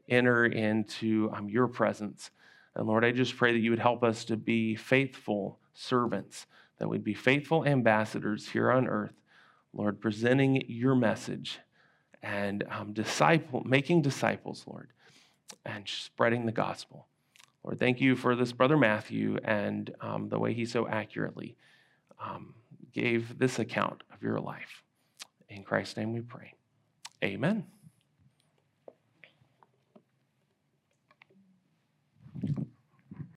enter 0.08 0.44
into 0.44 1.30
um, 1.34 1.48
your 1.48 1.68
presence. 1.68 2.30
And 2.74 2.86
Lord, 2.86 3.04
I 3.04 3.12
just 3.12 3.36
pray 3.36 3.52
that 3.52 3.60
you 3.60 3.70
would 3.70 3.78
help 3.78 4.02
us 4.02 4.24
to 4.26 4.36
be 4.36 4.74
faithful 4.74 5.58
servants, 5.72 6.46
that 6.78 6.88
we'd 6.88 7.04
be 7.04 7.14
faithful 7.14 7.64
ambassadors 7.64 8.48
here 8.48 8.70
on 8.70 8.88
earth, 8.88 9.14
Lord, 9.74 10.00
presenting 10.00 10.64
your 10.68 10.94
message 10.94 11.58
and 12.22 12.64
um, 12.70 12.92
disciple, 12.92 13.62
making 13.64 14.02
disciples, 14.02 14.64
Lord, 14.66 14.90
and 15.64 15.88
spreading 15.88 16.46
the 16.46 16.52
gospel. 16.52 17.06
Lord, 17.64 17.78
thank 17.78 18.00
you 18.00 18.16
for 18.16 18.34
this 18.36 18.52
brother 18.52 18.76
Matthew 18.76 19.38
and 19.44 19.94
um, 20.00 20.28
the 20.28 20.38
way 20.38 20.52
he 20.52 20.66
so 20.66 20.88
accurately 20.88 21.56
um, 22.20 22.54
gave 22.92 23.38
this 23.38 23.58
account 23.58 24.02
of 24.12 24.22
your 24.22 24.38
life. 24.38 24.82
In 25.48 25.62
Christ's 25.62 25.96
name 25.96 26.12
we 26.12 26.20
pray. 26.20 26.54
Amen. 27.22 27.64